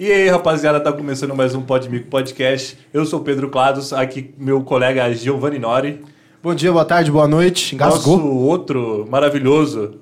[0.00, 2.78] E aí, rapaziada, tá começando mais um Podmico Podcast.
[2.94, 6.04] Eu sou o Pedro Clados, aqui meu colega Giovanni Nori.
[6.40, 7.74] Bom dia, boa tarde, boa noite.
[7.74, 8.16] Engasgou?
[8.16, 9.96] Nosso outro maravilhoso,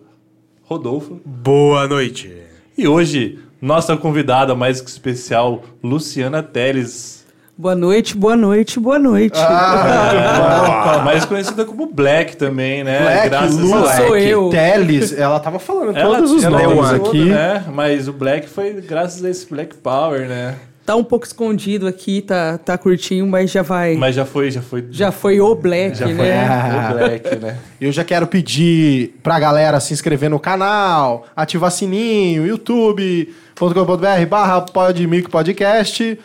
[0.65, 1.19] Rodolfo.
[1.25, 2.31] Boa noite.
[2.77, 7.16] E hoje, nossa convidada mais que especial, Luciana Teles.
[7.59, 9.39] Boa noite, boa noite, boa noite.
[9.39, 13.01] Ah, mais conhecida como Black também, né?
[13.01, 14.07] Black, Graças Lu, a Black.
[14.07, 14.51] Sou eu.
[14.51, 17.25] Teles, ela tava falando Ela- todos os ela nomes aqui.
[17.25, 17.65] Né?
[17.73, 20.55] Mas o Black foi graças a esse Black Power, né?
[20.85, 23.97] Tá um pouco escondido aqui, tá, tá curtinho, mas já vai.
[23.97, 24.87] Mas já foi, já foi.
[24.91, 26.91] Já foi o Black, já foi né?
[26.93, 27.57] o Black, né?
[27.81, 35.31] Eu já quero pedir pra galera se inscrever no canal, ativar sininho, youtube.com.br barra podmico
[35.31, 36.19] podcast.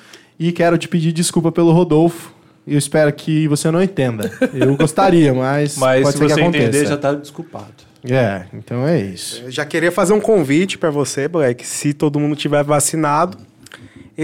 [0.44, 2.34] E quero te pedir desculpa pelo Rodolfo.
[2.66, 4.32] Eu espero que você não entenda.
[4.52, 6.64] Eu gostaria, mas, Mas pode se ser que você aconteça.
[6.68, 7.84] entender, já tá desculpado.
[8.04, 9.44] É, então é isso.
[9.44, 11.64] Eu já queria fazer um convite pra você, Black.
[11.64, 13.38] Se todo mundo tiver vacinado,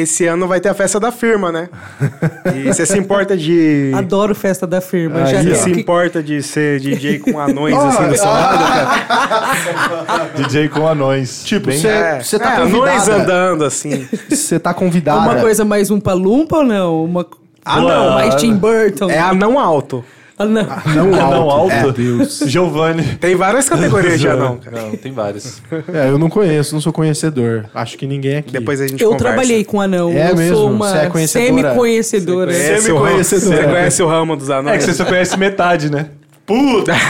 [0.01, 1.69] esse ano vai ter a festa da firma, né?
[2.55, 3.91] E você se importa de.
[3.95, 5.23] Adoro festa da firma.
[5.23, 5.43] Aí, já.
[5.43, 10.29] Você se que- importa de ser DJ com anões assim do seu lado, cara?
[10.47, 11.43] DJ com anões.
[11.43, 14.07] Tipo, você É, tá é, anões andando assim.
[14.29, 15.19] Você tá convidada.
[15.19, 17.03] uma coisa mais um palumpa ou não?
[17.05, 17.25] Uma...
[17.65, 18.13] Ah, não, não.
[18.13, 19.09] mais Tim Burton.
[19.09, 20.03] É anão alto.
[20.39, 20.63] Ah, não.
[20.93, 21.73] Não Não alto.
[21.73, 21.89] alto.
[21.89, 22.43] É, Deus.
[22.45, 23.15] Giovanni.
[23.15, 24.81] Tem várias categorias de anão, cara.
[24.83, 25.61] Não, tem vários.
[25.91, 27.65] É, eu não conheço, não sou conhecedor.
[27.73, 28.51] Acho que ninguém aqui.
[28.51, 29.25] Depois a gente Eu conversa.
[29.33, 30.11] trabalhei com anão.
[30.11, 30.55] É eu mesmo?
[30.55, 31.47] sou uma Você é conhecedora?
[31.63, 32.53] semi-conhecedora.
[32.53, 33.57] Semi-conhecedora.
[33.57, 34.77] você conhece o ramo dos É anões?
[34.77, 36.07] que você só conhece metade, né?
[36.45, 36.93] Puta!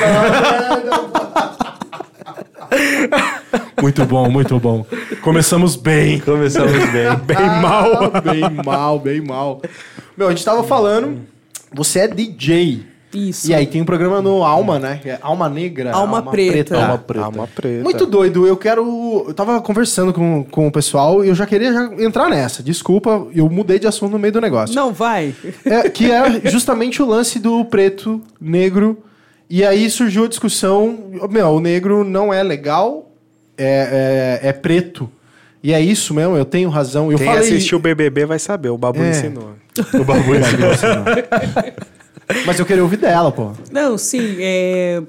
[3.81, 4.85] Muito bom, muito bom.
[5.21, 6.19] Começamos bem.
[6.19, 7.15] Começamos bem.
[7.25, 8.11] Bem mal.
[8.23, 9.61] bem mal, bem mal.
[10.17, 11.19] Meu, a gente tava falando,
[11.73, 12.83] você é DJ.
[13.17, 13.49] Isso.
[13.49, 14.99] E aí tem um programa no Alma, né?
[15.01, 15.91] Que é Alma Negra.
[15.91, 16.75] Alma Preta.
[16.77, 17.25] Alma preta.
[17.25, 17.83] Alma preta.
[17.83, 19.25] Muito doido, eu quero.
[19.27, 22.61] Eu tava conversando com, com o pessoal e eu já queria já entrar nessa.
[22.61, 24.75] Desculpa, eu mudei de assunto no meio do negócio.
[24.75, 25.33] Não, vai.
[25.65, 29.03] É, que é justamente o lance do preto, negro.
[29.49, 30.97] E aí surgiu a discussão:
[31.29, 33.11] meu, o negro não é legal,
[33.57, 35.09] é, é, é preto.
[35.63, 37.11] E é isso mesmo, eu tenho razão.
[37.11, 39.09] Eu Quem falei, assistiu o BBB vai saber, o Babu É.
[39.09, 39.55] ensinou.
[39.93, 40.41] O bagulho.
[42.45, 43.51] Mas eu queria ouvir dela, pô.
[43.71, 45.01] Não, sim, é...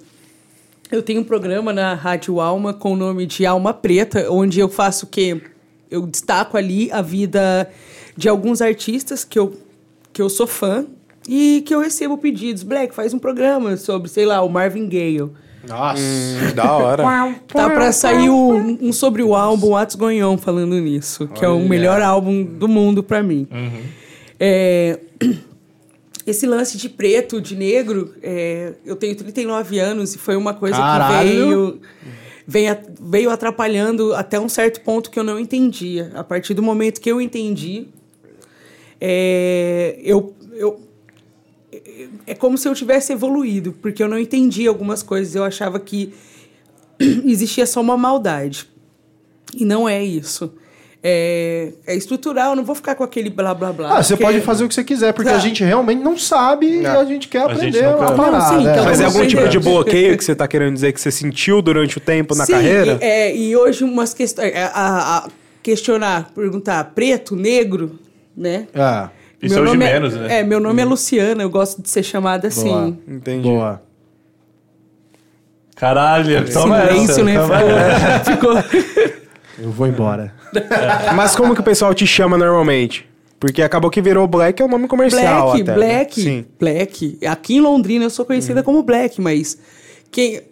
[0.91, 4.69] eu tenho um programa na Rádio Alma com o nome de Alma Preta, onde eu
[4.69, 5.41] faço o quê?
[5.91, 7.69] Eu destaco ali a vida
[8.17, 9.55] de alguns artistas que eu,
[10.13, 10.87] que eu sou fã
[11.29, 12.63] e que eu recebo pedidos.
[12.63, 15.29] Black, faz um programa sobre, sei lá, o Marvin Gaye.
[15.67, 16.01] Nossa.
[16.01, 17.03] Hum, da hora.
[17.49, 21.49] Tá pra sair o- um sobre o álbum What's Going On falando nisso, que é
[21.49, 21.69] o Olha.
[21.69, 23.47] melhor álbum do mundo pra mim.
[24.39, 24.99] É,
[26.31, 30.77] esse lance de preto, de negro, é, eu tenho 39 anos e foi uma coisa
[30.77, 31.81] Caralho.
[31.81, 31.89] que
[32.47, 36.11] veio, veio atrapalhando até um certo ponto que eu não entendia.
[36.15, 37.89] A partir do momento que eu entendi,
[39.01, 40.81] é, eu, eu,
[42.27, 45.35] é como se eu tivesse evoluído, porque eu não entendia algumas coisas.
[45.35, 46.15] Eu achava que
[46.99, 48.69] existia só uma maldade.
[49.55, 50.53] E não é isso.
[51.01, 53.99] É, é estrutural, não vou ficar com aquele blá blá blá.
[53.99, 55.37] Ah, você porque- pode fazer o que você quiser, porque Tá.
[55.37, 58.39] a gente realmente não sabe e a gente quer A gente aprender não a parada.
[58.39, 58.73] Não, sim, é.
[58.73, 61.63] então Mas é algum tipo de bloqueio que você tá querendo dizer que você sentiu
[61.63, 62.99] durante o tempo na Sim, carreira?
[63.01, 64.53] E, é, e hoje umas questões.
[64.57, 65.29] A, a- a
[65.63, 67.97] questionar, perguntar preto, negro,
[68.37, 68.67] né?
[68.75, 69.11] Ah,
[69.41, 70.41] Isso é de nome menos, né?
[70.41, 72.65] É, meu nome é Luciana, eu gosto de ser chamada assim.
[72.69, 72.97] Boa.
[73.07, 73.49] Entendi.
[73.49, 73.81] boa.
[75.77, 77.39] Caralho, toma Silêncio, essa, né?
[77.39, 78.25] toma essa.
[78.33, 78.53] Ficou.
[79.59, 80.33] Eu vou embora.
[81.15, 83.09] Mas como que o pessoal te chama normalmente?
[83.41, 85.71] Porque acabou que virou Black é o nome comercial Black, até.
[85.71, 85.77] né?
[85.77, 86.47] Black, Sim.
[86.59, 87.19] Black.
[87.27, 89.57] Aqui em Londrina eu sou conhecida como Black, mas
[90.11, 90.43] quem,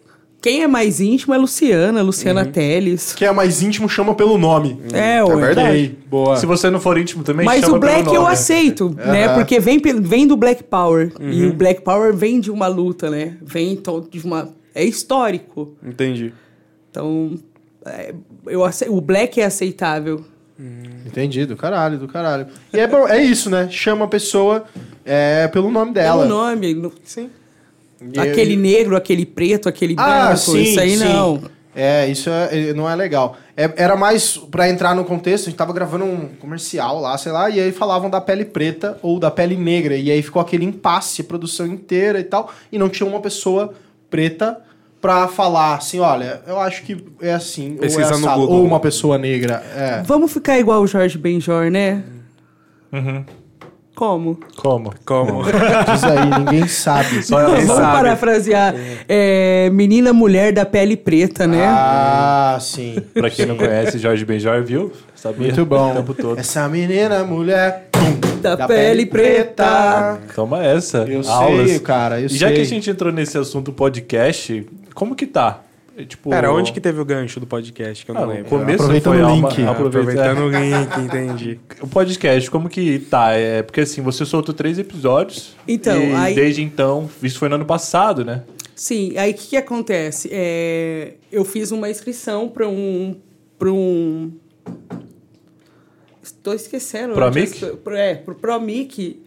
[0.41, 3.13] quem é mais íntimo é Luciana, Luciana Teles.
[3.13, 4.79] Quem é mais íntimo chama pelo nome.
[4.93, 5.35] É, ué.
[5.35, 5.97] verdade.
[6.09, 6.37] Boa.
[6.37, 9.25] Se você não for íntimo também, Mas chama o Black pelo eu aceito, né?
[9.25, 9.35] Aham.
[9.35, 11.11] Porque vem, vem do Black Power.
[11.19, 13.35] E o Black Power vem de uma luta, né?
[13.41, 14.49] Vem de uma.
[14.73, 15.75] É histórico.
[15.83, 16.31] Entendi.
[16.89, 17.37] Então,
[17.85, 18.13] é,
[18.49, 20.23] eu ace- o Black é aceitável.
[21.05, 22.47] Entendi, do caralho, do caralho.
[22.73, 23.67] E é, bom- é isso, né?
[23.69, 24.65] Chama a pessoa
[25.05, 26.23] é, pelo nome dela.
[26.25, 26.73] Pelo nome.
[26.73, 27.29] no- Sim.
[28.13, 30.37] E- Aquele negro, aquele preto, aquele Ah, branco.
[30.37, 31.03] sim, isso aí sim.
[31.03, 31.41] não.
[31.75, 33.37] É, isso é- não é legal.
[33.55, 37.31] É- era mais pra entrar no contexto, a gente tava gravando um comercial lá, sei
[37.31, 39.95] lá, e aí falavam da pele preta ou da pele negra.
[39.95, 43.73] E aí ficou aquele impasse, a produção inteira e tal, e não tinha uma pessoa
[44.09, 44.59] preta
[45.01, 48.57] pra falar assim, olha, eu acho que é assim, ou, é assado, Google.
[48.57, 49.63] ou uma pessoa negra.
[49.75, 50.01] É.
[50.03, 52.03] Vamos ficar igual o Jorge Benjor, né?
[53.95, 54.39] Como?
[54.55, 54.93] Como?
[55.03, 55.41] Como?
[55.91, 57.23] Diz aí, ninguém sabe.
[57.23, 57.97] Só ela Vamos sabe.
[57.97, 58.75] parafrasear.
[59.09, 61.65] É, menina mulher da pele preta, né?
[61.67, 62.97] Ah, sim.
[63.13, 64.91] Pra quem não conhece, Jorge Benjor, viu?
[65.15, 65.47] Sabia?
[65.47, 65.93] Muito bom.
[65.93, 66.39] O tempo todo.
[66.39, 67.89] Essa menina, mulher
[68.39, 70.19] da, pele, preta.
[70.35, 70.99] Toma essa.
[70.99, 71.69] Eu Aulas.
[71.71, 72.55] sei, cara, eu e já sei.
[72.55, 74.63] que a gente entrou nesse assunto podcast,
[74.97, 75.61] como que tá?
[75.95, 78.45] É, Tipo, Pera, onde que teve o gancho do podcast que eu não Ah, lembro?
[78.45, 79.43] começo Aproveitando foi o link.
[79.63, 81.59] Ah, aproveita- Aproveitando o link, entendi.
[81.81, 83.31] O podcast, como que tá?
[83.33, 85.55] É porque assim, você soltou três episódios.
[85.67, 88.43] Então, e aí- desde então, isso foi no ano passado, né?
[88.75, 90.29] Sim, aí o que, que acontece?
[90.31, 93.15] É, eu fiz uma inscrição para um.
[93.57, 94.31] Para um.
[96.21, 97.13] Estou esquecendo.
[97.13, 97.59] Promic?
[97.91, 99.19] É, pro Promic.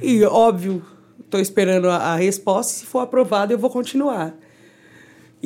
[0.00, 0.82] E, óbvio,
[1.18, 2.72] estou esperando a, a resposta.
[2.72, 4.34] Se for aprovado, eu vou continuar.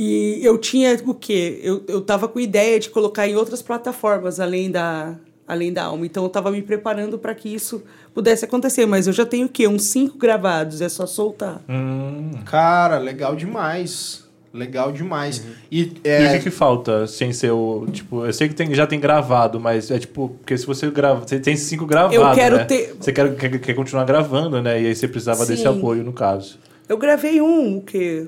[0.00, 1.58] E eu tinha o quê?
[1.60, 6.06] Eu, eu tava com ideia de colocar em outras plataformas além da, além da Alma.
[6.06, 7.82] Então eu tava me preparando para que isso
[8.14, 8.86] pudesse acontecer.
[8.86, 9.66] Mas eu já tenho o quê?
[9.66, 11.60] Uns cinco gravados, é só soltar.
[11.68, 12.30] Hum.
[12.44, 14.24] Cara, legal demais.
[14.54, 15.42] Legal demais.
[15.68, 17.84] E, E o é, que, que falta sem ser o.
[17.90, 21.26] Tipo, eu sei que tem, já tem gravado, mas é tipo, porque se você grava.
[21.26, 22.14] Você tem cinco gravados.
[22.14, 22.64] Eu quero né?
[22.66, 24.80] ter- Você quer, quer, quer continuar gravando, né?
[24.80, 25.68] E aí você precisava desse Sim.
[25.76, 26.56] apoio, no caso.
[26.88, 28.26] Eu gravei um, o quê?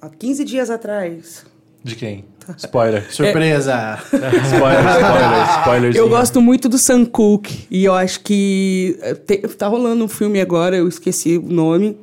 [0.00, 1.44] Há 15 dias atrás.
[1.82, 2.24] De quem?
[2.56, 3.04] Spoiler.
[3.12, 3.98] surpresa.
[4.04, 5.96] spoiler, spoiler, spoiler.
[5.96, 10.08] Eu gosto muito do Sam Cooke e eu acho que eh, te- tá rolando um
[10.08, 11.96] filme agora, eu esqueci o nome,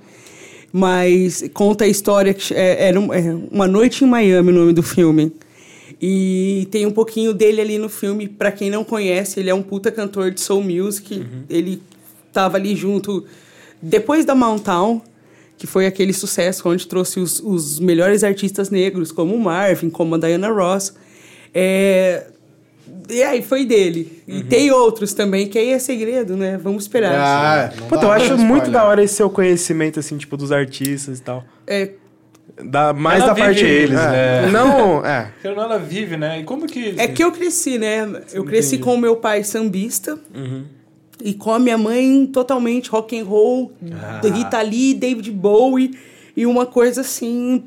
[0.71, 3.21] mas conta a história que é, era um- é,
[3.51, 5.31] uma noite em Miami o nome do filme.
[6.01, 9.63] E tem um pouquinho dele ali no filme, Pra quem não conhece, ele é um
[9.63, 11.25] puta cantor de soul music.
[11.49, 11.81] Ele
[12.31, 13.25] tava ali junto
[13.81, 15.01] depois da Mountown,
[15.57, 20.15] que foi aquele sucesso onde trouxe os, os melhores artistas negros, como o Marvin, como
[20.15, 20.93] a Diana Ross.
[21.53, 22.27] É,
[23.09, 24.21] e aí foi dele.
[24.27, 26.57] E tem outros também, que aí é segredo, né?
[26.61, 27.13] Vamos esperar.
[27.15, 28.47] Ah, não Puta, eu acho spoiler.
[28.47, 31.43] muito da hora esse seu conhecimento, assim, tipo, dos artistas e tal.
[31.65, 31.91] É,
[32.63, 34.41] Da, mais Ela da vive parte eles, é.
[34.43, 34.51] né?
[34.51, 35.31] Não, é.
[35.33, 36.39] Porque ela vive, né?
[36.39, 36.95] E como que.
[36.97, 38.21] é que eu cresci, né?
[38.33, 40.19] Eu cresci com o meu pai sambista.
[41.23, 43.71] E com a minha mãe totalmente rock and roll,
[44.23, 45.97] Rita Lee, David Bowie.
[46.35, 47.63] E uma coisa assim...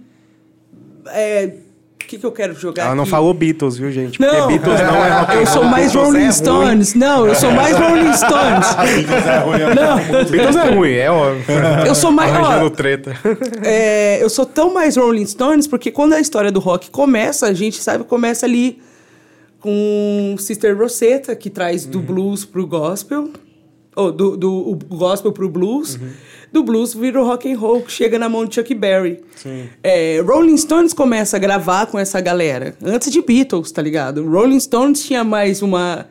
[1.09, 1.55] É...
[2.03, 3.11] O que, que eu quero jogar Ela não aqui?
[3.13, 4.19] falou Beatles, viu, gente?
[4.19, 6.33] Porque Não, Beatles não é rock eu sou mais Beatles é Rolling ruim.
[6.33, 6.95] Stones.
[6.95, 8.67] Não, eu sou mais Rolling Stones.
[9.77, 11.45] Não, Beatles é ruim, é óbvio.
[11.87, 12.33] eu sou mais...
[12.33, 13.15] ó, Arranjando treta.
[13.63, 17.53] É, eu sou tão mais Rolling Stones porque quando a história do rock começa, a
[17.53, 18.81] gente sabe começa ali
[19.61, 23.31] com Sister Rosetta, que traz do blues pro gospel,
[23.95, 25.99] ou do, do o gospel pro blues,
[26.53, 29.23] do blues vira o rock and roll, que chega na mão de Chuck Berry.
[29.83, 34.27] É, Rolling Stones começa a gravar com essa galera, antes de Beatles, tá ligado?
[34.27, 36.07] Rolling Stones tinha mais uma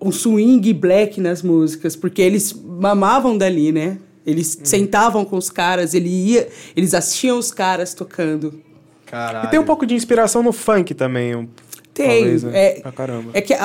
[0.00, 3.98] um swing black nas músicas, porque eles mamavam dali, né?
[4.26, 8.62] Eles sentavam com os caras, ele ia, eles assistiam os caras tocando.
[9.04, 9.48] Caralho.
[9.48, 11.48] E tem um pouco de inspiração no funk também.
[11.92, 12.20] Tem.
[12.20, 12.50] talvez, né?
[12.54, 13.30] é, Pra caramba.
[13.34, 13.58] é que a,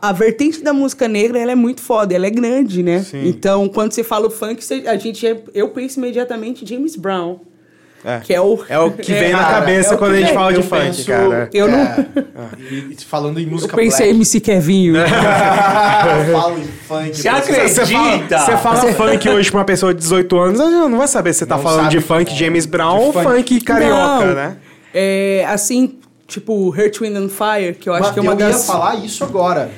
[0.00, 3.00] a, a vertente da música negra ela é muito foda, ela é grande, né?
[3.02, 3.28] Sim.
[3.28, 6.96] Então, quando você fala o funk, você- a gente é- eu penso imediatamente em James
[6.96, 7.38] Brown,
[8.04, 8.20] É.
[8.20, 10.52] que é o É o que vem na Cara, cabeça é quando a gente fala
[10.52, 11.50] de Eu funk, penso- cara.
[11.52, 12.06] Eu não- É,
[12.70, 14.94] e- e falando em eu música pensei em MC Kevinho.
[14.98, 15.04] É.
[15.06, 16.32] black.
[16.32, 17.14] Falo em funk.
[17.16, 18.38] Você você- acredita?
[18.38, 21.08] Você fala, você fala funk hoje pra uma pessoa de 18 anos, ela não vai
[21.08, 22.34] saber se você tá Não falando de funk.
[22.34, 23.26] James Brown De ou funk.
[23.26, 24.34] funk carioca, Não.
[24.34, 24.56] né?
[24.94, 28.36] É, assim, tipo Hurt, Wind and Fire, que eu acho Mas que é uma eu
[28.36, 28.56] das...
[28.56, 29.70] ia falar isso agora.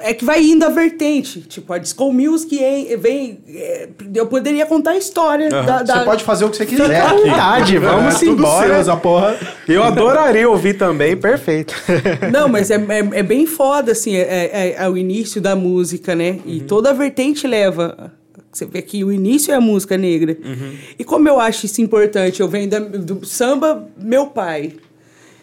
[0.00, 1.40] É que vai indo a vertente.
[1.42, 3.38] Tipo, a disco music é- vem.
[3.48, 7.00] é, eu poderia contar a história da, da- Você pode fazer o que você quiser.
[7.02, 7.16] Aqui.
[7.28, 8.66] vontade, vamos é embora.
[8.66, 9.36] seu, essa porra.
[9.68, 11.74] Eu adoraria ouvir também, perfeito.
[12.32, 16.14] Não, mas é, é, é bem foda, assim, é, é- é o início da música,
[16.14, 16.38] né?
[16.46, 18.12] E toda a vertente leva.
[18.52, 20.36] Você vê que o início é a música negra.
[20.98, 24.72] E como eu acho isso importante, eu venho da- do samba, meu pai.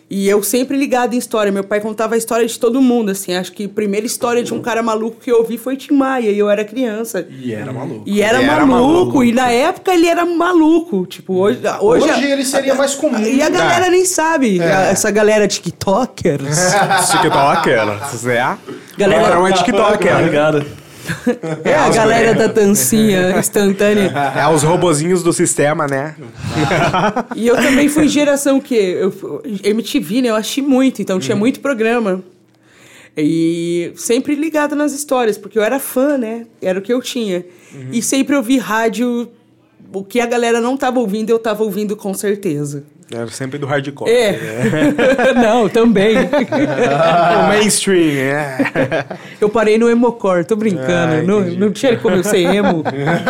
[0.09, 1.51] E eu sempre ligado em história.
[1.51, 3.33] Meu pai contava a história de todo mundo, assim.
[3.35, 6.29] Acho que a primeira história de um cara maluco que eu ouvi foi Tim Maia,
[6.29, 7.25] e eu era criança.
[7.29, 8.03] E era maluco.
[8.05, 9.23] E era, Ele era maluco, maluco.
[9.23, 11.05] e na época ele era maluco.
[11.07, 11.59] Tipo, hoje.
[11.81, 13.19] Hoje, Hoje ele seria mais comum.
[13.25, 13.89] E a galera É.
[13.89, 14.61] nem sabe.
[14.61, 16.57] A- Essa galera TikTokers.
[17.11, 18.57] TikToker, Zé.
[18.97, 20.15] Galera- Galera, é TikToker.
[20.17, 20.82] Obrigado.
[21.63, 24.11] É a galera da dancinha instantânea.
[24.35, 26.15] É os robozinhos do sistema, né?
[27.35, 30.29] E eu também fui geração que eu MTV, né?
[30.29, 32.23] Eu achei muito, então tinha muito programa.
[33.15, 36.47] E sempre ligado nas histórias, porque eu era fã, né?
[36.61, 37.45] Era o que eu tinha.
[37.91, 39.29] E sempre ouvi rádio,
[39.93, 42.83] o que a galera não tava ouvindo, eu tava ouvindo com certeza.
[43.13, 44.09] Era sempre do hardcore.
[44.11, 44.39] É.
[45.35, 46.15] Não, também.
[47.43, 49.05] O mainstream, é.
[49.39, 51.15] Eu parei no emocore, tô brincando.
[51.15, 52.83] Ah, não, não tinha como eu ser emo.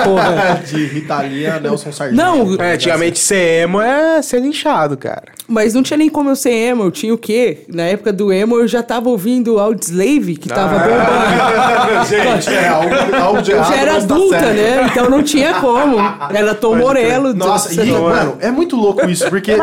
[0.04, 0.62] Porra.
[0.66, 2.24] De Ritalia, Nelson Sardinha.
[2.24, 5.24] Não, É, antigamente ser emo é ser linchado, cara.
[5.48, 6.84] mas não tinha nem como eu ser emo.
[6.84, 7.60] Eu tinha o quê?
[7.68, 12.06] Na época do emo eu já tava ouvindo Audioslave, que tava bombando.
[12.08, 14.56] Gente, é algo, algo de Eu já era tá adulta, certo.
[14.56, 14.88] né?
[14.92, 15.98] Então não tinha como.
[16.34, 17.34] Era Tom Morello.
[17.34, 19.56] Nossa, e, mano, é muito louco isso, porque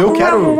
[0.00, 0.58] eu quero.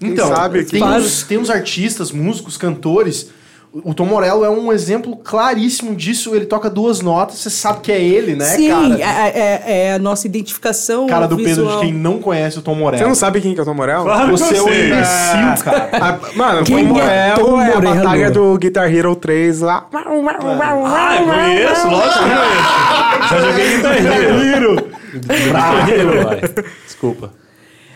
[0.00, 3.30] Então, sabe tem, que- uns, tem uns artistas, músicos, cantores.
[3.70, 6.34] O Tom Morello é um exemplo claríssimo disso.
[6.34, 8.94] Ele toca duas notas, você sabe que é ele, né, Sim, cara?
[8.98, 11.80] é, é- é a nossa identificação Cara do Pedro, visual.
[11.80, 13.02] de quem não conhece o Tom Morello.
[13.02, 14.04] Você não sabe quem que é o Tom Morello?
[14.04, 14.86] Claro que Você é eu um sei.
[14.86, 15.88] imbecil, cara.
[16.00, 17.02] Ah, Mano, Quem Tom é
[17.34, 17.94] Morello Tom é a Morello?
[17.96, 19.86] batalha do Guitar Hero 3 lá.
[19.92, 23.28] Ah, eu conheço, lógico que eu conheço.
[23.28, 24.88] Já joguei Guitar Hero.
[25.12, 26.40] Guitar Hero, vai.
[26.86, 27.32] Desculpa.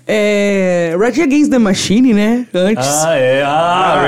[0.06, 2.46] É, Rage Against the Machine, né?
[2.52, 2.88] Antes.
[3.04, 3.42] Ah, é.
[3.44, 4.04] Ah,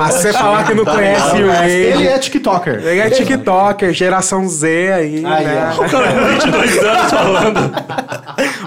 [0.00, 2.08] Ah, se você falar que não conhece o Ele Rage.
[2.08, 2.74] é TikToker.
[2.84, 5.72] Ele é TikToker, geração Z aí, Aí, né?
[5.78, 5.84] ó.
[5.84, 7.72] O cara com 22 anos falando.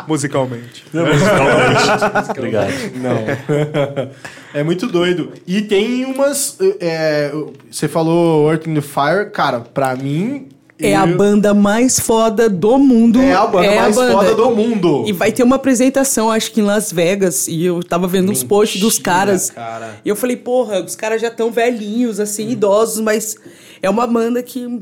[0.07, 0.86] Musicalmente.
[0.93, 2.29] Musicalmente.
[2.38, 2.71] Obrigado.
[2.95, 4.07] Não.
[4.53, 5.33] é muito doido.
[5.45, 6.57] E tem umas.
[6.79, 7.31] é,
[7.69, 10.48] você falou Earth in the Fire, cara, pra mim.
[10.81, 13.19] É a banda mais foda do mundo.
[13.21, 15.03] É a banda mais foda do mundo.
[15.05, 17.48] E vai ter uma apresentação, acho que em Las Vegas.
[17.50, 19.50] E eu tava vendo uns posts dos Mentira, caras.
[19.50, 20.00] cara.
[20.05, 23.36] E eu falei, porra, os caras já estão velhinhos, assim, idosos, mas
[23.81, 24.79] é uma banda que.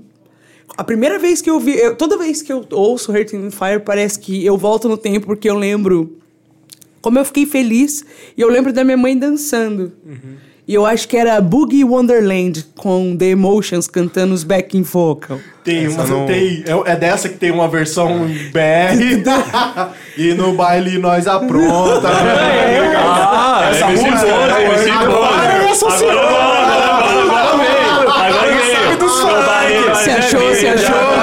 [0.78, 1.76] A primeira vez que eu vi.
[1.78, 5.26] eu- toda vez que eu ouço Hurt in Fire, parece que eu volto no tempo,
[5.26, 6.16] porque eu lembro
[7.02, 8.06] como eu fiquei feliz.
[8.38, 9.92] E eu lembro da minha mãe dançando.
[10.68, 15.40] E eu acho que era Boogie Wonderland com The Emotions cantando os backing vocal.
[15.64, 19.24] Tem uma, não- tem, é, é dessa que tem uma versão BR
[20.18, 22.10] e no baile nós apronta.
[23.00, 24.66] Ah, Essa MC música, Boa, né?
[24.66, 25.30] MC Agora Boa.
[25.62, 26.10] eu associei.
[26.10, 28.28] Agora, agora, agora, agora.
[28.28, 28.98] Agora veio.
[28.98, 30.96] dos nós Se é achou, se achou.
[30.96, 31.18] é.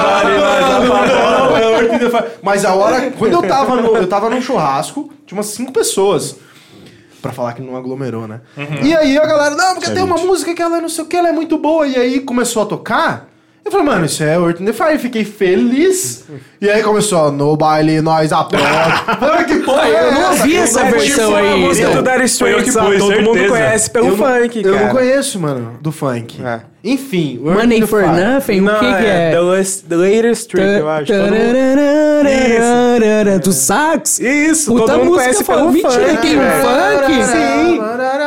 [2.41, 6.35] Mas a hora, quando eu tava, no, eu tava num churrasco, tinha umas cinco pessoas.
[7.25, 8.41] Pra falar que não aglomerou, né?
[8.83, 11.15] E aí a galera, não, porque tem uma música que ela não sei o que,
[11.15, 11.87] ela é muito boa.
[11.87, 13.27] E aí começou a tocar.
[13.65, 14.99] Eu falei, mano, isso é Earth in the Fire.
[14.99, 16.23] Fiquei feliz.
[16.61, 18.65] E aí começou, no baile nós apronta.
[19.19, 20.29] Falei, que porra é Eu não essa?
[20.43, 21.59] ouvi essa É versão a aí.
[21.59, 23.49] música Então, do Dire foi eu que Straits, pus, todo mundo certeza.
[23.49, 24.85] conhece pelo eu não- funk, Eu cara.
[24.85, 26.43] não conheço, mano, do funk.
[26.45, 26.61] É.
[26.83, 28.15] Enfim, o Earth Money the for Fire.
[28.23, 28.61] Nothing?
[28.61, 29.31] Não, o que, que é?
[29.31, 31.05] The, Last- the Latest Trick, eu acho.
[31.07, 31.55] Todo mundo-
[32.23, 34.19] Tararararara, Do sax?
[34.19, 36.21] Isso, Puta todo mundo música conhece pelo Mentira, funk.
[36.21, 36.63] tem um velho.
[36.63, 37.23] funk?
[37.25, 37.81] Sim.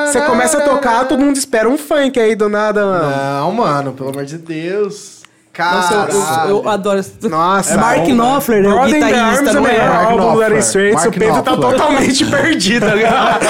[0.07, 3.11] Você começa a tocar, todo mundo espera um funk aí do nada, mano.
[3.40, 5.18] Não, mano, pelo amor de Deus.
[5.59, 6.99] Nossa, eu- eu, eu adoro.
[6.99, 7.77] essa- Nossa.
[7.77, 10.05] Mark bom, Knopfler é o guitarrista, Arms é o melhor é?
[10.05, 10.45] Álbum do.
[10.45, 11.05] Dire Straits.
[11.07, 13.41] O Pedro tá totalmente perdido, tá ligado?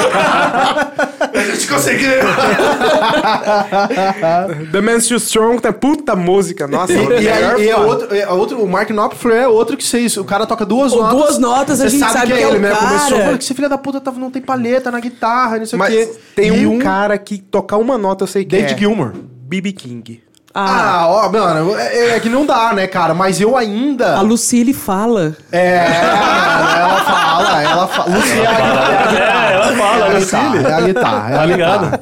[1.35, 2.11] A gente conseguiu.
[4.73, 6.67] The Man's Too Strong, tá puta música.
[6.67, 7.81] Nossa, E, e, melhor aí, e é fã.
[7.83, 10.21] outro, é outro, o Mark Knopfler é outro que você isso.
[10.21, 11.19] O cara toca duas Pô, notas.
[11.19, 12.71] duas notas, a você gente sabe que é o né?
[12.71, 12.87] cara.
[12.87, 15.77] Começou, "Pô, que esse filho da puta tava, não tem palheta na guitarra, não sei
[15.77, 16.09] o Mas quê.
[16.35, 18.79] tem E um, cara que tocar uma nota, eu sei que David é.
[18.79, 19.13] Gilmour.
[19.49, 19.73] B.B.
[19.73, 20.21] King.
[20.55, 23.15] Ah, Ah, ó, mano, é, é que não dá, né, cara?
[23.15, 24.17] Mas eu ainda.
[24.17, 25.37] a Lucille fala.
[25.53, 28.17] É, ela fala, ela fala.
[28.17, 29.19] Luciana.
[29.19, 30.67] É, ela fala, É a Lucille.
[30.67, 31.31] é a guitarra.
[31.31, 32.01] é Tá ligado?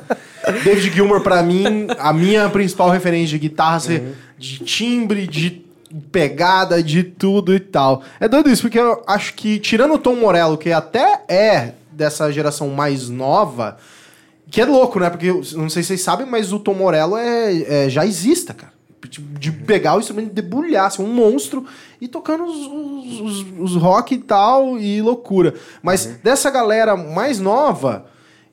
[0.65, 5.65] David Gilmour, pra mim, a minha principal referência de guitarra, ser de timbre, de
[6.12, 8.03] pegada, de tudo e tal.
[8.21, 12.31] É doido isso, porque eu acho que, tirando o Tom Morello, que até é dessa
[12.31, 13.76] geração mais nova,
[14.50, 15.11] que é louco, né?
[15.11, 18.73] Porque, não sei se vocês sabem, mas o Tom Morello é, é já exista, cara.
[19.09, 21.65] Tipo, De pegar o instrumento, debulhar, ser um monstro
[22.00, 25.55] e tocando os, os, os- os rock e tal, e loucura.
[25.83, 28.07] Mas dessa galera mais nova,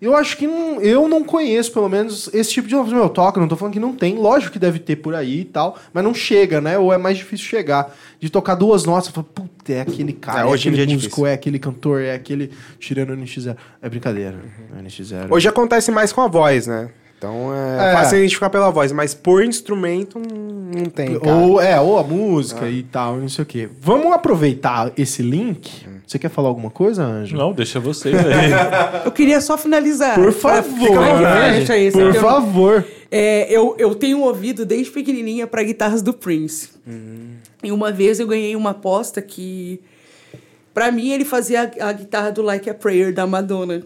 [0.03, 2.75] eu acho que não, eu não conheço, pelo menos, esse tipo de.
[2.75, 5.45] Meu, toca, não tô falando que não tem, lógico que deve ter por aí e
[5.45, 6.77] tal, mas não chega, né?
[6.77, 7.95] Ou é mais difícil chegar.
[8.19, 10.93] De tocar duas notas, fala, puta, é aquele cara, É, é, hoje em aquele dia
[10.93, 11.27] é músico, difícil.
[11.27, 13.55] é aquele cantor, é aquele tirando o NX0.
[13.81, 14.35] É brincadeira,
[14.77, 15.27] é NX0.
[15.31, 16.89] Hoje acontece mais com a voz, né?
[17.17, 17.93] Então é, É.
[17.93, 21.33] fácil identificar pela voz, mas por instrumento não não tem, cara.
[21.35, 23.69] Ou, é, ou a música e tal, não sei o quê.
[23.79, 25.85] Vamos aproveitar esse link.
[26.05, 27.35] Você quer falar alguma coisa, Anjo?
[27.35, 28.11] Não, deixa você.
[29.05, 30.15] Eu queria só finalizar.
[30.15, 31.65] Por Pra- favor, fica né?
[31.69, 32.85] aí, Por favor.
[33.09, 36.69] É, eu, eu tenho um ouvido desde pequenininha para guitarras do Prince.
[37.63, 39.79] E uma vez eu ganhei uma aposta que,
[40.73, 43.83] para mim, ele fazia a, a guitarra do Like a Prayer da Madonna.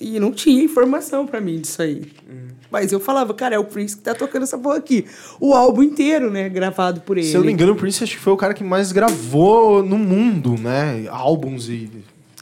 [0.00, 2.02] E não tinha informação para mim disso aí.
[2.70, 5.04] Mas eu falava, cara, é o Prince que tá tocando essa porra aqui.
[5.40, 6.48] O álbum inteiro, né?
[6.48, 7.26] Gravado por ele.
[7.26, 9.82] Se eu não me engano, o Prince acho que foi o cara que mais gravou
[9.82, 11.06] no mundo, né?
[11.10, 11.90] Álbuns e.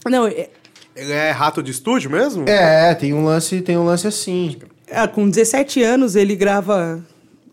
[0.06, 0.48] Não, é-
[0.96, 2.44] Ele é rato de estúdio mesmo?
[2.48, 4.56] É, tem um lance, tem um lance assim.
[4.90, 7.02] Ah, com 17 anos, ele grava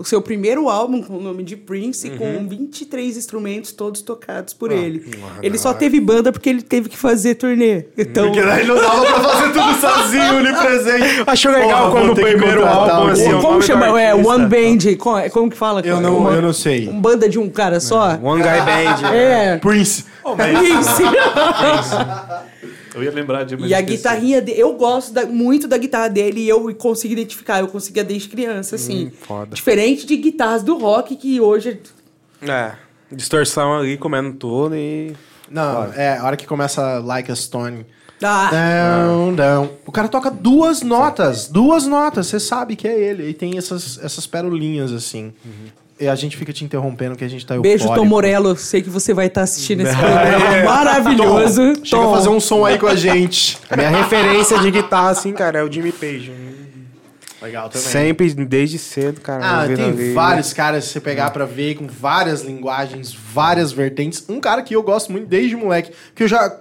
[0.02, 4.72] o seu primeiro álbum com o nome de Prince, com 23 instrumentos, todos tocados por
[4.72, 5.06] ele.
[5.42, 7.86] Ele só teve banda porque ele teve que fazer turnê.
[7.98, 11.24] Então, Porque daí não dava pra fazer tudo sozinho, onipresente.
[11.28, 14.02] Achou legal Porra, quando vou o primeiro álbum, um assim, como chama?
[14.02, 14.14] É.
[14.16, 14.96] One Band.
[14.98, 15.82] Como, como que fala?
[15.82, 16.88] Eu não, Uma- eu não sei.
[16.90, 18.18] Um banda de um cara só?
[18.22, 19.12] One Guy Band.
[19.14, 19.58] É.
[19.58, 20.06] Prince.
[20.80, 21.02] Isso.
[22.94, 23.98] Eu ia lembrar de E a esqueci.
[23.98, 28.04] guitarrinha dele, eu gosto da- muito da guitarra dele e eu consigo identificar, eu conseguia
[28.04, 29.12] desde criança, assim.
[29.22, 29.56] foda.
[29.56, 31.80] Diferente de guitarras do rock que hoje.
[32.42, 32.74] É.
[33.12, 35.16] Distorção ali, comendo tudo e...
[35.50, 37.86] Não, é, a hora que começa Like a Stone.
[38.24, 39.70] Ah, Down, down.
[39.86, 43.28] O cara toca duas notas, duas notas, você sabe que é ele.
[43.30, 45.34] E tem essas, essas perolinhas assim.
[45.44, 48.04] E a gente fica te interrompendo que a gente tá beijo, eufórico.
[48.04, 48.50] Tom Morello.
[48.50, 51.74] Eu sei que você vai estar assistindo esse programa maravilhoso.
[51.76, 52.16] Tom, chega a Tom.
[52.16, 53.58] fazer um som aí com a gente.
[53.76, 56.32] Minha referência de guitarra, assim, cara, é o Jimmy Page.
[57.42, 57.88] Legal também.
[57.88, 59.64] Sempre, desde cedo, cara.
[59.64, 64.24] Ah, tem vários caras que você pegar pra ver com várias linguagens, várias vertentes.
[64.30, 66.56] Um cara que eu gosto muito desde moleque, que eu já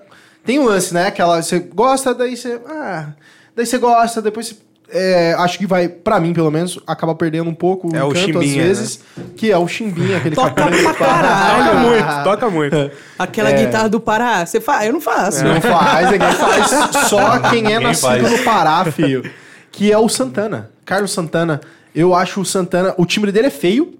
[0.44, 1.08] tem um lance, né?
[1.08, 3.12] Aquela você gosta, daí você, ah,
[3.54, 4.56] daí você gosta, depois você
[4.92, 8.38] é, acho que vai, pra mim pelo menos, acaba perdendo um pouco É o encanto
[8.38, 9.00] às Chimbinha, vezes,
[9.36, 10.54] que é o Chimbinha, aquele Toca
[10.94, 11.64] caralho.
[11.64, 12.90] Toca muito, toca muito.
[13.18, 14.44] Aquela guitarra do Pará.
[14.46, 14.86] Você faz?
[14.86, 15.44] Eu não faço.
[15.44, 16.70] Não faz, ninguém faz.
[17.08, 18.30] Só quem é Ninguém nascido faz.
[18.30, 19.30] no Pará, filho.
[19.70, 20.70] Que é o Santana.
[20.84, 21.60] Carlos Santana.
[21.94, 22.94] Eu acho o Santana.
[22.96, 23.94] O timbre dele é feio.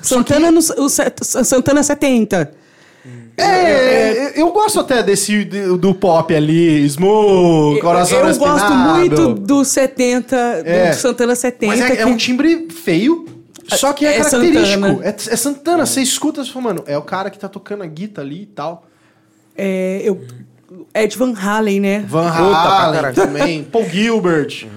[0.00, 2.63] Santana, no, o Santana 70.
[3.36, 8.58] É, eu gosto até desse do, do pop ali, Smooth, Coração eu Espinado.
[8.60, 10.90] gosto muito do 70, É.
[10.90, 11.66] do Santana 70.
[11.76, 13.26] Mas é, é que- um timbre feio,
[13.68, 14.66] só que é, É característico.
[14.86, 15.04] Santana.
[15.04, 17.86] É, é Santana, você escuta e fala, mano, é o cara que tá tocando a
[17.86, 18.86] guitarra ali e tal.
[19.56, 20.20] é, eu,
[20.94, 22.04] Ed Van Halen, né?
[22.08, 24.70] Van Halen também, Paul Gilbert, Steve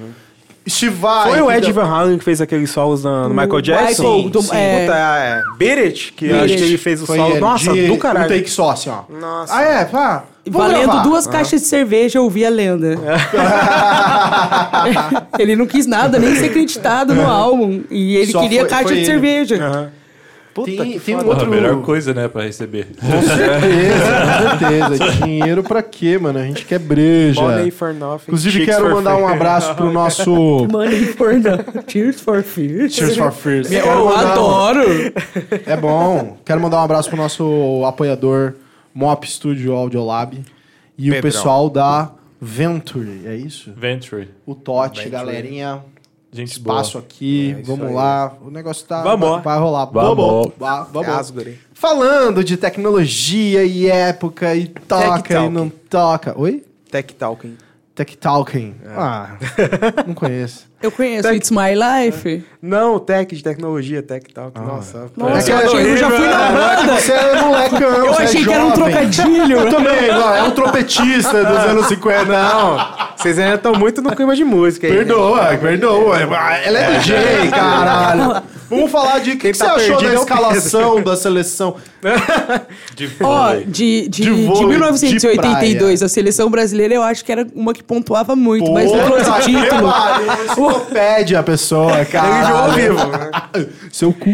[1.00, 1.30] Vai.
[1.30, 4.04] Foi o Ed Van Halen que fez aqueles solos na- no Michael Jackson?
[4.16, 4.80] Michael, do- Sim, é.
[4.82, 5.42] Puta, é.
[5.58, 6.64] Beat It, que eu Beat acho It.
[6.64, 7.32] que ele fez o Foi solo.
[7.32, 8.26] ele, Nossa, de do caralho.
[8.26, 9.02] Um take só, assim, ó.
[9.10, 9.56] Nossa.
[9.56, 9.86] Ah, é?
[9.86, 10.24] Pá.
[10.50, 11.04] Valendo gravar.
[11.04, 12.98] duas caixas de cerveja, eu ouvi a lenda.
[15.40, 17.82] ele não quis nada, nem ser acreditado no álbum.
[17.90, 19.06] E ele Só queria foi- caixa foi de ele.
[19.06, 19.56] cerveja.
[19.58, 19.90] Aham.
[20.58, 22.88] Puta Tem- que tem um outro- a melhor coisa, né, pra receber.
[23.00, 24.58] Com certeza, com
[24.98, 25.14] certeza.
[25.24, 26.40] Dinheiro pra quê, mano?
[26.40, 27.40] A gente quer breja.
[27.42, 28.24] Money for nothing.
[28.28, 29.24] Inclusive, chicks quero for mandar free.
[29.24, 30.68] um abraço pro nosso.
[30.72, 31.84] Money for no...
[31.84, 32.94] Tears for Fears.
[32.96, 33.72] Cheers for Fears.
[33.72, 34.82] Eu mandar- um- adoro.
[35.66, 36.38] É bom.
[36.44, 38.56] Quero mandar um abraço pro nosso apoiador
[38.94, 40.44] Mop Studio Audiolab
[40.98, 43.72] e o pessoal da Venture, é isso?
[43.78, 44.28] Venture.
[44.46, 45.10] O Tote, Venture.
[45.12, 45.82] galerinha.
[46.32, 47.04] Gente Espaço boa.
[47.06, 48.34] aqui, É vamos lá.
[48.42, 49.02] O negócio tá.
[49.02, 49.30] Vamos.
[49.30, 49.86] Vai, vai rolar.
[49.86, 50.52] Vamos.
[50.60, 51.34] Vamos.
[51.74, 56.34] Falando de tecnologia e época e toca e não toca.
[56.38, 56.64] Oi?
[56.92, 57.56] Tech Talking.
[57.96, 58.76] Tech Talking.
[58.96, 59.38] Ah,
[60.06, 60.68] não conheço.
[60.80, 62.46] Eu conheço Tec- It's My Life.
[62.62, 64.62] Não, tech de tecnologia, Tech Talking.
[64.62, 65.10] Nossa.
[65.18, 66.94] Nossa, É eu, achei- eu já fui na Não, é que banda.
[67.02, 69.58] você é molecão, Eu é achei que era um trocadilho.
[69.58, 72.26] Eu também, não, é um trompetista dos anos 50.
[72.26, 72.78] Não,
[73.28, 74.94] vocês ainda estão muito no clima de música aí.
[74.94, 75.00] né?
[75.00, 76.18] Perdoa, perdoa.
[76.64, 78.42] Ela é DJ, caralho.
[78.70, 81.76] Vamos falar de o que, Quem que tá você achou da é escalação da seleção.
[82.96, 83.66] De vôlei.
[83.66, 87.84] de, de, De de, vôlei, 1982, a seleção brasileira eu acho que era uma que
[87.84, 89.92] pontuava muito, mas não trouxe título.
[90.46, 92.28] Enciclopédia a pessoa, cara.
[92.28, 93.70] Ele ao vivo.
[93.92, 94.30] Seu cu.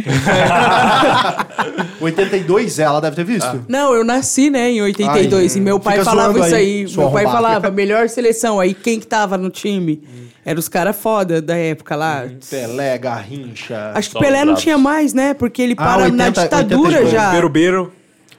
[2.02, 3.66] 82 ela deve ter visto.
[3.68, 6.96] Não, eu nasci, né, em 82, Aí, e meu pai falava isso aí, aí.
[6.96, 8.60] Meu pai falava, melhor seleção.
[8.60, 10.04] Aí quem que tava no time?
[10.46, 12.28] Era os caras foda da época lá.
[12.50, 13.92] Pelé, Garrincha.
[13.96, 15.34] Acho que Pelé não tinha mais, né?
[15.34, 17.12] Porque ele Ah, para 80, na ditadura 82.
[17.12, 17.32] já.
[17.32, 17.94] Birubiru.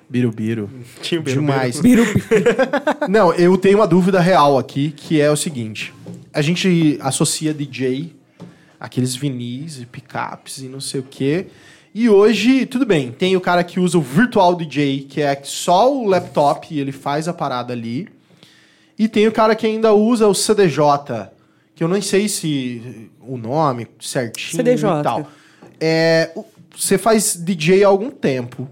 [0.08, 0.70] Birubiru.
[1.00, 1.52] Tinha o Birubiru.
[1.52, 1.80] Demais.
[1.80, 2.04] Biru-
[3.08, 5.92] Não, eu tenho uma dúvida real aqui, que é o seguinte.
[6.32, 8.14] A gente associa DJ,
[8.78, 11.46] aqueles vinis e picapes e não sei o quê.
[11.94, 15.90] E hoje, tudo bem, tem o cara que usa o Virtual DJ, que é só
[15.92, 18.08] o laptop e ele faz a parada ali.
[18.98, 21.28] E tem o cara que ainda usa o CDJ,
[21.74, 25.00] que eu não sei se o nome certinho CDJ.
[25.00, 25.28] e tal.
[25.80, 26.30] É,
[26.74, 28.68] você faz DJ há algum tempo.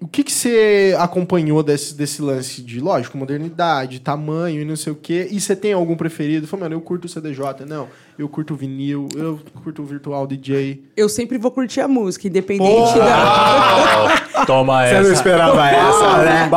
[0.00, 4.92] O que, que você acompanhou desse, desse lance de, lógico, modernidade, tamanho e não sei
[4.92, 5.28] o quê?
[5.30, 6.46] E você tem algum preferido?
[6.46, 7.64] Falei, mano, eu curto o CDJ.
[7.66, 10.84] Não, eu curto o vinil, eu curto o virtual DJ.
[10.96, 14.22] Eu sempre vou curtir a música, independente da.
[14.46, 15.12] Toma Você não essa.
[15.12, 16.50] esperava essa, né?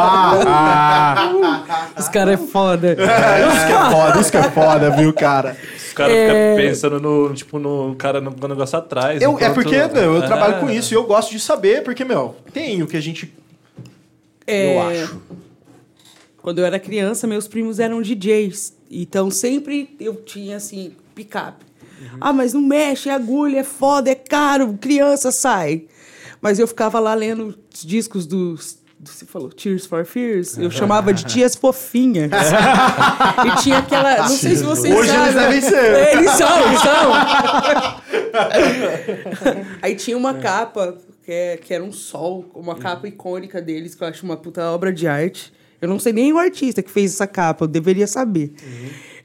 [0.49, 2.89] Ah, Os caras é foda.
[2.89, 5.55] É, isso que é foda, isso que é foda, viu, cara?
[5.97, 6.27] Os caras É.
[6.55, 9.19] ficam pensando no, tipo, no cara no, no negócio atrás.
[9.19, 10.27] Eu, é enquanto- porque, meu, eu É.
[10.27, 13.33] trabalho com isso e eu gosto de saber, porque, meu, tem o que a gente.
[14.45, 15.21] É, Eu acho.
[16.41, 18.73] Quando eu era criança, meus primos eram DJs.
[18.89, 21.65] Então sempre eu tinha assim, picape.
[22.21, 25.85] Ah, mas não mexe, é agulha, é foda, é caro, criança sai.
[26.39, 28.76] Mas eu ficava lá lendo os discos dos.
[29.03, 30.57] Você falou Tears for Fears?
[30.57, 32.31] Eu chamava de tias fofinhas.
[32.31, 34.17] e tinha aquela.
[34.17, 35.35] Não sei se vocês Hoje eles sabem.
[35.35, 35.75] devem ser.
[35.95, 37.13] É, Eles são, eles são.
[39.81, 44.03] Aí tinha uma capa, que, é, que era um sol, uma capa icônica deles, que
[44.03, 45.53] eu acho uma puta obra de arte.
[45.79, 48.53] Eu não sei nem o artista que fez essa capa, eu deveria saber.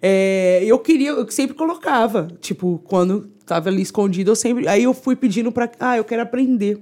[0.03, 4.69] É, eu queria, eu sempre colocava, tipo, quando tava ali escondido, eu sempre.
[4.69, 5.71] Aí eu fui pedindo pra.
[5.81, 6.79] Ah, eu quero aprender.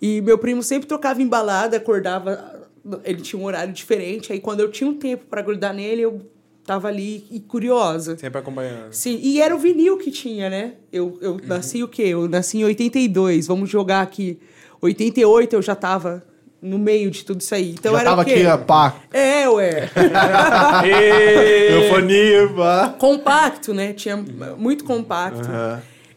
[0.00, 2.62] E meu primo sempre trocava embalada, acordava.
[3.04, 4.32] Ele tinha um horário diferente.
[4.32, 6.20] Aí quando eu tinha um tempo pra grudar nele, eu
[6.64, 8.16] tava ali e curiosa.
[8.16, 8.92] Sempre acompanhando.
[8.92, 10.74] Sim, e era o vinil que tinha, né?
[10.92, 12.02] Eu, eu nasci o quê?
[12.04, 14.38] Eu nasci em 82, vamos jogar aqui.
[14.80, 16.22] 88 eu já tava
[16.60, 17.70] no meio de tudo isso aí.
[17.72, 18.46] Então Já era tava o quê?
[18.46, 18.96] aqui, pá.
[19.12, 19.90] É, ué.
[21.70, 22.94] Eufonia, pá.
[22.98, 23.92] compacto, né?
[23.92, 24.16] Tinha
[24.56, 25.46] muito compacto.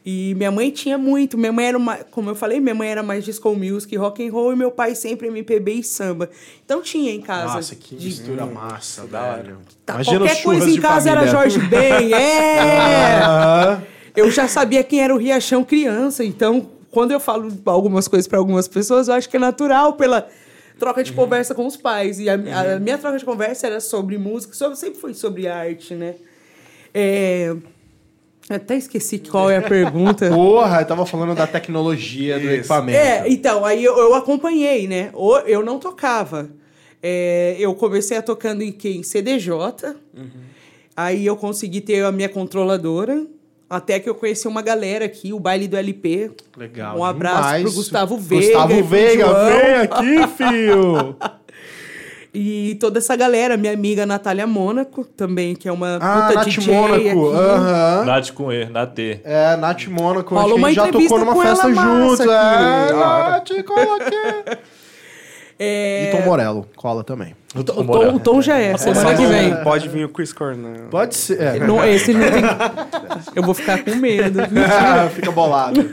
[0.09, 1.37] E minha mãe tinha muito.
[1.37, 4.31] Minha mãe era uma, como eu falei, minha mãe era mais disco music, rock and
[4.31, 6.29] roll e meu pai sempre MPB e samba.
[6.63, 7.55] Então tinha em casa.
[7.55, 9.57] Nossa, que de- mistura massa, velho.
[9.85, 11.29] Tá, Imagina qualquer coisa em casa família.
[11.29, 13.81] era Jorge Ben, é!
[14.15, 18.39] Eu já sabia quem era o Riachão criança, então quando eu falo algumas coisas para
[18.39, 20.25] algumas pessoas, eu acho que é natural pela
[20.79, 22.17] troca de conversa com os pais.
[22.17, 25.93] E a, a minha troca de conversa era sobre música, sobre, sempre foi sobre arte,
[25.95, 26.15] né?
[26.93, 27.53] É,
[28.49, 30.29] até esqueci qual é a pergunta.
[30.31, 32.53] Porra, eu tava falando da tecnologia do Isso.
[32.53, 32.97] equipamento.
[32.97, 35.11] É, então, aí eu, eu acompanhei, né?
[35.45, 36.49] Eu não tocava.
[37.03, 38.89] É, eu comecei a tocando em, que?
[38.89, 39.95] em CDJ.
[40.95, 43.27] Aí eu consegui ter a minha controladora.
[43.69, 46.31] Até que eu conheci uma galera aqui, o baile do LP.
[46.55, 46.97] Legal.
[46.97, 47.63] Um abraço demais.
[47.63, 48.45] pro Gustavo Veiga.
[48.45, 51.17] Gustavo Veiga, vem aqui, filho.
[52.39, 56.45] E toda essa galera, minha amiga Natália Mônaco, também, que é uma Ah, puta Nath
[56.49, 57.29] DJ Mônaco.
[57.31, 58.05] Aham.
[58.05, 59.21] Nath com E, na T.
[59.23, 60.37] É, Nath Mônaco.
[60.37, 62.19] A gente já tocou numa festa ela massa juntos.
[62.21, 62.29] aqui.
[62.29, 64.57] É, Nath, cola aqui.
[65.59, 67.35] É, E Tom Morello, cola também.
[67.55, 69.55] o, Tom, o Tom- o Tom já é, semana que vem.
[69.63, 70.83] Pode vir o Chris Cornell.
[70.91, 71.41] Pode ser.
[71.41, 71.57] É.
[71.57, 72.43] Não, esse não tem...
[73.35, 74.39] Eu vou ficar com medo.
[75.15, 75.83] Fica bolado.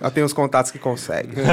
[0.00, 1.34] Ela tem os contatos que consegue.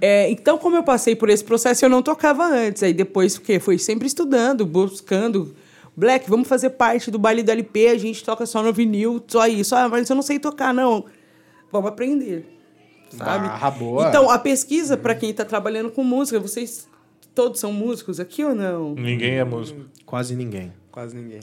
[0.00, 2.82] É, então, como eu passei por esse processo, eu não tocava antes.
[2.82, 3.58] Aí depois, o quê?
[3.58, 5.54] Foi sempre estudando, buscando.
[5.96, 9.46] Black, vamos fazer parte do baile do LP, a gente toca só no vinil, só
[9.46, 9.74] isso.
[9.74, 11.06] Ah, mas eu não sei tocar, não.
[11.72, 12.46] Vamos aprender.
[13.08, 13.48] Sabe?
[13.48, 14.08] Ah, boa.
[14.08, 16.86] Então, a pesquisa, para quem está trabalhando com música, vocês
[17.34, 18.94] todos são músicos aqui ou não?
[18.94, 19.80] Ninguém é músico.
[20.04, 20.72] Quase ninguém.
[20.90, 21.40] Quase ninguém.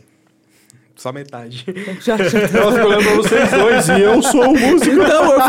[0.95, 1.65] Só metade.
[2.01, 4.91] Já, já olhando pra vocês dois e eu sou o músico.
[4.95, 5.39] Então, eu,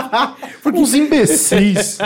[0.62, 1.98] Porque os imbecis.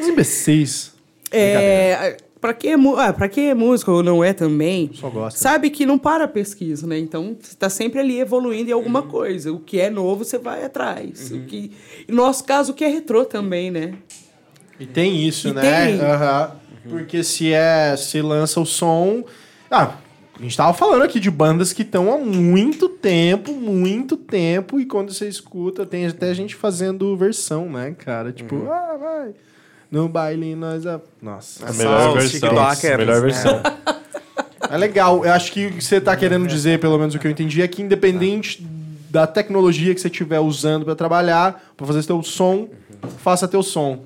[0.00, 0.94] Os imbecis.
[1.30, 5.08] É, para quem é, mu- ah, pra quem é músico ou não é também, Só
[5.10, 5.38] gosta.
[5.38, 6.98] sabe que não para a pesquisa, né?
[6.98, 9.52] Então, você tá sempre ali evoluindo em alguma coisa.
[9.52, 11.30] O que é novo, você vai atrás.
[11.30, 11.72] O que,
[12.08, 13.94] no nosso caso, o que é retrô também, né?
[14.80, 15.60] E tem isso, E né?
[15.60, 16.00] tem.
[16.00, 16.52] Aham.
[16.88, 17.96] Porque se é.
[17.96, 19.24] Se lança o som.
[19.70, 19.94] Ah,
[20.38, 24.84] a gente tava falando aqui de bandas que estão há muito tempo, muito tempo, e
[24.84, 28.32] quando você escuta, tem até gente fazendo versão, né, cara?
[28.32, 29.34] Tipo, ah, vai.
[29.90, 30.86] No baile nós.
[30.86, 31.00] A...
[31.22, 31.68] Nossa.
[31.68, 32.50] A melhor versão.
[32.50, 33.20] TikTokers, Melhor né?
[33.20, 33.62] versão.
[34.70, 35.24] É legal.
[35.24, 37.60] Eu acho que o que você tá querendo dizer, pelo menos o que eu entendi,
[37.60, 38.66] é que independente
[39.10, 42.68] da tecnologia que você estiver usando para trabalhar, para fazer seu som,
[43.18, 44.02] faça teu som.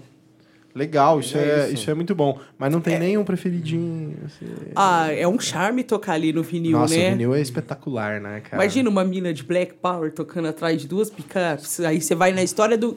[0.79, 1.91] Legal, isso é, isso.
[1.91, 2.39] é muito bom.
[2.57, 4.17] Mas não tem nenhum preferidinho.
[4.25, 4.47] assim.
[4.77, 7.09] Ah, é um charme tocar ali no vinil, Nossa, né?
[7.09, 8.63] o vinil é espetacular, né, cara?
[8.63, 11.81] Imagina uma mina de Black Power tocando atrás de duas picapes.
[11.81, 12.97] Aí você vai na história do,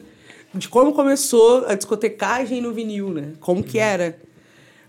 [0.54, 3.32] de como começou a discotecagem no vinil, né?
[3.40, 4.16] Como que era.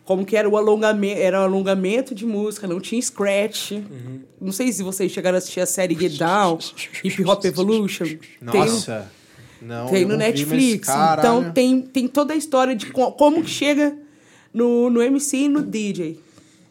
[0.06, 3.72] Como que era o alongamento, era um alongamento de música, não tinha scratch.
[4.40, 6.60] Não sei se vocês chegaram a assistir a série Get Down,
[7.04, 8.06] Hip Hop Evolution.
[8.06, 9.10] Tem, Nossa.
[9.66, 10.88] Não, tem no Netflix.
[10.88, 11.20] caralho.
[11.20, 13.96] então tem, tem toda a história de co- como que chega
[14.54, 16.20] no, no MC e no DJ.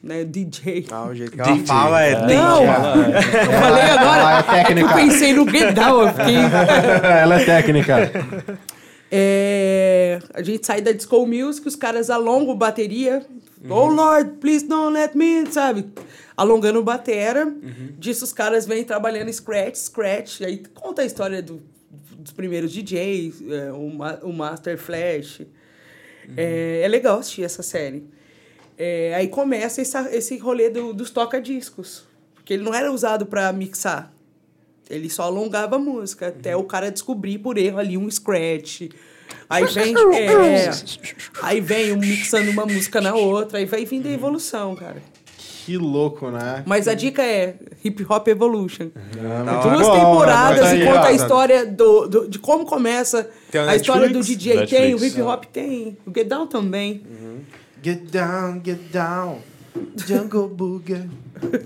[0.03, 0.25] Né?
[0.25, 0.87] DJ.
[0.91, 2.27] Ah, o jeito que ela fala é...
[2.35, 4.21] Não, eu falei agora.
[4.21, 4.89] Ela é técnica.
[4.91, 6.09] eu pensei no Get Down.
[6.09, 6.37] Fiquei...
[7.23, 8.11] Ela é técnica.
[9.11, 13.25] É, a gente sai da disco music, os caras alongam bateria.
[13.69, 15.87] Oh Lord, please don't let me, sabe?
[16.37, 17.47] Alongando batera.
[17.99, 20.41] Disso os caras vêm trabalhando scratch, scratch.
[20.41, 21.63] Aí conta a história do-
[22.19, 25.43] dos primeiros DJs, é, o, Ma- o Master Flash.
[26.37, 28.05] É, é legal assistir essa série.
[28.79, 32.05] É, aí começa essa, esse rolê do- dos toca-discos.
[32.35, 34.13] Porque ele não era usado para mixar.
[34.91, 38.83] Ele só alongava a música, até o cara descobrir por erro ali um scratch,
[39.49, 40.71] Aí vem, é,
[41.43, 45.03] aí vem um mixando uma música na outra, aí vai vindo a evolução, cara.
[45.65, 46.63] Que louco, né?
[46.67, 48.89] Mas a dica é Hip Hop Evolution.
[49.45, 50.01] Da Duas hora.
[50.01, 54.15] temporadas e conta a história do, do- de como começa Tem a a história do
[54.19, 54.43] Netflix?
[54.43, 54.67] DJ.
[54.67, 55.15] Tem, o Netflix.
[55.15, 57.03] hip hop tem, o Get Down também.
[57.83, 59.39] Get down, get down.
[60.07, 61.09] Jungle Boogie.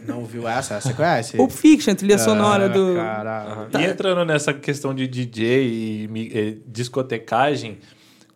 [0.07, 0.75] Não viu essa?
[0.75, 1.37] Essa você conhece?
[1.37, 2.95] Pulp Fiction, trilha sonora do.
[2.95, 3.69] Caralho.
[3.79, 7.79] E entrando nessa questão de DJ e mi- eh, discotecagem,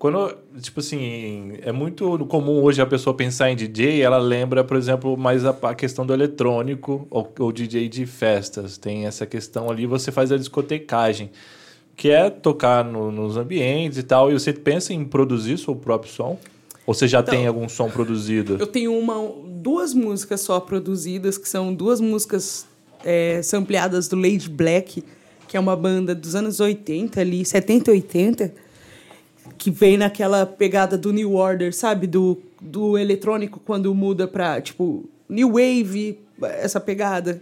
[0.01, 4.79] quando, tipo assim, é muito comum hoje a pessoa pensar em DJ, ela lembra, por
[4.79, 8.79] exemplo, mais a, a questão do eletrônico ou, ou DJ de festas.
[8.79, 11.31] Tem essa questão ali, você faz a discotecagem,
[11.95, 14.31] que é tocar no- nos ambientes e tal.
[14.31, 16.39] E você pensa em produzir seu próprio som?
[16.87, 18.57] Ou você já tem algum som produzido?
[18.59, 19.15] Eu tenho uma,
[19.47, 22.67] duas músicas só produzidas, que são duas músicas
[23.05, 25.05] é, sampleadas do Lady Black,
[25.47, 28.70] que é uma banda dos anos 80 ali, 70 e 80,
[29.61, 32.07] que vem naquela pegada do New Order, sabe?
[32.07, 37.39] Do, do eletrônico quando muda pra, tipo, New Wave, essa pegada.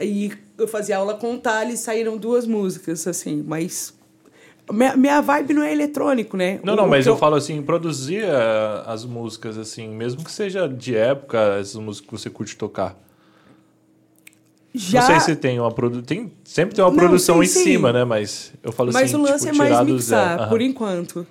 [0.00, 3.94] E eu fazia aula com o Thales, saíram duas músicas, assim, mas...
[4.72, 6.58] Minha, minha vibe não é eletrônico, né?
[6.64, 10.32] Não, O- não, mas que eu falo assim, produzir eh, as músicas, assim, mesmo que
[10.32, 12.98] seja de época, essas músicas que você curte tocar.
[14.76, 15.00] Já...
[15.00, 16.02] Não sei se tem uma produção.
[16.02, 17.62] Tem, sempre tem uma Não, produção sim, em sim.
[17.64, 18.04] cima, né?
[18.04, 19.16] Mas eu falo Mas assim.
[19.16, 20.40] o lance tipo, é mais mixar.
[20.40, 20.48] Aham.
[20.48, 21.26] por enquanto.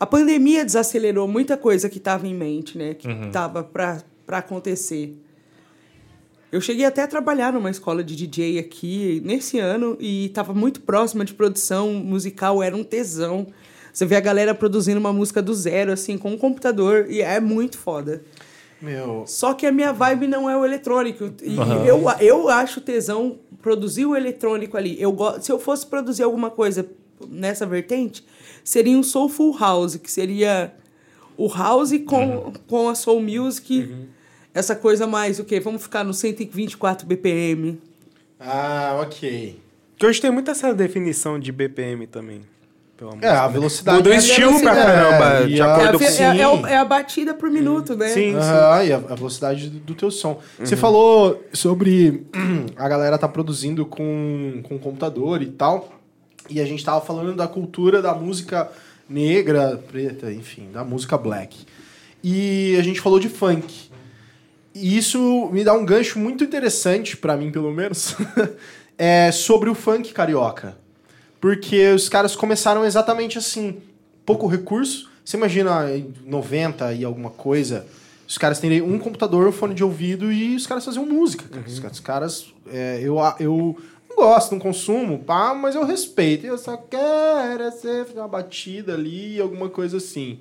[0.00, 2.94] A pandemia desacelerou muita coisa que estava em mente, né?
[2.94, 3.28] Que Uhum.
[3.28, 5.16] estava para acontecer.
[6.50, 10.80] Eu cheguei até a trabalhar numa escola de DJ aqui nesse ano e estava muito
[10.82, 13.46] próxima de produção musical, era um tesão.
[13.92, 17.38] Você vê a galera produzindo uma música do zero, assim, com um computador, e é
[17.40, 18.22] muito foda.
[18.80, 21.32] Meu, Só que a minha vibe não é o eletrônico.
[21.42, 21.56] E
[21.86, 25.00] eu, eu acho tesão produzir o eletrônico ali.
[25.00, 25.40] Eu go...
[25.40, 26.86] Se eu fosse produzir alguma coisa
[27.28, 28.24] nessa vertente,
[28.62, 30.74] seria um Soulful House, que seria
[31.36, 34.08] o house com, com a Soul Music.
[34.52, 35.58] Essa coisa mais o quê?
[35.60, 37.80] Vamos ficar no 124 BPM.
[38.38, 39.60] Ah, ok.
[39.96, 42.42] Que hoje tem muito essa definição de BPM também.
[42.96, 43.52] Pelo amor É, a de Deus.
[43.52, 43.96] velocidade.
[43.98, 46.48] Mudou é a estilo pra velocidade, caramba, é, de É acordo ve- com- é- é
[46.48, 48.08] o- é a batida por minuto, né?
[48.08, 48.36] Sim, sim.
[48.36, 50.40] Aham, e a, a velocidade do, do teu som.
[50.58, 52.24] Você falou sobre
[52.76, 55.90] a galera tá produzindo com, com computador e tal.
[56.48, 58.70] E a gente tava falando da cultura da música
[59.08, 61.64] negra, preta, enfim, da música black.
[62.22, 63.90] E a gente falou de funk.
[64.74, 68.14] E isso me dá um gancho muito interessante, pra mim pelo menos,
[68.98, 70.76] é sobre o funk carioca.
[71.44, 73.82] Porque os caras começaram exatamente assim,
[74.24, 75.10] pouco recurso.
[75.22, 77.86] Você imagina em 90 e alguma coisa,
[78.26, 81.44] os caras terem um computador, um fone de ouvido e os caras faziam música.
[81.46, 81.66] cara.
[81.66, 83.78] Os, os caras, é, eu, eu
[84.08, 86.46] não gosto, não consumo, pá, mas eu respeito.
[86.46, 90.40] Eu só quero é ser fazer uma batida ali, alguma coisa assim.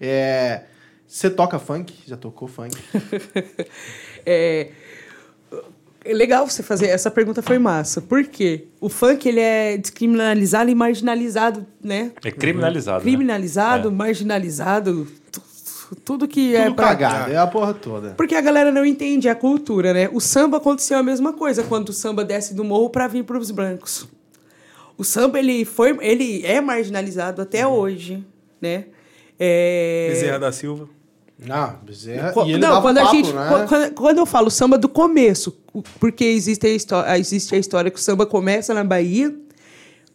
[0.00, 0.62] É,
[1.08, 1.92] você toca funk?
[2.06, 2.78] Já tocou funk?
[4.24, 4.70] É
[6.12, 8.00] legal você fazer essa pergunta foi massa.
[8.00, 8.64] Por quê?
[8.80, 12.12] O funk ele é descriminalizado e marginalizado, né?
[12.24, 12.98] É criminalizado.
[12.98, 13.02] né?
[13.10, 13.90] Criminalizado, É.
[13.90, 15.42] marginalizado, tu-
[16.04, 16.88] tudo que é Tudo pra...
[16.88, 18.10] cagado, é a porra toda.
[18.16, 20.08] Porque a galera não entende a cultura, né?
[20.12, 23.38] O samba aconteceu a mesma coisa quando o samba desce do morro para vir para
[23.38, 24.06] os brancos.
[24.98, 28.24] O samba ele foi, ele é marginalizado até hoje,
[28.60, 28.86] né?
[29.38, 30.08] É...
[30.10, 30.88] Bezerra da Silva.
[31.50, 32.32] Ah, Bezerra.
[32.32, 33.48] Qu- e ele não, quando a papo, gente, né?
[33.50, 37.58] qu- quando, quando eu falo samba do começo, o- porque existe a, a- existe a
[37.58, 39.34] história que o samba começa na Bahia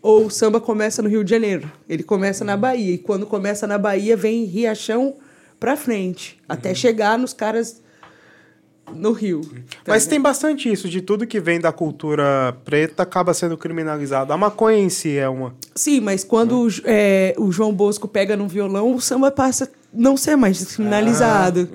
[0.02, 1.72] ou o samba começa no Rio de Janeiro.
[1.88, 5.14] Ele começa na Bahia e quando começa na Bahia vem Riachão
[5.60, 7.80] pra frente, até chegar nos caras
[8.96, 9.42] no Rio.
[9.42, 9.48] tá
[9.88, 10.10] Mas ligado?
[10.10, 14.34] tem bastante isso, de tudo que vem da cultura preta acaba sendo criminalizado.
[14.34, 15.54] A maconha em si é uma.
[15.76, 19.66] Sim, mas quando o, J- é, o João Bosco pega no violão, o samba passa
[19.66, 21.70] a não ser mais descriminalizado.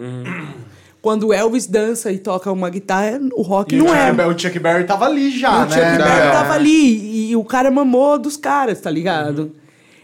[1.03, 4.27] Quando o Elvis dança e toca uma guitarra, o rock E não o é.
[4.27, 5.69] O Chuck Berry tava ali já, o né?
[5.71, 6.31] Chuck Berry É.
[6.33, 9.53] tava ali e, o cara mamou dos caras, tá ligado?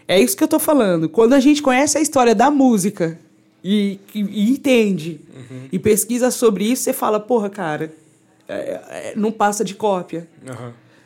[0.07, 1.09] É isso que eu tô falando.
[1.09, 3.19] Quando a gente conhece a história da música
[3.63, 5.19] e, e- e entende
[5.71, 7.91] e pesquisa sobre isso, você fala, porra, cara,
[8.47, 10.25] é- é- não passa de cópia.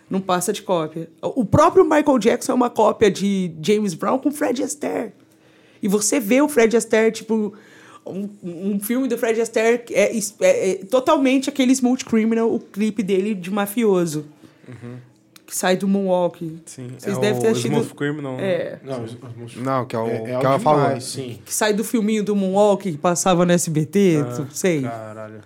[0.10, 1.10] Não passa de cópia.
[1.22, 5.12] O próprio Michael Jackson é uma cópia de James Brown com Fred Astaire.
[5.82, 7.54] E você vê o Fred Astaire, tipo...
[8.06, 12.58] Um, um filme do Fred Astaire que é, é- é totalmente aquele Smooth Criminal, o
[12.58, 14.26] clipe dele de mafioso.
[15.46, 16.58] Que sai do Moonwalk.
[16.66, 16.90] Sim.
[16.98, 17.72] Vocês é devem o ter assistido...
[17.74, 18.38] Smooth Criminal.
[18.40, 19.06] É, Não,
[19.58, 21.02] Não, que é o é, é que ela falou.
[21.02, 21.40] sim.
[21.46, 24.82] que sai do filminho do Moonwalk que passava no SBT, tu- sei.
[24.84, 25.42] Caralho.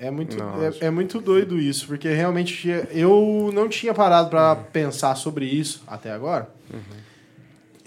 [0.00, 0.84] É muito, Nossa.
[0.84, 5.82] é, é muito doido isso, porque realmente eu não tinha parado pra pensar sobre isso
[5.88, 6.48] até agora.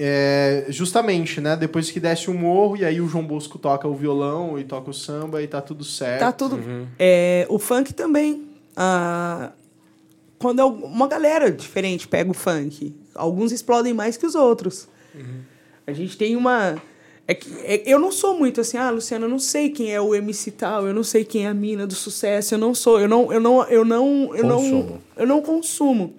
[0.04, 1.56] É, justamente, né?
[1.56, 4.90] Depois que desce o morro, e aí o João Bosco toca o violão e toca
[4.90, 6.20] o samba e tá tudo certo.
[6.22, 6.60] Tá tudo.
[6.98, 8.48] É, o funk também.
[8.76, 9.52] Ah,
[10.40, 14.88] quando é uma galera diferente pega o funk, alguns explodem mais que os outros.
[15.86, 16.82] A gente tem uma.
[17.28, 20.02] É que, é- eu não sou muito assim, ah, Luciana, eu não sei quem é
[20.02, 23.00] o MC tal, eu não sei quem é a mina do sucesso, eu não sou,
[23.00, 25.02] eu não, eu não, eu não, eu não, Consumo.
[25.16, 26.14] eu não consumo.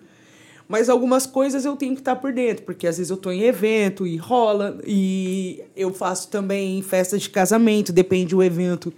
[0.72, 3.42] Mas algumas coisas eu tenho que estar por dentro, porque às vezes eu tô em
[3.42, 8.90] evento e rola, e eu faço também festas de casamento, depende do evento.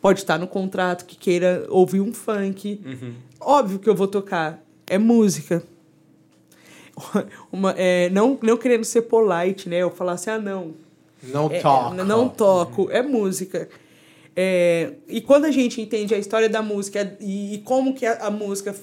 [0.00, 2.80] Pode estar no contrato que queira ouvir um funk.
[3.38, 4.64] Óbvio que eu vou tocar.
[4.86, 5.62] É música.
[7.52, 9.82] Uma, é, não, não querendo ser polite, né?
[9.82, 10.72] Eu falar assim, ah, não,
[11.22, 11.58] Não é,
[12.00, 13.68] é, não toco, é música.
[14.34, 18.14] É, e quando a gente entende a história da música e, e como que a,
[18.14, 18.74] a música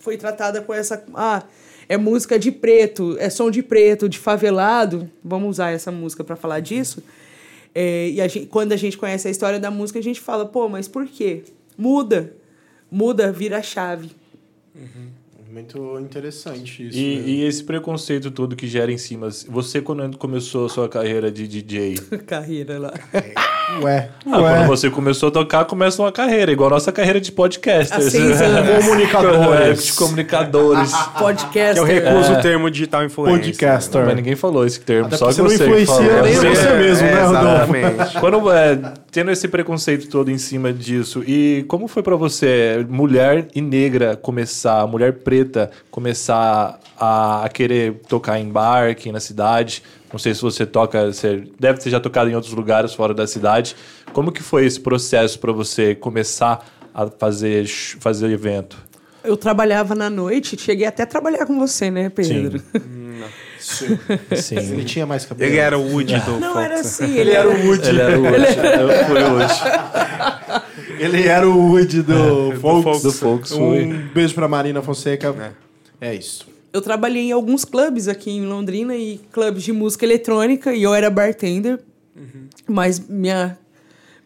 [0.00, 1.04] foi tratada com essa...
[1.14, 1.44] Ah,
[1.88, 5.10] é música de preto, é som de preto, de favelado.
[5.24, 7.02] Vamos usar essa música para falar disso.
[7.74, 10.44] É, e a gente, quando a gente conhece a história da música, a gente fala,
[10.44, 11.44] pô, mas por quê?
[11.76, 12.34] Muda.
[12.90, 14.10] Muda, vira a chave.
[15.50, 16.98] Muito interessante isso.
[16.98, 17.28] E, mesmo.
[17.28, 19.28] e esse preconceito todo que gera em cima.
[19.48, 21.94] Você, quando começou a sua carreira de DJ,
[22.26, 22.92] Carreira lá.
[23.82, 24.56] Ué, ah, ué.
[24.56, 28.04] quando você começou a tocar, começa uma carreira, igual a nossa carreira de podcasters.
[28.12, 28.84] Seis anos.
[28.84, 29.84] Comunicadores.
[29.86, 30.92] de comunicadores.
[31.18, 31.76] Podcast.
[31.78, 33.40] Eu recuso o termo digital influencer.
[33.42, 34.06] Podcaster.
[34.06, 36.22] Mas ninguém falou esse termo, Até só você não você que influencia falou.
[36.22, 37.46] nem Você- você mesmo, né, Rodolfo?
[37.76, 38.18] Exatamente.
[38.20, 38.78] Quando, é,
[39.12, 44.16] tendo esse preconceito todo em cima disso, e como foi pra você, mulher e negra,
[44.16, 49.82] começar, mulher preta, começar a, a querer tocar em bar aqui na cidade?
[50.12, 53.26] Não sei se você toca, você deve ter já tocado em outros lugares fora da
[53.26, 53.76] cidade.
[54.12, 57.66] Como que foi esse processo pra você começar a fazer,
[58.00, 58.76] fazer evento?
[59.22, 62.62] Eu trabalhava na noite, cheguei até a trabalhar com você, né, Pedro?
[63.58, 63.98] Sim.
[64.72, 65.50] Ele tinha mais cabelo.
[65.50, 67.16] Ele era o Woody do Não, Fox, era assim.
[67.16, 67.88] Ele era o Woody.
[67.88, 69.60] Ele era o fui hoje.
[70.98, 73.02] Ele era o Woody do Folks.
[73.02, 73.84] Do Folks, Um foi.
[74.14, 75.34] beijo pra Marina Fonseca.
[76.00, 76.46] É, isso.
[76.78, 80.94] Eu trabalhei em alguns clubes aqui em Londrina e clubes de música eletrônica e eu
[80.94, 81.80] era bartender.
[82.68, 83.58] Mas minha,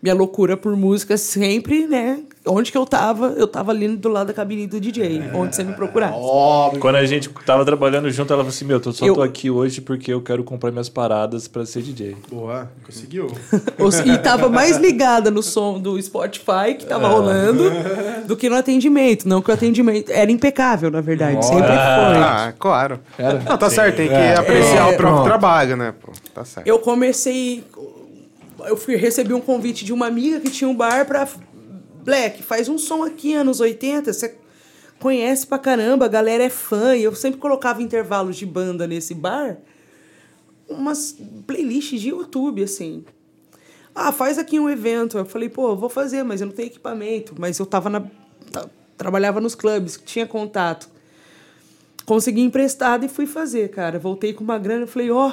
[0.03, 2.21] minha loucura por música sempre, né?
[2.45, 5.63] Onde que eu tava, eu tava ali do lado da cabine do DJ, onde você
[5.63, 6.19] me procurasse.
[6.19, 6.81] Óbvio.
[6.81, 9.49] Quando a gente tava trabalhando junto, ela falou assim: Meu, eu só Eu- tô aqui
[9.49, 12.17] hoje porque eu quero comprar minhas paradas pra ser DJ.
[12.29, 13.29] Boa, conseguiu.
[14.05, 17.63] E tava mais ligada no som do Spotify que tava rolando
[18.27, 19.29] do que no atendimento.
[19.29, 21.45] Não que o atendimento era impecável, na verdade.
[21.45, 21.77] Sempre foi.
[21.77, 22.99] Ah, claro.
[23.49, 24.35] Não, tá certo, tem que É.
[24.37, 25.25] apreciar É, o próprio pronto.
[25.25, 25.95] trabalho, né?
[26.01, 26.67] Pô, tá certo.
[26.67, 27.63] Eu comecei.
[28.67, 31.29] Eu fui recebi um convite de uma amiga que tinha um bar pra.
[32.05, 34.13] Black, faz um som aqui, anos 80.
[34.13, 34.37] Você
[34.99, 36.97] conhece pra caramba, a galera é fã.
[36.97, 39.59] E eu sempre colocava intervalos de banda nesse bar.
[40.69, 43.05] Umas playlists de YouTube, assim.
[43.95, 45.19] Ah, faz aqui um evento.
[45.19, 47.35] Eu falei, pô, vou fazer, mas eu não tenho equipamento.
[47.39, 48.05] Mas eu tava na.
[48.97, 50.89] Trabalhava nos clubes, tinha contato.
[52.05, 53.99] Consegui emprestado e fui fazer, cara.
[53.99, 55.33] Voltei com uma grana falei, ó,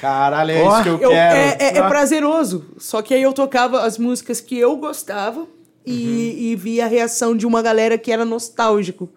[0.00, 1.36] Caralho, é Ó, isso que eu, eu- quero.
[1.36, 1.88] é, é- é Ah.
[1.88, 2.64] prazeroso.
[2.78, 5.46] Só que aí eu tocava as músicas que eu gostava
[5.84, 9.08] e, e via a reação de uma galera que era nostálgico.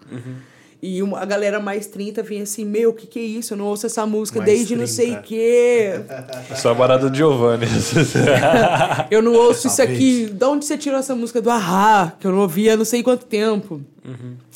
[0.83, 3.53] E uma, a galera mais 30 vinha assim, meu, o que, que é isso?
[3.53, 5.19] Eu não ouço essa música Mais desde não sei 30.
[5.19, 6.01] o quê.
[6.57, 7.67] Só a barata do Giovanni.
[9.11, 10.25] Eu não ouço isso aqui.
[10.25, 12.13] De onde você tirou essa música do Ahá?
[12.19, 13.81] Que eu não ouvia há não sei quanto tempo.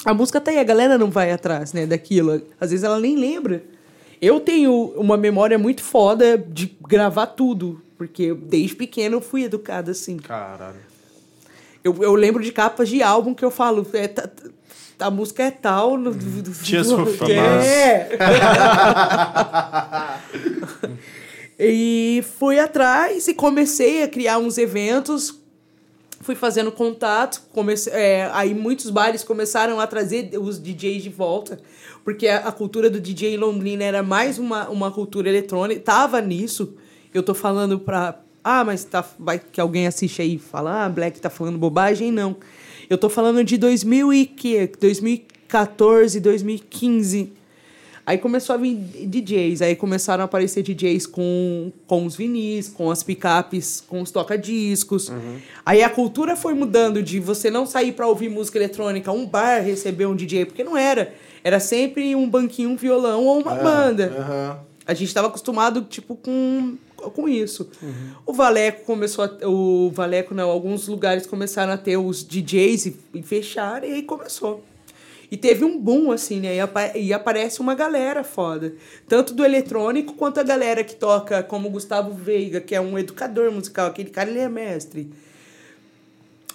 [0.04, 2.42] A música tá aí, a galera não vai atrás, né, daquilo.
[2.60, 3.62] Às vezes ela nem lembra.
[4.22, 7.82] Eu tenho uma memória muito foda de gravar tudo.
[7.98, 10.18] Porque desde pequeno eu fui educada assim.
[10.18, 10.80] Caralho.
[11.84, 13.86] Eu, eu lembro de capas de álbum que eu falo.
[13.94, 15.98] É, tá- tá- a música é tal.
[15.98, 16.14] No,
[16.64, 17.30] Just for fun.
[17.32, 18.10] É.
[21.60, 25.40] e fui atrás e comecei a criar uns eventos.
[26.26, 27.44] Fui fazendo contato.
[27.52, 31.60] Comecei, é, aí muitos bares começaram a trazer os DJs de volta.
[32.04, 35.82] Porque a, a cultura do DJ Londrina era mais uma, uma cultura eletrônica.
[35.82, 36.74] Tava nisso.
[37.14, 38.20] Eu tô falando pra.
[38.44, 42.12] Ah, mas tá, vai que alguém assiste aí e fala, ah, Black tá falando bobagem.
[42.12, 42.36] Não.
[42.90, 44.72] Eu tô falando de 2000 e que?
[44.80, 47.34] 2014, 2015.
[48.06, 52.92] Aí começou a vir DJs, aí começaram a aparecer DJs com, com os vinis, com
[52.92, 55.12] as picapes, com os toca-discos.
[55.66, 59.64] Aí a cultura foi mudando de você não sair pra ouvir música eletrônica, um bar
[59.64, 61.16] receber um DJ, porque não era.
[61.44, 64.14] Era sempre um banquinho, um violão ou uma banda.
[64.18, 64.60] Aham.
[64.88, 67.68] A gente estava acostumado, tipo, com, com isso.
[68.24, 72.98] O Valeco começou a, O Valeco, não, alguns lugares começaram a ter os DJs e,
[73.16, 74.64] e fecharam, e aí começou.
[75.32, 76.56] E teve um boom, assim, né?
[76.56, 78.74] E, apa e aparece uma galera foda.
[79.08, 83.52] Tanto do eletrônico quanto a galera que toca, como Gustavo Veiga, que é um educador
[83.52, 83.88] musical.
[83.88, 85.10] Aquele cara, ele é mestre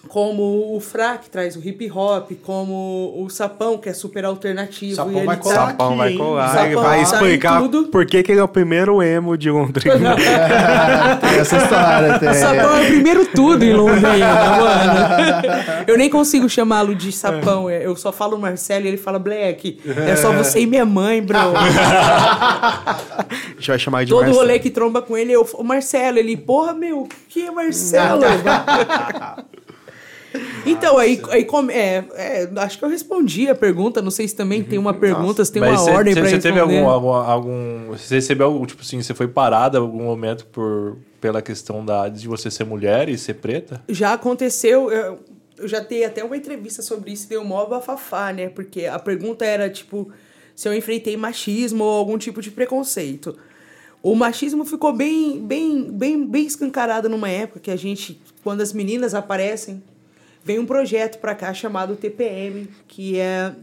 [0.08, 4.96] como o Fra, que traz o hip hop, como o Sapão, que é super alternativo.
[4.96, 7.84] Sapão e ele vai tá- colar Sapão aqui, vai colar, Sapão vai tá explicar tudo.
[7.88, 10.16] por que, que ele é o primeiro emo de Londrina.
[11.20, 12.28] tem essa história, tem.
[12.30, 15.84] O Sapão é o primeiro tudo em Londrina, mano.
[15.86, 17.68] Eu nem consigo chamá-lo de Sapão.
[17.68, 19.80] é- Eu só falo Marcelo e ele fala Black.
[20.08, 21.38] É só você e minha mãe, bro.
[21.54, 22.96] A
[23.58, 24.38] gente vai chamar de Todo Marcelo.
[24.40, 28.22] rolê que tromba com ele, eu, o Marcelo, ele, porra, meu, que é Marcelo?
[30.64, 34.34] Então, aí, aí come- é, é, acho que eu respondi a pergunta, não sei se
[34.36, 36.60] também tem uma pergunta, se tem uma Mas você- ordem você, pra você responder.
[36.60, 37.86] teve algum, algum, algum.
[37.90, 42.08] Você recebeu algum, tipo assim, você foi parada em algum momento por, pela questão da,
[42.08, 43.82] de você ser mulher e ser preta?
[43.88, 45.18] Já aconteceu, eu,
[45.58, 48.48] eu já dei até uma entrevista sobre isso, deu mó bafafá, né?
[48.48, 50.10] Porque a pergunta era, tipo,
[50.54, 53.36] se eu enfrentei machismo ou algum tipo de preconceito.
[54.02, 58.72] O machismo ficou bem, bem, bem, bem escancarado numa época que a gente, quando as
[58.72, 59.82] meninas aparecem,
[60.44, 63.54] vem um projeto pra cá chamado TPM, que é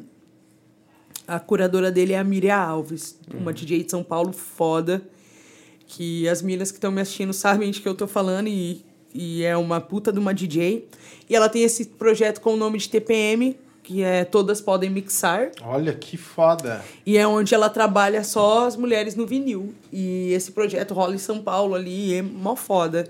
[1.28, 5.02] a curadora dele é a Miriam Alves, uma DJ de São Paulo foda,
[5.86, 9.44] que as meninas que estão me assistindo sabem de que eu tô falando e, e
[9.44, 10.88] é uma puta de uma DJ.
[11.30, 15.52] E ela tem esse projeto com o nome de TPM, que é Todas Podem Mixar,
[15.62, 16.84] Olha que foda.
[17.06, 19.74] e é onde ela trabalha só as mulheres no vinil.
[19.92, 23.08] E esse projeto rola em São Paulo ali, é mó foda.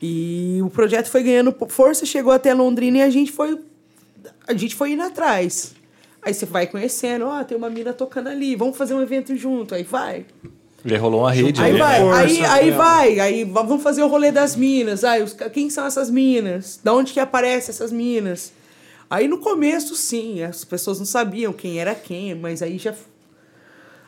[0.00, 3.58] E o projeto foi ganhando força, chegou até Londrina e a gente foi
[4.46, 5.74] a gente foi indo atrás.
[6.22, 9.74] Aí você vai conhecendo, ó, tem uma mina tocando ali, vamos fazer um evento junto,
[9.74, 10.24] aí vai.
[10.84, 11.78] E aí rolou uma rede Aí ali.
[11.78, 12.76] vai, Força, aí, aí né?
[12.76, 15.02] vai, aí va- vamos fazer o rolê das minas.
[15.04, 16.78] Aí, os quem são essas minas?
[16.82, 18.52] Da onde que aparecem essas minas?
[19.10, 22.94] Aí no começo, sim, as pessoas não sabiam quem era quem, mas aí já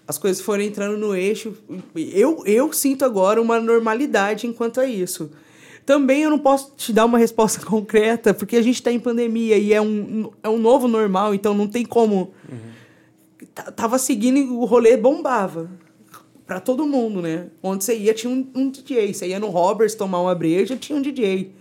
[0.07, 1.55] as coisas foram entrando no eixo.
[1.95, 5.30] Eu, eu sinto agora uma normalidade enquanto a isso.
[5.87, 9.57] Também eu não posso te dar uma resposta concreta, porque a gente está em pandemia
[9.59, 12.33] e é um, é um novo normal, então não tem como.
[13.55, 15.70] T- Tava seguindo e o rolê bombava.
[16.47, 17.47] Pra todo mundo, né?
[17.62, 19.14] Onde você ia, tinha um, um DJ.
[19.14, 21.53] Você ia no Roberts tomar uma breja, tinha um DJ.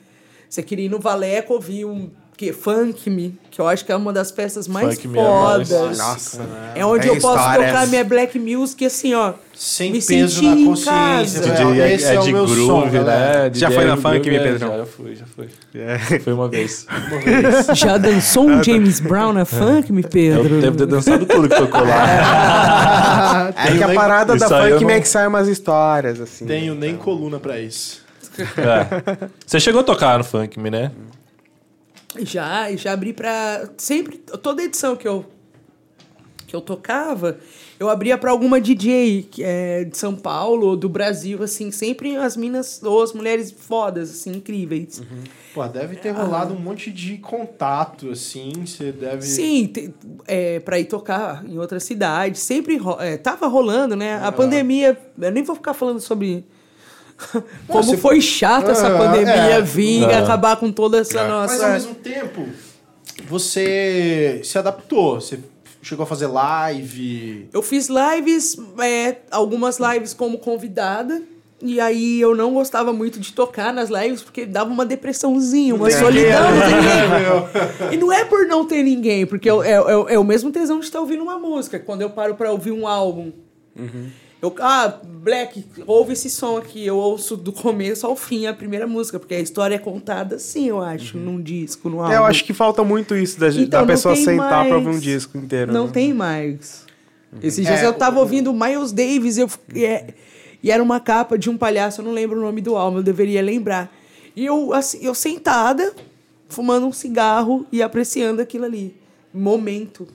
[0.49, 2.09] Você queria ir no Valeco ouvir um
[2.39, 5.21] que, Funk Me, que eu acho que é uma das festas mais Funk Me é
[5.21, 5.97] mais- fodas.
[5.97, 6.41] Nossa,
[6.73, 7.71] É onde Tem eu posso histórias.
[7.73, 9.33] tocar minha black music assim, ó.
[9.53, 10.89] Sem me peso na consciência.
[10.93, 11.41] casa.
[11.41, 11.55] velho.
[11.73, 13.49] DJ é, Esse é é o de meu groove, som, né?
[13.49, 14.69] DJ Já foi é na Funk Me, é, Pedrão?
[14.69, 15.49] Já, já fui, já fui.
[15.75, 16.19] É.
[16.19, 16.85] Foi uma vez.
[17.75, 20.61] Já dançou um James Brown na Funk Me, Eu Pedro?
[20.61, 23.53] devo ter dançado tudo que tocou lá.
[23.67, 26.45] É que a parada da eu Funk não- Max sai umas histórias, assim.
[26.45, 28.01] Tenho nem coluna pra isso.
[28.37, 29.27] É.
[29.45, 30.91] Você chegou a tocar no Funk Me, né?
[32.17, 33.69] Já, e já abri pra.
[33.77, 35.25] Sempre, toda edição que eu,
[36.47, 37.37] que eu tocava,
[37.79, 42.35] eu abria pra alguma DJ é de São Paulo ou do Brasil, assim, sempre as
[42.35, 45.03] minas ou as mulheres fodas, assim, incríveis.
[45.53, 48.51] Pô, deve ter rolado um monte de contato, assim.
[48.65, 49.21] Você deve.
[49.21, 49.93] Sim, te,
[50.27, 52.39] é, pra ir tocar em outra cidade.
[52.39, 54.15] Sempre ro- é, tava rolando, né?
[54.15, 54.97] A pandemia.
[55.21, 56.43] Eu nem vou ficar falando sobre.
[57.67, 59.61] Como foi chato essa Ah, pandemia é.
[59.61, 60.15] vir e É.
[60.19, 61.65] acabar com toda essa Mas nossa.
[61.67, 62.45] ao mesmo tempo,
[63.27, 65.19] você se adaptou.
[65.19, 65.39] Você
[65.81, 67.47] chegou a fazer live.
[67.53, 71.21] Eu fiz lives, é, algumas lives como convidada.
[71.61, 75.89] E aí eu não gostava muito de tocar nas lives porque dava uma depressãozinha, uma
[75.89, 76.51] Tem solidão.
[76.51, 77.01] não tem É,
[77.81, 77.93] ninguém.
[77.93, 80.79] E não é por não ter ninguém, porque eu- é, é- é o mesmo tesão
[80.79, 81.77] de estar ouvindo uma música.
[81.77, 83.33] Quando eu paro pra ouvir um álbum.
[84.41, 86.85] Eu, ah, Black, ouve esse som aqui.
[86.85, 90.69] Eu ouço do começo ao fim a primeira música, porque a história é contada assim,
[90.69, 92.13] eu acho, num disco, num álbum.
[92.13, 94.73] É, eu acho que falta muito isso da, Então, da pessoa sentar pra mais.
[94.73, 95.73] ouvir um disco inteiro.
[95.73, 95.91] Não né?
[95.91, 96.85] tem mais.
[97.43, 100.07] Esses dias É, eu tava o- ouvindo Miles Davis eu, e, é-
[100.63, 103.03] e era uma capa de um palhaço, eu não lembro o nome do álbum, eu
[103.03, 103.93] deveria lembrar.
[104.35, 105.93] E eu, assim, eu sentada,
[106.47, 108.95] fumando um cigarro e apreciando aquilo ali.
[109.33, 110.07] Momento.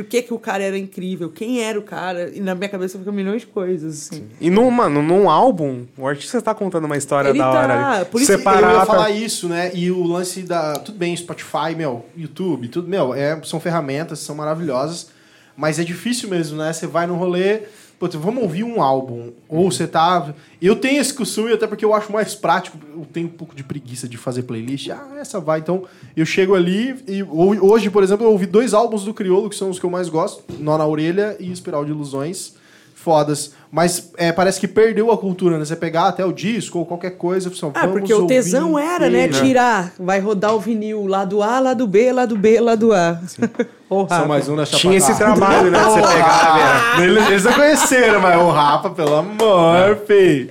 [0.00, 1.28] Por que, que o cara era incrível?
[1.30, 2.30] Quem era o cara?
[2.34, 4.24] E na minha cabeça fica milhões de coisas, assim.
[4.40, 7.68] E num, mano, num álbum, o artista tá contando uma história Ele da hora.
[7.68, 8.04] tá, ali.
[8.06, 9.70] por isso eu Separar ia pra- falar isso, né?
[9.74, 10.72] E o lance da.
[10.74, 15.08] Tudo bem, Spotify, meu, YouTube, tudo, meu, é, são ferramentas, são maravilhosas.
[15.56, 16.72] Mas é difícil mesmo, né?
[16.72, 17.62] Você vai no rolê,
[18.00, 19.30] putz, vamos ouvir um álbum.
[19.46, 20.32] Ou você tá.
[20.60, 22.78] Eu tenho esse costume, até porque eu acho mais prático.
[22.94, 24.88] Eu tenho um pouco de preguiça de fazer playlist.
[24.88, 25.60] Ah, essa vai.
[25.60, 25.84] Então,
[26.16, 29.68] eu chego ali e hoje, por exemplo, eu ouvi dois álbuns do Criolo, que são
[29.68, 32.54] os que eu mais gosto: Nó na Orelha e Espiral de Ilusões.
[32.94, 33.52] Fodas.
[33.72, 35.64] Mas é, parece que perdeu a cultura, né?
[35.64, 37.48] Você pegar até o disco ou qualquer coisa.
[37.48, 39.28] Assim, Ah, porque o tesão era, né?
[39.28, 42.74] Tirar, vai rodar o vinil lá do A, lá do B, lá do B, lá
[42.74, 43.20] do A.
[43.28, 43.48] São
[44.10, 44.26] Rafa.
[44.26, 45.36] mais um na Tinha esse Chapada.
[45.36, 45.78] trabalho, né?
[45.84, 47.02] Você pegava.
[47.04, 50.50] Eles, eles não conheceram, mas o Rafa, pelo amor, fi.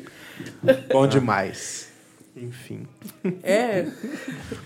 [0.91, 1.87] Bom demais.
[2.37, 2.87] Enfim.
[3.43, 3.85] É,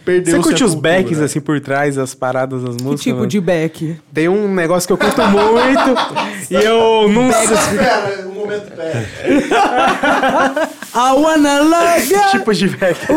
[0.06, 3.04] Perdeu Você curte os backs assim por trás das paradas das que músicas?
[3.04, 3.28] tipo né?
[3.28, 4.00] de back?
[4.14, 7.56] Tem um negócio que eu curto muito e eu não sei.
[7.56, 9.04] Espera, um momento, pera.
[10.96, 12.20] I wanna love you.
[12.32, 13.00] Tipo de back.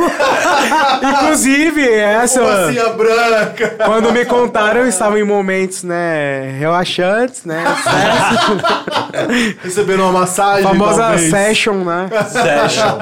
[1.02, 2.40] Inclusive, essa.
[2.40, 3.68] Mocinha branca.
[3.84, 7.62] Quando me contaram, eu estava em momentos, né, relaxantes, né?
[9.62, 11.30] Recebendo uma massagem, famosa talvez.
[11.30, 12.08] session, né?
[12.28, 12.98] Session.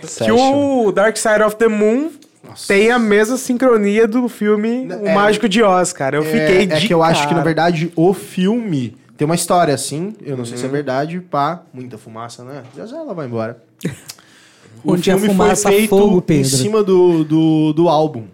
[0.00, 0.86] Que Session.
[0.86, 2.10] o Dark Side of the Moon
[2.66, 5.14] tem a mesma sincronia do filme O É.
[5.14, 6.16] Mágico de Oz, cara.
[6.16, 7.44] Eu fiquei é, de é que eu acho que, na cara.
[7.44, 10.14] verdade, o filme tem uma história assim.
[10.24, 10.60] Eu não sei Uhum.
[10.60, 11.62] se é verdade, pá.
[11.72, 12.62] Muita fumaça, né?
[12.76, 13.56] Já já ela vai embora.
[14.84, 16.42] Onde a fumaça, fogo, Pedro.
[16.42, 18.24] em cima do, do, do álbum.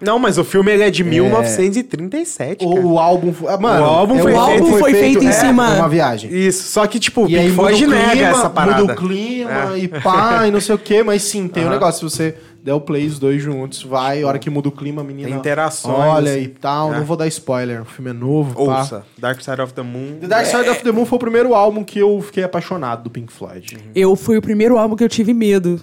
[0.00, 2.86] Não, mas o filme ele é de 1937, Ou cara.
[2.86, 3.32] o álbum.
[3.32, 5.74] foi- ah, Mano, O álbum é, foi o feito- álbum foi feito em é, cima-
[5.76, 6.30] É uma viagem.
[6.32, 8.80] Isso, só que, tipo, o E aí Pink muda o Floyd nega clima, essa parada.
[8.80, 12.08] muda o clima e pá, e não sei o que, mas sim, tem um negócio.
[12.08, 12.34] Se você
[12.68, 15.28] der o play os dois juntos, vai, a hora que muda o clima, a menina.
[15.28, 16.42] Tem interações, Olha assim.
[16.42, 16.92] e tal.
[16.92, 16.98] É.
[16.98, 18.54] Não vou dar spoiler, o filme é novo.
[18.66, 18.80] pá.
[18.80, 20.18] Ouça, Dark Side of the Moon.
[20.20, 23.10] The Dark Side of the Moon foi o primeiro álbum que eu fiquei apaixonado do
[23.10, 23.78] Pink Floyd.
[23.94, 25.80] Eu fui o primeiro álbum que eu tive medo.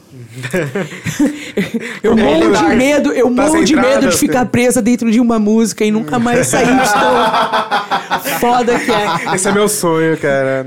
[2.03, 2.75] eu morro de Dark.
[2.75, 4.49] medo, eu Tá morro de medo de ficar filho.
[4.51, 9.35] presa dentro de uma música e nunca mais sair de tão foda que é.
[9.35, 10.65] Esse é meu sonho, cara.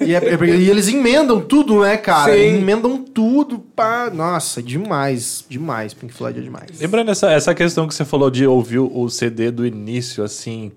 [0.00, 2.32] E, é- é- e eles emendam tudo, né, cara?
[2.32, 2.58] Sim.
[2.58, 3.58] Emendam tudo.
[3.74, 4.10] Pá.
[4.12, 5.25] Nossa, demais.
[5.48, 5.94] Demais.
[5.94, 6.80] Pink Floyd é demais.
[6.80, 10.72] Lembrando essa, essa questão que você falou de ouvir o CD do início, assim,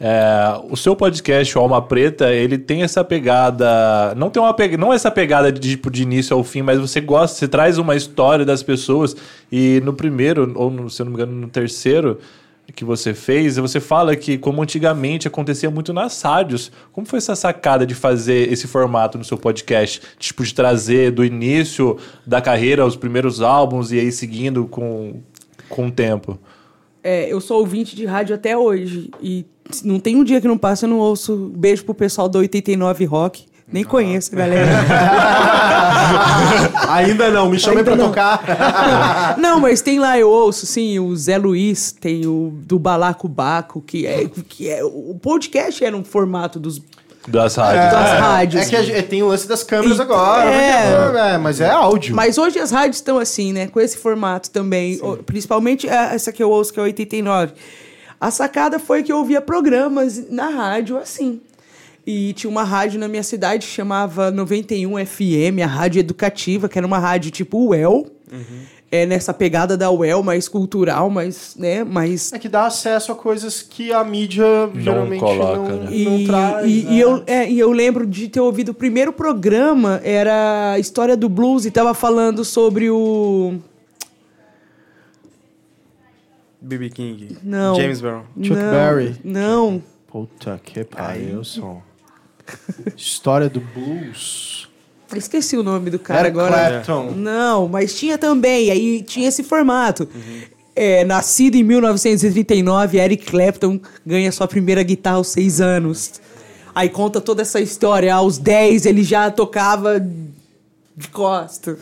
[0.00, 4.92] é, o seu podcast, o Alma Preta, ele tem essa pegada, não tem uma não
[4.92, 8.44] essa pegada de tipo de início ao fim, mas você gosta, você traz uma história
[8.44, 9.16] das pessoas
[9.50, 12.18] e no primeiro ou no, se eu não me engano no terceiro
[12.72, 16.72] que você fez, você fala que como antigamente acontecia muito nas rádios.
[16.92, 20.00] Como foi essa sacada de fazer esse formato no seu podcast?
[20.18, 25.20] Tipo, de trazer do início da carreira os primeiros álbuns e aí seguindo com,
[25.68, 26.38] com o tempo.
[27.02, 29.10] É, eu sou ouvinte de rádio até hoje.
[29.20, 29.44] E
[29.84, 31.52] não tem um dia que não passa, eu não ouço.
[31.54, 33.44] Beijo pro pessoal do 89 Rock.
[33.74, 34.70] Nem conheço, galera.
[36.90, 38.06] Ainda não, me chamem Ainda pra não.
[38.08, 38.44] tocar.
[39.36, 43.80] Não, mas tem lá, eu ouço, sim, o Zé Luiz, tem o do Balaco Baco,
[43.80, 44.84] que é, que é.
[44.84, 46.80] O podcast era um formato dos,
[47.26, 47.92] Das rádios.
[47.92, 48.18] das É.
[48.18, 48.62] rádios.
[48.62, 50.48] É que a gente- tem o lance das câmeras E- agora.
[50.50, 50.96] é.
[50.96, 52.14] mas é, mas é áudio.
[52.14, 53.66] Mas hoje as rádios estão assim, né?
[53.66, 55.00] Com esse formato também.
[55.02, 57.54] O- Principalmente a- essa que eu ouço, que é 89.
[58.20, 61.40] A sacada foi que eu ouvia programas na rádio assim.
[62.06, 66.78] E tinha uma rádio na minha cidade que chamava 91 FM, a rádio educativa, que
[66.78, 68.06] era uma rádio tipo UEL.
[68.90, 73.14] É nessa pegada da UEL, mais cultural, mais, né, mais É que dá acesso a
[73.14, 74.44] coisas que a mídia
[74.74, 75.88] geralmente coloca, não, né?
[75.90, 76.66] E, não traz.
[76.66, 76.92] e, né?
[76.92, 81.16] e eu, é, e eu lembro de ter ouvido o primeiro programa, era a história
[81.16, 83.54] do blues, e tava falando sobre o.
[86.60, 86.90] B.B.
[86.90, 87.36] King.
[87.42, 87.74] Não.
[87.74, 88.22] James Brown.
[88.40, 89.16] Chuck não, Berry.
[89.24, 89.82] Não.
[90.06, 91.82] Puta que pariu, som.
[92.96, 94.68] História do blues.
[95.14, 96.82] Esqueci o nome do cara Eric agora.
[96.84, 97.12] Clapton.
[97.16, 100.08] Não, mas tinha também, aí tinha esse formato.
[100.74, 106.14] É, nascido em 1939, Eric Clapton ganha sua primeira guitarra aos seis anos.
[106.74, 108.12] Aí conta toda essa história.
[108.12, 110.00] Aos 10 ele já tocava
[110.96, 111.78] de costa.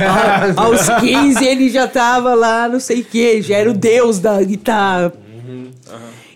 [0.00, 4.20] A- aos 15 ele já tava lá, não sei o que, já era o deus
[4.20, 5.12] da guitarra.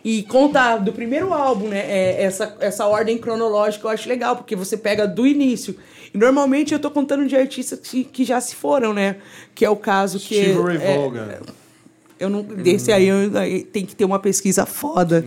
[0.08, 1.80] E conta do primeiro álbum, né?
[1.80, 5.74] É, essa, essa ordem cronológica eu acho legal, porque você pega do início.
[6.14, 9.16] E normalmente eu tô contando de artistas que, que já se foram, né?
[9.52, 10.36] Que é o caso que.
[10.36, 11.28] Steve Ray é, Vaughan.
[12.20, 15.24] eu não, desse aí, eu, aí tem que ter uma pesquisa foda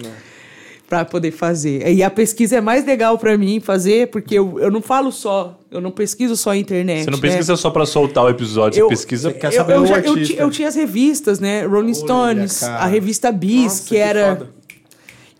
[0.87, 1.85] pra poder fazer.
[1.91, 5.59] E a pesquisa é mais legal pra mim fazer, porque eu, eu não falo só,
[5.69, 7.03] eu não pesquiso só a internet.
[7.03, 7.21] Você não né?
[7.27, 9.33] pesquisa só pra soltar o episódio, Eu- você pesquisa.
[9.33, 11.65] Quer eu, saber eu, o já- eu, eu tinha as revistas, né?
[11.65, 12.77] Rolling Stones, cara.
[12.77, 14.35] a revista Bis, Nossa, que que era.
[14.37, 14.58] foda.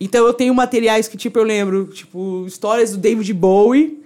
[0.00, 4.02] Então eu tenho materiais que, tipo, eu lembro, tipo, histórias do David Bowie,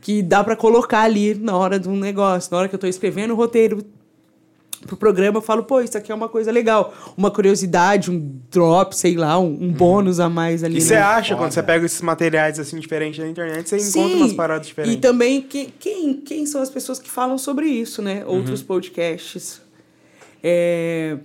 [0.00, 2.50] que dá pra colocar ali na hora de um negócio.
[2.52, 3.84] Na hora que eu tô escrevendo o roteiro
[4.86, 6.92] pro programa, eu falo, pô, isso aqui é uma coisa legal.
[7.16, 10.78] Uma curiosidade, um drop, sei lá, um, um bônus a mais ali.
[10.78, 11.00] E você né?
[11.00, 14.96] acha, quando você pega esses materiais assim diferentes na internet, você encontra umas paradas diferentes.
[14.96, 18.24] E também quem, quem, quem são as pessoas que falam sobre isso, né?
[18.26, 19.60] Outros podcasts.
[20.42, 21.16] É,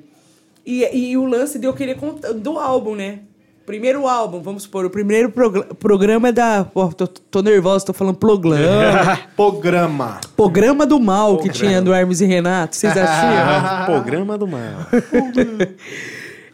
[0.65, 3.21] E, e o lance de eu querer contar do álbum, né?
[3.67, 6.63] Primeiro álbum, vamos supor, o primeiro progr- programa é da.
[6.65, 9.19] Pô, tô, tô nervosa, tô falando programa.
[9.35, 10.21] Programa.
[10.35, 12.75] programa do mal que tinha do Hermes e Renato.
[12.75, 13.85] Vocês assistiam?
[13.85, 14.61] Programa do mal.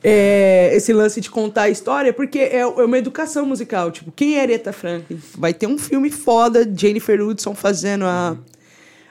[0.05, 3.89] É, esse lance de contar a história, porque é, é uma educação musical.
[3.89, 5.18] Tipo, quem é Aretha Franklin?
[5.38, 8.36] Vai ter um filme foda, Jennifer Hudson fazendo a,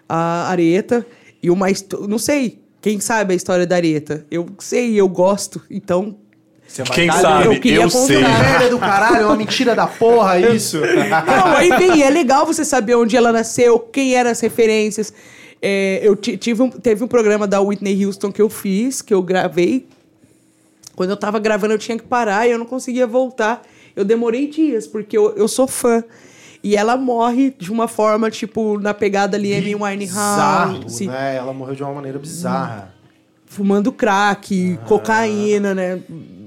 [0.06, 1.06] a Aretha.
[1.42, 1.68] E uma.
[2.06, 2.60] Não sei.
[2.82, 4.26] Quem sabe a história da Aretha?
[4.30, 5.62] Eu sei, eu gosto.
[5.70, 6.14] Então.
[6.72, 7.46] Você vai Quem sabe?
[7.46, 8.16] eu queria Eu sei.
[8.22, 8.38] contar.
[8.40, 10.78] Merda do caralho, é uma mentira da porra isso.
[10.80, 15.12] Não, aí vem, é legal você saber onde ela nasceu, quem eram as referências.
[15.60, 19.12] É, eu ti- tive um, teve um programa da Whitney Houston que eu fiz, que
[19.12, 19.86] eu gravei.
[20.96, 23.62] Quando eu tava gravando, eu tinha que parar e eu não conseguia voltar.
[23.94, 26.02] Eu demorei dias, porque eu, eu sou fã.
[26.64, 31.36] E ela morre de uma forma, tipo, na pegada ali, Amy Winehouse, né?
[31.36, 32.94] Ela morreu de uma maneira bizarra.
[33.46, 36.00] fumando crack, cocaína, né?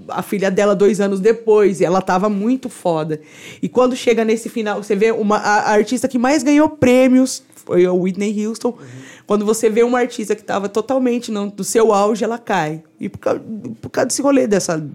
[0.08, 3.20] A filha dela dois anos depois, e ela tava muito foda.
[3.62, 7.44] E quando chega nesse final, você vê uma, a, a artista que mais ganhou prêmios
[7.66, 8.78] foi a Whitney Houston.
[9.26, 12.84] Quando você vê uma artista que tava totalmente no, no seu auge, ela cai.
[13.00, 13.42] E por causa,
[13.82, 14.88] por causa desse rolê, dessa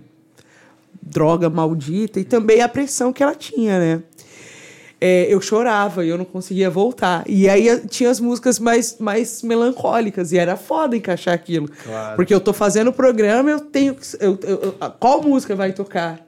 [1.02, 4.02] droga maldita, e também a pressão que ela tinha, né?
[5.00, 7.24] É, eu chorava e eu não conseguia voltar.
[7.26, 11.68] E aí eh, tinha as músicas mais, mais melancólicas, e era foda encaixar aquilo.
[11.84, 12.16] Claro.
[12.16, 14.04] Porque eu tô fazendo o programa, eu tenho que.
[14.20, 16.20] Eu, eu- qual música vai tocar?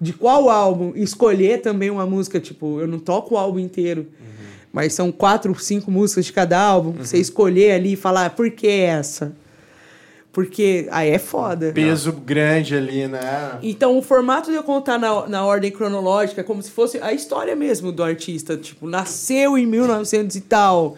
[0.00, 0.92] De qual álbum?
[0.94, 4.06] Escolher também uma música, tipo, eu não toco o álbum inteiro.
[4.72, 6.92] Mas são quatro, cinco músicas de cada álbum.
[6.92, 9.32] Você escolher ali e falar, "Ah, por que essa?
[10.32, 11.72] Porque aí é foda.
[11.72, 13.58] Peso grande ali, né?
[13.62, 17.12] Então, o formato de eu contar na, na ordem cronológica, é como se fosse a
[17.12, 18.56] história mesmo do artista.
[18.56, 20.94] Tipo, nasceu em 1900 e tal,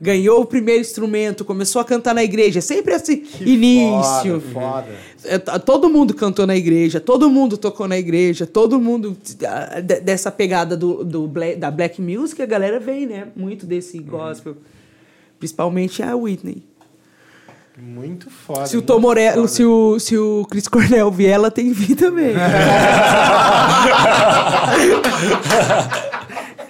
[0.00, 2.62] ganhou o primeiro instrumento, começou a cantar na igreja.
[2.62, 4.40] Sempre esse início.
[4.40, 4.88] Foda, foda.
[5.24, 9.14] É, t- Todo mundo cantou na igreja, todo mundo tocou na igreja, todo mundo.
[9.46, 13.26] ah, de- Dessa pegada do, do bla- da black music, a galera vem, né?
[13.36, 14.56] Muito desse gospel.
[15.38, 16.62] Principalmente a Whitney.
[17.78, 18.66] Muito foda.
[18.66, 22.34] Se o Tom Morello, se o, se o Chris Cornell vier, ela tem vir também.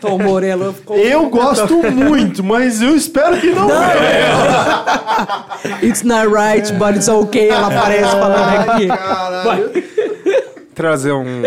[0.01, 0.97] Tom Morello ficou.
[0.97, 3.69] Eu gosto muito, mas eu espero que não.
[5.83, 7.51] It's not right, but it's okay.
[7.51, 8.87] Ela aparece falando aqui.
[8.87, 9.71] Caralho.
[10.75, 11.43] Trazer um,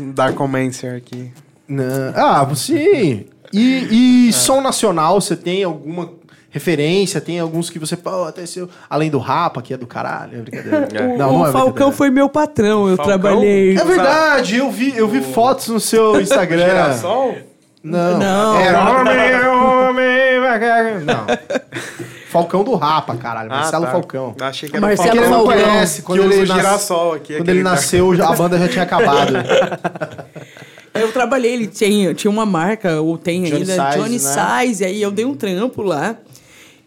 [0.00, 1.30] um Darkomancer aqui.
[1.68, 2.12] Não.
[2.16, 3.26] Ah, sim.
[3.52, 6.10] E, e som nacional, você tem alguma
[6.50, 7.20] referência?
[7.20, 7.96] Tem alguns que você.
[7.96, 8.68] Pô, até seu.
[8.88, 10.38] Além do Rapa, que é do caralho.
[10.38, 10.88] É brincadeira.
[11.14, 13.18] O, Não, não o é Falcão foi meu patrão, eu Falcão?
[13.18, 13.76] trabalhei.
[13.76, 16.64] É verdade, eu vi, eu vi fotos no seu Instagram.
[16.66, 17.36] Girassol?
[17.82, 18.18] Não.
[18.18, 18.60] Não.
[18.60, 21.26] Era Homem, homem, vai- Não.
[22.28, 23.48] Falcão do Rapa, caralho.
[23.48, 23.92] Marcelo tá.
[23.92, 24.34] Falcão.
[24.40, 25.62] Achei que era Marcelo Que ele não Falcão.
[25.64, 26.02] conhece.
[26.02, 27.36] Quando que ele, usa o nas- girassol aqui.
[27.36, 29.32] quando ele nasceu, já- a banda já tinha acabado.
[30.94, 34.64] Eu trabalhei, ele tinha, tinha uma marca, ou tem Johnny ainda, Size, Johnny né?
[34.66, 36.16] Size, aí eu dei um trampo lá.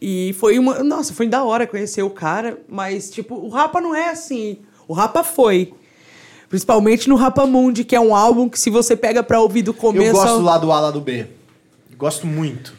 [0.02, 0.84] E foi uma.
[0.84, 4.58] Nossa, foi da hora conhecer o cara, mas, tipo, o Rapa não é assim.
[4.88, 5.74] O Rapa foi.
[6.50, 9.74] Principalmente no Rapa Mundi, que é um álbum que se você pega pra ouvir do
[9.74, 10.08] começo.
[10.08, 11.28] Eu gosto ao- do lado A, lado B.
[11.98, 12.74] Gosto muito.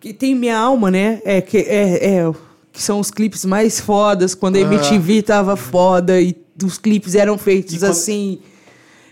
[0.00, 1.20] Que tem Minha Alma, né?
[1.24, 2.32] É, que, é, é,
[2.72, 6.34] que são os clipes mais fodas, quando a MTV tava foda e
[6.64, 8.38] os clipes eram feitos quando- assim.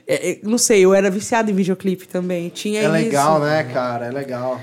[0.06, 2.48] é, é, não sei, eu era viciado em videoclipe também.
[2.48, 2.92] Tinha É isso.
[2.92, 4.06] legal, né, cara?
[4.06, 4.60] É legal.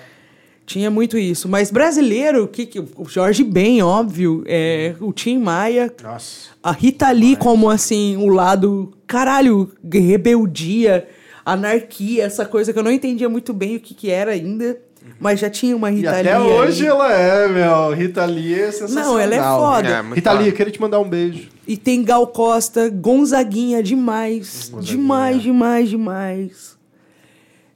[0.72, 1.50] Tinha muito isso.
[1.50, 6.52] Mas brasileiro, que, que, o Jorge Ben, óbvio, é, o Tim Maia, Nossa.
[6.64, 11.10] a Rita Lee como assim, o lado, caralho, rebeldia,
[11.46, 14.80] anarquia, essa coisa que eu não entendia muito bem o que, que era ainda,
[15.20, 16.48] mas já tinha uma E Rita até Lee.
[16.48, 16.90] hoje ali.
[16.90, 17.94] ela é, meu.
[17.94, 19.06] Rita Lee é sensacional.
[19.12, 19.90] Não, ela é foda.
[19.90, 21.50] É, Rita Lee, eu queria te mandar um beijo.
[21.68, 24.72] E tem Gal Costa, Gonzaguinha, demais.
[24.80, 26.78] Demais, demais, demais.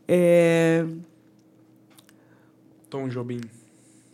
[0.08, 0.86] É...
[2.96, 3.42] Tom Jobim.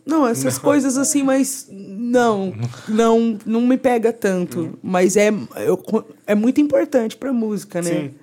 [0.04, 2.52] Não, essas coisas assim, mas não,
[2.88, 4.76] não, não me pega tanto.
[4.82, 5.80] Mas é, eu-
[6.26, 7.88] é muito importante pra música, né?
[7.90, 8.14] Sim.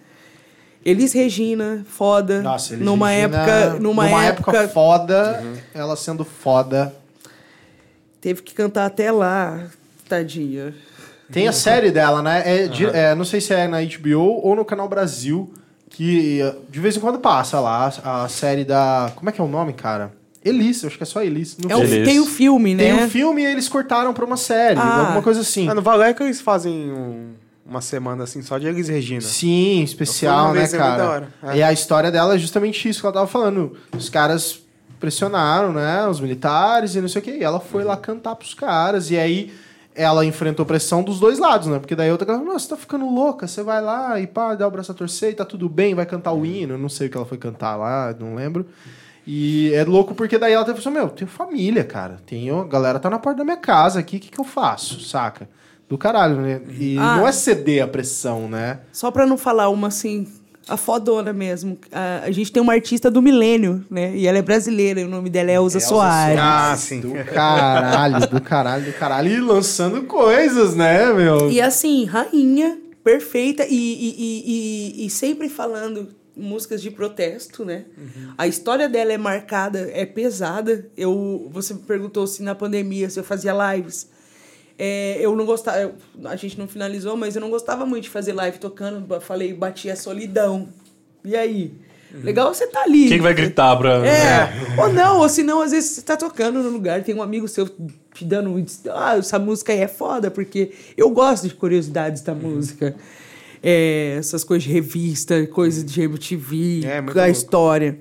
[0.83, 2.41] Elis Regina, foda.
[2.41, 5.41] Nossa, Elis numa Regina, época, numa, época, foda,
[5.73, 6.93] ela sendo foda.
[8.19, 9.67] teve que cantar até lá,
[10.09, 10.73] tadinha.
[11.31, 12.41] Tem a série dela, né?
[12.45, 15.53] É, de- é, não sei se é na HBO ou no Canal Brasil,
[15.89, 16.39] que
[16.69, 19.11] de vez em quando passa lá a série da.
[19.15, 20.11] Como é que é o nome, cara?
[20.43, 21.57] Elis, eu acho que é só Elis.
[21.59, 21.83] É filme.
[21.95, 22.07] Elis.
[22.07, 22.83] tem o filme, né?
[22.83, 25.01] Tem um filme e eles cortaram pra uma série, Ah.
[25.01, 25.67] alguma coisa assim.
[25.67, 27.33] Ah, no Valeca eles fazem um-
[27.65, 29.21] uma semana assim só de Elis Regina.
[29.21, 31.27] Sim, especial, né, é cara?
[31.43, 31.57] É.
[31.57, 33.75] E a história dela é justamente isso que ela tava falando.
[33.95, 34.59] Os caras
[34.99, 37.31] pressionaram, né, os militares e não sei o que.
[37.31, 39.11] E ela foi lá cantar pros caras.
[39.11, 39.51] E aí
[39.95, 41.79] ela enfrentou pressão dos dois lados, né?
[41.79, 44.55] Porque daí a outra galera, nossa, você tá ficando louca, você vai lá e pá,
[44.55, 46.73] dá o braço a torcer e tá tudo bem, vai cantar o hino.
[46.75, 48.65] Eu não sei o que ela foi cantar lá, não lembro.
[49.27, 52.17] E é louco porque daí ela teve assim, meu, tenho família, cara.
[52.25, 54.99] Tenho, a galera tá na porta da minha casa aqui, o que, que eu faço,
[55.01, 55.47] saca?
[55.87, 56.61] Do caralho, né?
[56.79, 57.17] E Ah.
[57.17, 58.79] não é ceder a pressão, né?
[58.91, 60.27] Só pra não falar uma assim,
[60.67, 61.77] a fodona mesmo.
[61.91, 64.15] A, a gente tem uma artista do milênio, né?
[64.15, 66.39] E ela é brasileira, e o nome dela é Elza, Elza Soares.
[66.39, 66.99] Ah, sim.
[67.01, 69.31] Do caralho, do caralho, do caralho.
[69.31, 71.49] E lançando coisas, né, meu?
[71.49, 77.85] E assim, rainha, perfeita, e, e, e, e, e sempre falando músicas de protesto, né?
[78.37, 80.87] A história dela é marcada, é pesada.
[80.95, 84.07] Eu, você me perguntou se na pandemia se eu fazia lives.
[84.77, 85.93] É, eu não gostava, eu-
[86.25, 89.19] a gente não finalizou, mas eu não gostava muito de fazer live tocando.
[89.19, 90.69] Falei, bati a solidão.
[91.25, 91.73] E aí?
[92.23, 93.07] Legal você tá ali.
[93.07, 94.03] Quem que vai gritar pra.
[94.07, 97.21] É, ou não, ou se não, às vezes você tá tocando no lugar, tem um
[97.21, 97.67] amigo seu
[98.13, 98.55] te dando.
[98.91, 102.95] Ah, essa música aí é foda, porque eu gosto de curiosidades da música.
[103.61, 107.29] É, essas coisas de revista, coisas de MTV, É, da louco.
[107.31, 107.97] história.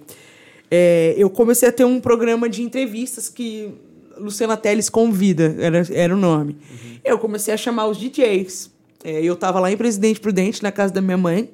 [0.71, 3.73] É, eu comecei a ter um programa de entrevistas que
[4.17, 6.57] Luciana Teles Convida, era, era o nome.
[7.05, 8.71] Eu comecei a chamar os DJs.
[9.05, 11.51] É, eu tava lá em Presidente Prudente, na casa da minha mãe.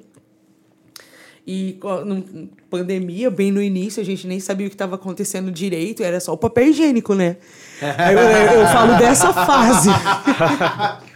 [1.47, 6.01] E num- pandemia, bem no início, a gente nem sabia o que estava acontecendo direito,
[6.03, 7.37] era só o papel higiênico, né?
[7.79, 9.89] Eu, eu falo dessa fase.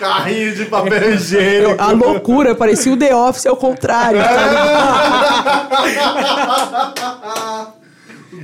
[0.00, 1.76] Carrinho de papel higiênico.
[1.80, 4.18] A loucura, parecia o The Office ao contrário.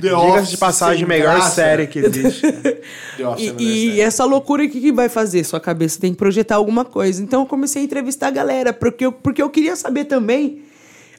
[0.01, 1.55] The Office de passagem, melhor graça.
[1.55, 2.41] série que existe.
[3.17, 5.43] The Office é E, e essa loucura, o que, que vai fazer?
[5.43, 7.21] Sua cabeça tem que projetar alguma coisa.
[7.23, 10.61] Então eu comecei a entrevistar a galera, porque eu, porque eu queria saber também.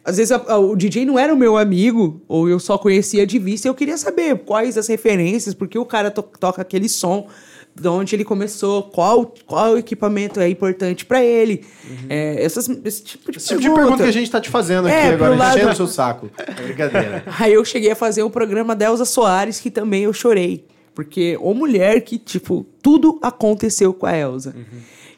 [0.05, 3.26] Às vezes a- a- o DJ não era o meu amigo, ou eu só conhecia
[3.26, 6.89] de vista, e eu queria saber quais as referências, porque o cara to- toca aquele
[6.89, 7.26] som,
[7.74, 11.64] de onde ele começou, qual, qual equipamento é importante pra ele.
[12.08, 14.86] É, essas, esse tipo de Esse tipo de pergunta que a gente tá te fazendo
[14.88, 16.28] aqui É, agora, pro lado- enchendo o seu saco.
[16.36, 17.24] É brincadeira.
[17.38, 20.64] Aí eu cheguei a fazer o programa da Elza Soares, que também eu chorei.
[20.94, 24.54] Porque, ô mulher que, tipo, tudo aconteceu com a Elza.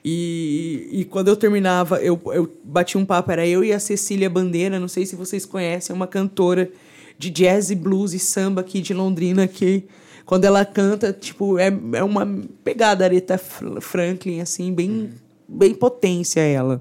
[0.05, 4.29] E, e quando eu terminava, eu, eu bati um papo, era eu e a Cecília
[4.31, 6.71] Bandeira, não sei se vocês conhecem, é uma cantora
[7.19, 9.85] de jazz e blues e samba aqui de Londrina, que
[10.31, 12.25] quando ela canta, tipo, é, é uma
[12.63, 15.11] pegada Aretha Fr- Franklin, assim, bem,
[15.49, 16.81] bem potência ela.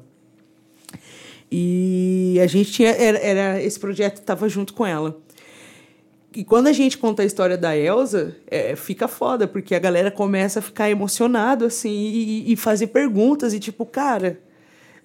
[1.52, 2.92] E a gente tinha.
[2.92, 5.18] Era, era- esse projeto estava junto com ela.
[6.36, 10.12] E quando a gente conta a história da Elsa, é, fica foda, porque a galera
[10.12, 14.40] começa a ficar emocionado, assim, e, e fazer perguntas, e tipo, cara,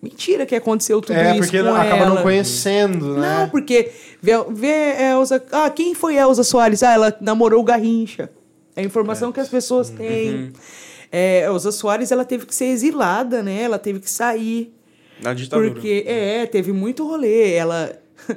[0.05, 2.14] mentira que aconteceu tudo é, isso porque com acaba ela.
[2.14, 3.40] não conhecendo, né?
[3.40, 3.90] Não, porque
[4.22, 5.42] vê, vê Elza.
[5.50, 6.82] Ah, quem foi Elza Soares?
[6.82, 8.30] Ah, ela namorou o Garrincha.
[8.76, 9.96] É a informação que as pessoas Uhum.
[9.96, 10.52] têm.
[11.11, 13.62] É, Elza Soares, ela teve que ser exilada, né?
[13.62, 14.74] Ela teve que sair.
[15.22, 15.70] Na ditadura.
[15.70, 17.52] Porque, é, teve muito rolê.
[17.55, 17.92] Ela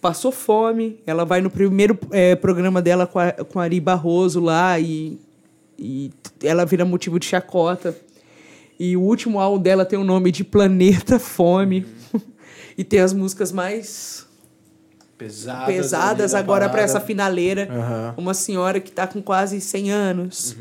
[0.00, 1.00] passou fome.
[1.06, 5.18] Ela vai no primeiro é, programa dela com a, com a Ari Barroso lá e,
[5.78, 6.10] e
[6.42, 7.94] ela vira motivo de chacota.
[8.78, 11.86] E o último álbum dela tem o nome de Planeta Fome.
[12.76, 14.26] e tem as músicas mais
[15.16, 17.68] Pesadas, pesadas agora para essa finaleira.
[17.70, 18.14] Aham.
[18.16, 20.56] Uma senhora que tá com quase 100 anos.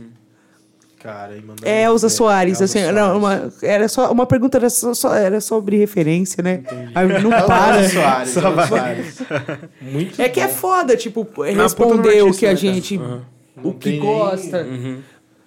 [0.99, 2.13] Cara, aí mandando É Elza ver.
[2.13, 2.95] Soares, Elza assim, Soares.
[2.95, 6.61] não, uma, era só uma pergunta era só, só- era sobre referência, né?
[6.93, 7.89] Aí não Elza para.
[7.89, 9.17] Soares, Elza Soares.
[9.81, 10.53] Muito É que é bom.
[10.53, 13.25] foda, tipo, responder o que a né, gente Aham.
[13.63, 14.63] o que gosta.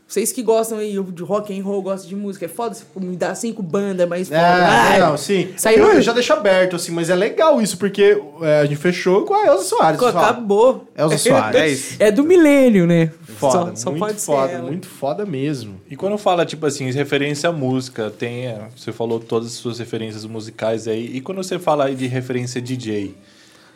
[0.06, 3.16] Vocês que gostam aí de rock and roll, gostam de música, é foda você me
[3.16, 4.30] dar cinco bandas, mas.
[4.30, 5.48] É, Ai, não, sim.
[5.56, 8.76] Saiu- Eu, eu já deixo aberto, assim, mas é legal isso, porque é, a gente
[8.76, 10.00] fechou com a Elza Soares.
[10.02, 10.86] acabou.
[10.96, 11.60] Elza Soares.
[11.60, 11.96] É isso.
[11.98, 13.10] É do milênio, né?
[13.22, 15.80] Foda, só, só muito pode foda, muito foda mesmo.
[15.90, 18.46] E quando fala, tipo assim, referência à música, tem.
[18.46, 21.10] é, Você falou todas as suas referências musicais aí.
[21.16, 23.14] E quando você fala aí de referência DJ,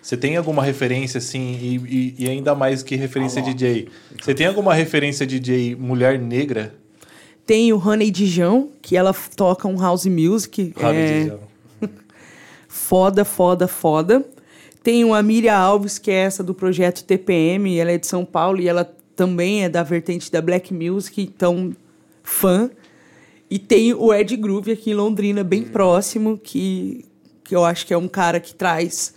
[0.00, 3.88] você tem alguma referência, assim, e, e- e ainda mais que referência DJ?
[4.20, 6.74] Você tem alguma referência DJ mulher negra?
[7.44, 10.72] Tem o Honey Dijon, que ela toca um house music.
[10.76, 11.38] Rabi é, Dijon.
[12.68, 14.24] foda, foda, foda.
[14.82, 18.60] Tem a Miriam Alves, que é essa do projeto TPM, ela é de São Paulo
[18.60, 18.84] e ela
[19.16, 21.74] também é da vertente da Black Music, então
[22.22, 22.70] fã.
[23.50, 27.04] E tem o Ed Groove aqui em Londrina, bem próximo, que,
[27.42, 29.14] que eu acho que é um cara que traz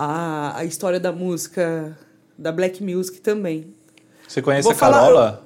[0.00, 1.96] a, a história da música,
[2.38, 3.74] da Black Music também.
[4.26, 5.44] Você conhece Vou a falar- Carola?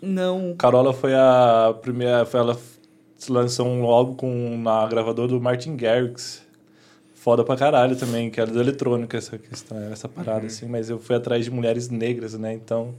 [0.00, 0.54] Não.
[0.56, 2.24] Carola foi a primeira.
[2.24, 2.56] Foi ela
[3.28, 6.40] lançou um álbum com, na gravadora do Martin Garrix.
[7.14, 10.66] foda pra caralho também, que era do eletrônico, essa questão, essa parada, assim.
[10.66, 12.54] Mas eu fui atrás de mulheres negras, né?
[12.54, 12.94] Então,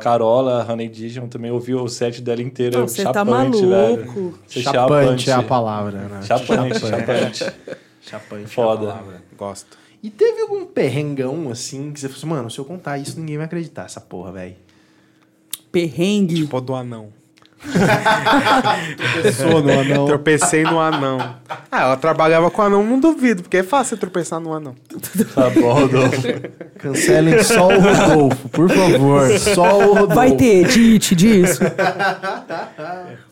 [0.00, 2.78] Carola, Honey Dijon, também ouvi o set dela inteira.
[2.78, 3.68] Não, você tá chapante, maluco.
[3.68, 4.34] velho.
[4.46, 6.22] Você Chapante é a palavra, né?
[6.22, 7.52] Chapante, chapante.
[8.00, 8.86] Chapante Foda.
[8.86, 9.22] é a palavra.
[9.36, 9.76] Gosto.
[10.02, 13.36] E teve algum perrengão, assim, que você falou assim, mano, se eu contar isso, ninguém
[13.36, 14.56] vai acreditar, essa porra, velho.
[15.72, 16.36] Perrengue.
[16.36, 17.12] Tipo do anão.
[19.22, 20.06] Pessoa no anão.
[20.06, 21.18] Tropecei no anão.
[21.70, 24.76] Ah, ela trabalhava com anão, não duvido, porque é fácil tropeçar no anão.
[25.34, 26.22] Tá bom, Rodolfo.
[26.78, 29.38] Cancelem só o Rodolfo, por favor.
[29.38, 30.14] Só o Rodolfo.
[30.14, 31.60] Vai ter edit disso.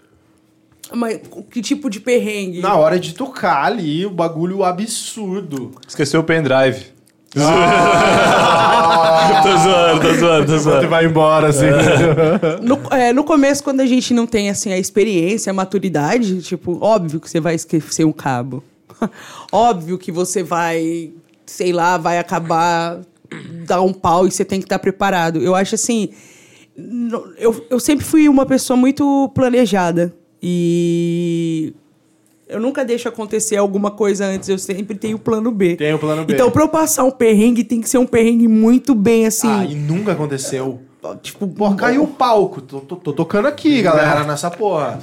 [0.92, 1.20] Mas
[1.50, 2.60] que tipo de perrengue?
[2.60, 5.72] Na hora de tocar ali, o bagulho absurdo.
[5.86, 6.94] Esqueceu o pendrive.
[7.36, 7.42] tô
[9.58, 10.88] zoando, tô zoando, tô Você zoando.
[10.88, 11.66] vai embora, assim.
[12.62, 16.78] No, é, no começo, quando a gente não tem assim, a experiência, a maturidade, tipo,
[16.82, 18.64] óbvio que você vai esquecer um cabo.
[19.52, 21.10] óbvio que você vai,
[21.44, 23.00] sei lá, vai acabar
[23.66, 25.42] dar um pau e você tem que estar preparado.
[25.42, 26.10] Eu acho assim.
[27.38, 30.14] Eu, eu sempre fui uma pessoa muito planejada.
[30.48, 31.74] E
[32.48, 35.74] eu nunca deixo acontecer alguma coisa antes, eu sempre tenho plano B.
[35.74, 36.34] Tem o plano B.
[36.34, 39.48] Então, pra eu passar um perrengue, tem que ser um perrengue muito bem assim.
[39.48, 40.80] Ah, e nunca aconteceu.
[41.22, 42.60] Tipo, Porra, caiu o palco.
[42.60, 45.00] Tô, tô- tô tocando aqui, galera, nessa porra.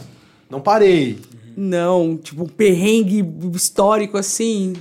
[0.50, 1.18] Não parei.
[1.56, 3.24] Não, tipo, um perrengue
[3.54, 4.74] histórico assim.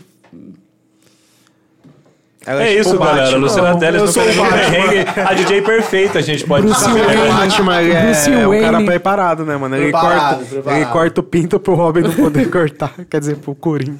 [2.45, 3.16] Ela É tipo isso, Batman.
[3.16, 3.36] galera.
[3.36, 5.24] Luciana Não, Teles eu sou o Batman.
[5.28, 7.01] A DJ perfeita, a gente pode Bruce dizer.
[7.01, 7.28] O Wayne.
[7.32, 8.86] Batman ele Bruce é um cara Wayne.
[8.86, 9.76] preparado, né, mano?
[9.76, 10.76] Ele, Preparado, corta, preparado.
[10.80, 12.95] ele corta o pinto pro Robin não poder cortar.
[13.09, 13.99] Quer dizer, pro Coringa.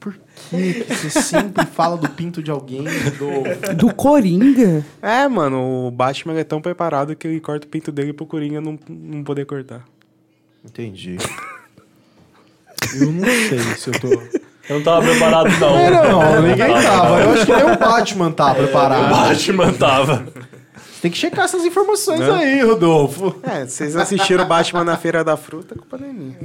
[0.00, 0.14] Por
[0.50, 3.74] que você sempre fala do pinto de alguém, Rodolfo?
[3.74, 4.84] Do Coringa?
[5.02, 8.60] É, mano, o Batman é tão preparado que ele corta o pinto dele pro Coringa
[8.60, 9.84] não, não poder cortar.
[10.64, 11.16] Entendi.
[13.00, 14.47] Eu não sei se eu tô...
[14.68, 15.78] Eu não tava preparado, não.
[15.78, 17.20] É, não, ninguém tava.
[17.20, 19.10] Eu acho que nem o Batman tá O preparado.
[19.10, 20.26] Batman tava.
[20.76, 22.28] Você tem que checar essas informações Né?
[22.32, 23.36] aí, Rodolfo.
[23.44, 26.36] É, vocês assistiram o Batman na Feira da Fruta, culpa não é minha.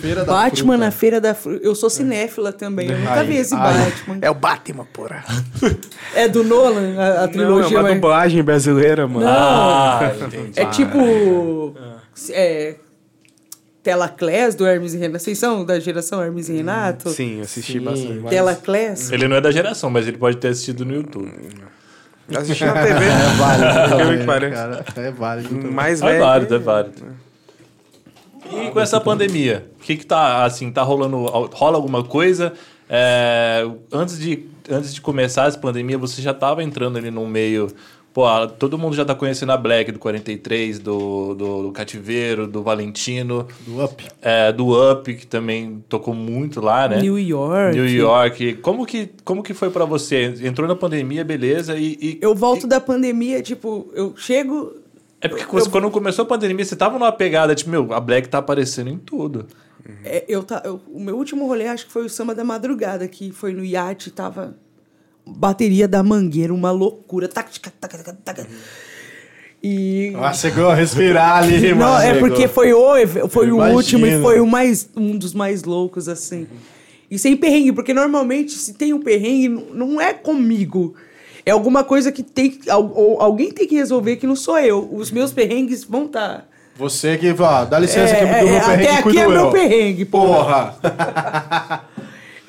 [0.00, 0.84] Feira da Batman Fruta.
[0.84, 1.60] na Feira da Fruta.
[1.66, 3.60] Eu sou cinéfila também, eu nunca Aí, vi esse aí.
[3.60, 4.18] Batman.
[4.20, 5.24] É o Batman, porra.
[6.14, 7.76] É do Nolan, a, a Não, é trilogia.
[7.78, 9.26] uma mas- dublagem brasileira, mano.
[9.26, 10.60] Ah, entendi.
[10.60, 11.74] é tipo.
[12.30, 12.74] É,
[13.82, 15.22] Telaclés do Hermes e Renato.
[15.24, 17.10] Vocês são da geração Hermes e Renato?
[17.10, 17.80] Sim, assisti Sim.
[17.80, 18.20] bastante.
[18.20, 19.10] mas- Telaclés?
[19.12, 21.32] Ele não é da geração, mas ele pode ter assistido no YouTube.
[22.36, 23.04] Assisti na TV.
[23.04, 24.54] É válido que parece.
[24.54, 24.84] cara.
[24.96, 25.70] É válido também.
[25.70, 26.20] Mais É velho.
[26.20, 27.02] válido, é válido.
[28.66, 32.52] E com essa pandemia, o que que tá, assim, tá rolando, rola alguma coisa?
[32.88, 37.68] É, antes, de, antes de começar essa pandemia, você já tava entrando ali no meio...
[38.12, 42.46] Pô, a- todo mundo já tá conhecendo a Black do 43, do, do, do Cativeiro,
[42.46, 44.04] do Valentino, Do Up.
[44.20, 47.00] é, do Up, que também tocou muito lá, né?
[47.00, 47.74] New York.
[47.74, 48.54] New York.
[48.56, 50.34] Como que, como que foi pra você?
[50.42, 51.96] Entrou na pandemia, beleza, e...
[52.00, 54.74] e- Eu volto da pandemia, tipo, eu chego.
[55.20, 58.38] É porque quando começou a pandemia, você tava numa pegada, tipo, meu, a Black tá
[58.38, 59.46] aparecendo em tudo.
[60.04, 63.08] é, eu, tá, eu- o meu último rolê acho que foi o Samba da Madrugada,
[63.08, 64.54] que foi no iate, tava.
[65.26, 67.28] Bateria da mangueira, uma loucura.
[67.28, 68.46] Tac, tac, tac, tac, tac.
[69.62, 70.12] E.
[70.16, 72.02] Ah, chegou a respirar ali, Não, mano.
[72.02, 75.62] é porque foi o, foi Eu o último e foi o mais, um dos mais
[75.62, 76.48] loucos, assim.
[77.08, 80.94] E sem perrengue, porque normalmente se tem um perrengue, não é comigo.
[81.44, 84.88] É alguma coisa que tem alguém tem que resolver que não sou eu.
[84.92, 86.48] Os meus perrengues vão estar.
[86.76, 89.24] Você que, ó, dá licença É, que do é, meu até perrengue aqui cuido é
[89.24, 89.30] eu.
[89.30, 90.74] meu perrengue, porra.
[90.80, 91.84] Porra.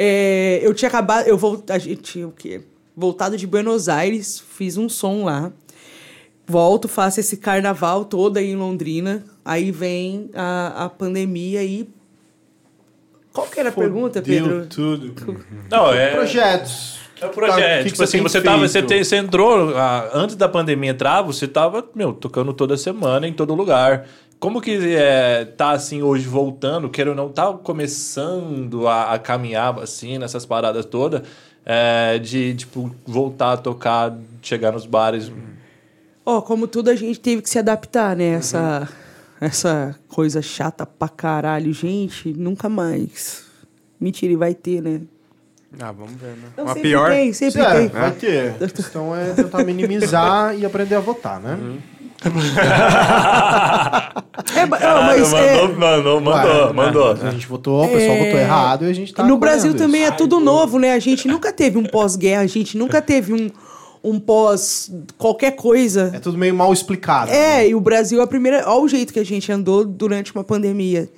[0.05, 1.25] É, eu tinha acabado.
[1.25, 1.63] Eu vou.
[1.69, 2.61] A gente tinha o quê?
[2.93, 5.49] Voltado de Buenos Aires, fiz um som lá.
[6.45, 9.23] Volto, faço esse carnaval todo aí em Londrina.
[9.45, 11.89] Aí vem a, a pandemia e.
[13.31, 14.65] Qual que era a pergunta, Fudeu Pedro?
[14.67, 15.15] tudo.
[15.71, 16.11] Não, é.
[16.11, 16.99] Projetos.
[17.21, 17.55] É o projeto.
[17.55, 20.49] Tá, que que tipo você assim, você, tava, você, tem- você entrou, ah, antes da
[20.49, 24.05] pandemia entrar, você tava, meu, tocando toda semana, em todo lugar.
[24.43, 29.79] Como que é, tá assim hoje voltando, queira ou não, tá começando a, a caminhar
[29.79, 31.21] assim nessas paradas todas,
[31.65, 35.31] é, de tipo, voltar a tocar, chegar nos bares.
[36.25, 38.31] Ó, como tudo a gente teve que se adaptar, né?
[38.33, 38.89] Essa,
[39.39, 41.71] essa coisa chata pra caralho.
[41.71, 43.45] Gente, nunca mais.
[43.97, 44.99] Mentira, e vai ter, né?
[45.79, 46.49] Ah, vamos ver, né?
[46.57, 47.09] Não, Uma sempre pior.
[47.11, 47.87] tem, sempre É, tem.
[47.87, 48.55] vai ter.
[48.61, 51.57] A questão é tentar minimizar e aprender a votar, né?
[54.55, 57.11] É, ba- não, Caralho, mas é, mandou, mandou, mandou, Ué, mandou.
[57.11, 59.23] A gente votou, o pessoal votou errado e a gente tá.
[59.23, 60.11] no Brasil também isso.
[60.11, 60.93] é tudo novo, né?
[60.93, 63.49] A gente nunca teve um pós-guerra, a gente nunca teve um,
[64.03, 66.11] um pós qualquer coisa.
[66.13, 67.31] É tudo meio mal explicado.
[67.31, 68.63] É, e o Brasil é a primeira.
[68.67, 71.09] Olha o jeito que a gente andou durante uma pandemia.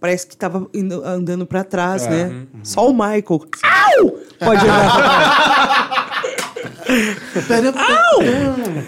[0.00, 2.44] parece que tava indo- andando pra trás, né?
[2.62, 3.24] Só o Michael.
[3.62, 4.10] Au!
[4.38, 6.03] Pode olhar.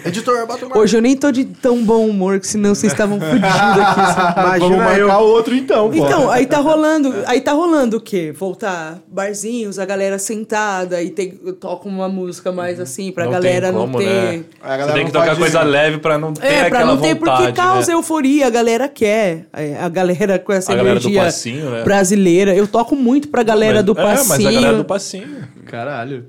[0.05, 0.77] Editor, bota uma...
[0.77, 4.13] Hoje eu nem tô de tão bom humor, que senão vocês estavam fudidos aqui.
[4.13, 4.59] sabe?
[4.59, 4.77] Vamos Imagina
[5.07, 5.27] marcar eu.
[5.27, 5.95] outro então, pô.
[5.95, 8.31] Então, aí tá rolando, aí tá rolando o quê?
[8.37, 13.67] Voltar barzinhos, a galera sentada, e tem, toca uma música mais assim, pra Não galera
[13.67, 14.05] tem como, não ter.
[14.05, 14.43] né?
[14.61, 16.79] A galera Você tem não que tocar pode- coisa leve pra não ter É, pra
[16.79, 17.93] aquela não ter, vontade, porque causa né?
[17.93, 19.47] euforia, a galera quer.
[19.53, 21.83] É, A galera com essa A galera do energia passinho, né?
[21.83, 22.53] brasileira.
[22.55, 24.27] Eu toco muito pra galera Mas- do É, passinho.
[24.29, 25.27] mas a galera do passinho.
[25.65, 26.25] Caralho.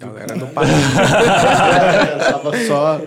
[0.00, 0.48] Galera do É,
[2.32, 3.00] tava só...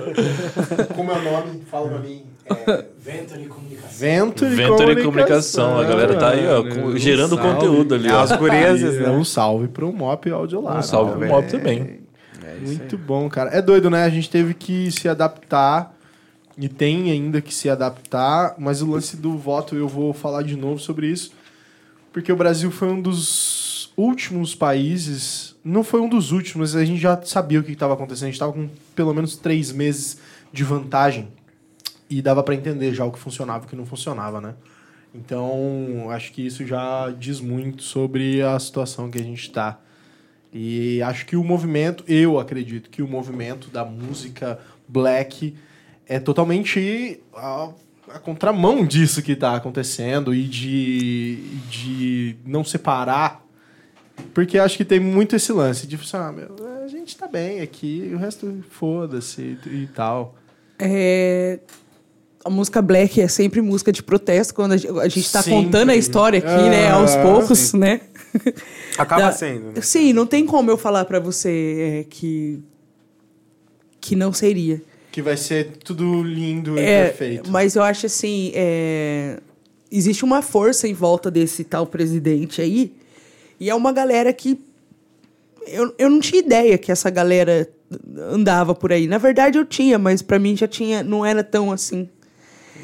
[0.96, 1.62] Como é o nome?
[1.70, 2.24] Fala pra mim.
[2.46, 2.86] É...
[3.00, 3.90] Venturi Comunicação.
[4.00, 5.78] Vento e Vento e comunicação.
[5.80, 7.54] A galera tá aí, ó, Um gerando salve.
[7.54, 8.22] conteúdo ali, É, ó.
[8.22, 9.10] as gurias, né?
[9.10, 10.78] Um salve pro Mop Audiolar.
[10.80, 11.48] Um salve pro né, velho?
[11.50, 12.00] também.
[12.62, 13.50] Muito bom, cara.
[13.52, 14.04] É doido, né?
[14.04, 15.94] A gente teve que se adaptar
[16.58, 20.56] e tem ainda que se adaptar, mas o lance do voto eu vou falar de
[20.56, 21.32] novo sobre isso,
[22.12, 27.00] porque o Brasil foi um dos últimos países, não foi um dos últimos, a gente
[27.00, 30.18] já sabia o que estava acontecendo, a gente estava com pelo menos três meses
[30.52, 31.30] de vantagem
[32.10, 34.56] e dava para entender já o que funcionava e o que não funcionava, né?
[35.16, 39.80] Então, acho que isso já diz muito sobre a situação que a gente está.
[40.52, 45.56] E acho que o movimento, eu acredito que o movimento da música black
[46.08, 47.70] é totalmente a,
[48.10, 51.38] a contramão disso que está acontecendo e de,
[51.70, 53.43] de não separar.
[54.34, 57.62] Porque acho que tem muito esse lance de assim, ah, meu, a gente tá bem
[57.62, 60.36] aqui, o resto foda-se e, e tal.
[60.80, 61.60] É,
[62.46, 65.64] A música black é sempre música de protesto, quando a gente, a gente tá Sempre.
[65.66, 66.88] contando a história aqui, né?
[66.90, 68.02] Ah, Aos poucos, né?
[68.98, 69.82] Acaba Da- sendo, né?
[69.82, 72.60] Sim, não tem como eu falar pra você é, que.
[74.02, 74.82] que não seria.
[75.12, 77.52] Que vai ser tudo lindo e É, perfeito.
[77.52, 79.40] mas eu acho assim, é,
[79.92, 82.92] existe uma força em volta desse tal presidente aí,
[83.64, 84.60] e é uma galera que
[85.66, 87.70] eu, eu não tinha ideia que essa galera
[88.30, 89.08] andava por aí.
[89.08, 92.10] Na verdade eu tinha, mas pra mim já tinha, não era tão assim.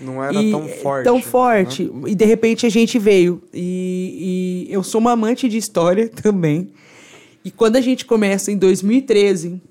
[0.02, 1.04] Não era E- tão forte.
[1.04, 1.22] Tão né?
[1.22, 1.92] forte.
[2.08, 3.42] E de repente a gente veio.
[3.54, 6.72] E, e eu sou uma amante de história também.
[7.44, 9.62] E quando a gente começa em 2013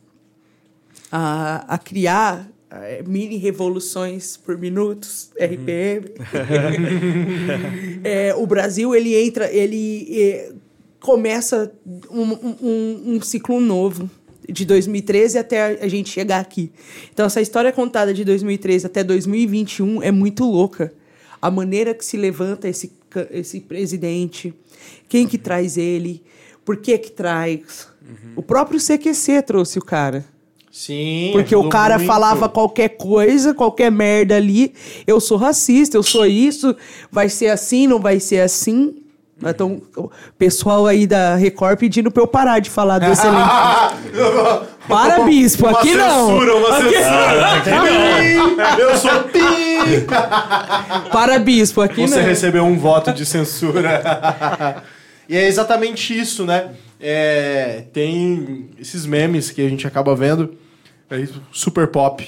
[1.10, 6.12] a, a criar eh, mini revoluções por minutos, RPM,
[8.04, 10.52] é, o Brasil ele entra, ele eh,
[11.00, 11.72] começa
[12.10, 14.10] um, um- um- ciclo novo
[14.48, 16.70] de 2013 até a- gente chegar aqui.
[17.12, 20.92] Então essa história contada de 2013 até 2021 é muito louca.
[21.40, 22.90] A maneira que se levanta esse,
[23.30, 24.52] esse presidente,
[25.08, 26.22] quem que traz ele,
[26.64, 27.88] por que que traz.
[28.34, 30.24] O próprio CQC trouxe o cara.
[30.72, 31.30] Sim.
[31.32, 32.06] Porque o cara muito.
[32.06, 34.72] falava qualquer coisa, qualquer merda ali.
[35.06, 36.74] Eu sou racista, eu sou isso.
[37.10, 38.96] Vai ser assim, não vai ser assim.
[39.40, 43.38] Então, o pessoal aí da Record pedindo pra eu parar de falar do excelente.
[44.88, 46.26] Para, bispo, Uma aqui não.
[46.28, 47.60] censura, uma censura.
[47.62, 48.80] Pi!
[48.80, 50.06] Eu sou pi!
[51.12, 52.26] Para, bispo, aqui Você não.
[52.26, 54.82] recebeu um voto de censura.
[55.28, 56.70] e é exatamente isso, né?
[57.00, 60.54] É, tem esses memes que a gente acaba vendo.
[61.10, 62.26] É isso, super pop,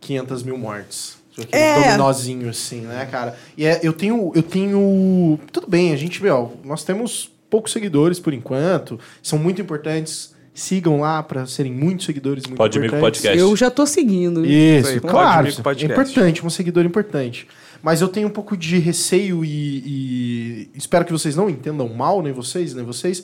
[0.00, 1.19] 500 mil mortes.
[1.38, 1.84] Aquele É.
[1.84, 3.36] dominozinho assim, né, cara?
[3.56, 4.32] E é, eu tenho.
[4.34, 5.38] Eu tenho.
[5.52, 8.98] Tudo bem, a gente, meu, nós temos poucos seguidores por enquanto.
[9.22, 10.34] São muito importantes.
[10.52, 13.20] Sigam lá para serem muitos seguidores muito Pode importantes.
[13.20, 13.38] Podcast.
[13.38, 14.44] Eu já tô seguindo.
[14.44, 15.48] Isso, pode claro.
[15.48, 15.84] É podcast.
[15.92, 17.46] importante, um seguidor importante.
[17.82, 19.48] Mas eu tenho um pouco de receio e,
[19.86, 23.22] e espero que vocês não entendam mal, nem vocês, nem vocês.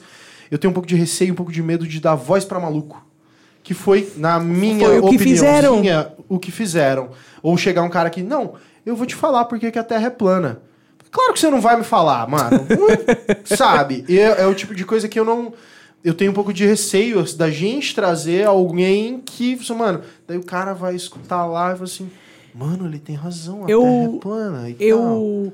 [0.51, 3.05] Eu tenho um pouco de receio, um pouco de medo de dar voz pra maluco.
[3.67, 7.11] Que foi, na minha Foi o que opiniãozinha, o que fizeram.
[7.43, 8.55] Ou chegar um cara que, não,
[8.87, 10.61] eu vou te falar porque que a Terra é plana.
[11.11, 12.65] Claro que você não vai me falar, mano.
[13.45, 14.05] Sabe?
[14.09, 15.53] É, é o tipo de coisa que eu não.
[16.05, 20.73] Eu tenho um pouco de receio da gente trazer alguém que, mano, daí o cara
[20.73, 22.09] vai escutar lá e fala assim,
[22.55, 25.53] mano, ele tem razão, a Eu- Terra é plana e tal.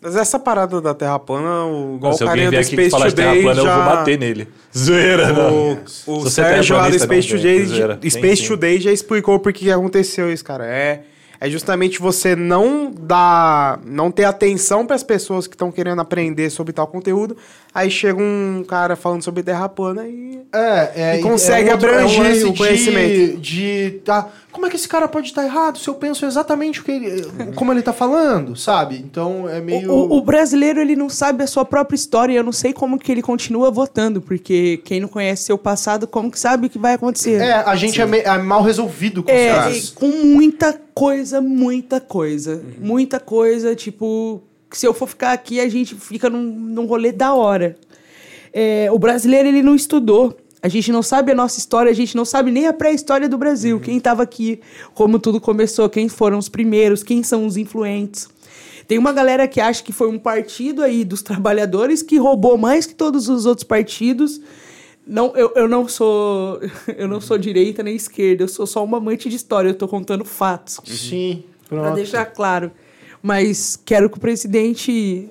[0.00, 3.08] Mas essa parada da Terra plana, o, igual Se o carinha do aqui Space falar
[3.08, 3.68] de terra Today plana, já...
[3.70, 4.48] eu vou bater nele.
[4.76, 5.72] Zoeira, não.
[5.72, 7.98] O, o Se você é Sérgio lá do Space, não, Today, zoeira.
[8.08, 8.48] Space sim.
[8.48, 10.64] Today já explicou por que aconteceu isso, cara.
[10.66, 11.02] É,
[11.40, 16.48] é justamente você não dar, não ter atenção para as pessoas que estão querendo aprender
[16.50, 17.36] sobre tal conteúdo.
[17.74, 21.88] Aí chega um cara falando sobre terra plana e É, é, E consegue é outro-
[21.90, 23.36] abranger lance o conhecimento.
[23.40, 24.28] De, de tá,
[24.58, 27.22] como é que esse cara pode estar errado se eu penso exatamente o que ele,
[27.54, 28.96] como ele tá falando, sabe?
[28.96, 29.90] Então é meio.
[29.90, 32.34] O, o- o brasileiro ele não sabe a sua própria história.
[32.34, 36.30] Eu não sei como que ele continua votando, porque quem não conhece seu passado, como
[36.30, 37.40] que sabe o que vai acontecer?
[37.40, 39.52] É, a gente é, me- é mal resolvido com É,
[39.94, 42.60] com muita coisa, muita coisa.
[42.80, 44.42] Muita coisa, tipo.
[44.72, 47.76] se eu for ficar aqui, a gente fica num, num rolê da hora.
[48.52, 50.36] É, o brasileiro, ele não estudou.
[50.62, 53.38] A gente não sabe a nossa história, a gente não sabe nem a pré-história do
[53.38, 53.78] Brasil.
[53.78, 54.60] Quem estava aqui,
[54.92, 58.28] como tudo começou, quem foram os primeiros, quem são os influentes.
[58.88, 62.86] Tem uma galera que acha que foi um partido aí dos trabalhadores que roubou mais
[62.86, 64.40] que todos os outros partidos.
[65.06, 66.60] Não, eu, eu não sou
[66.96, 69.86] eu não sou direita nem esquerda, eu sou só uma amante de história, eu tô
[69.86, 70.80] contando fatos.
[70.84, 71.94] Sim, Pra pronto.
[71.94, 72.72] deixar claro.
[73.22, 75.28] Mas quero que o presidente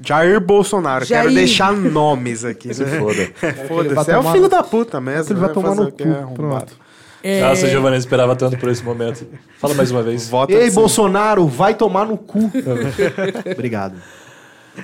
[0.00, 1.22] Jair Bolsonaro, Jair.
[1.22, 2.72] quero deixar nomes aqui.
[2.74, 2.98] Se né?
[2.98, 3.28] foda.
[3.40, 5.32] vai Foda-se, é o tomar filho da puta mesmo.
[5.32, 6.34] Ele vai tomar fazer no cu, Arrombado.
[6.34, 6.76] pronto.
[7.22, 9.26] é, Nossa, Giovanni, eu esperava tanto por esse momento.
[9.58, 10.28] Fala mais uma vez.
[10.28, 10.70] Vota Ei.
[10.70, 12.50] Bolsonaro, vai tomar no cu.
[13.52, 13.96] Obrigado.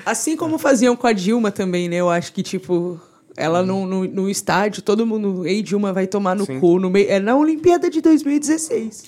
[0.04, 1.96] Assim como faziam com a Dilma também, né?
[1.96, 3.00] Eu acho que, tipo,
[3.36, 6.58] ela no, no, no estádio, todo mundo, ei, Dilma vai tomar no Sim.
[6.58, 6.80] cu.
[6.80, 9.04] No meio, é na Olimpíada de 2016.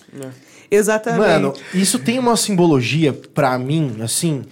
[0.70, 1.20] Exatamente.
[1.20, 4.44] Mano, isso tem uma simbologia pra mim, assim,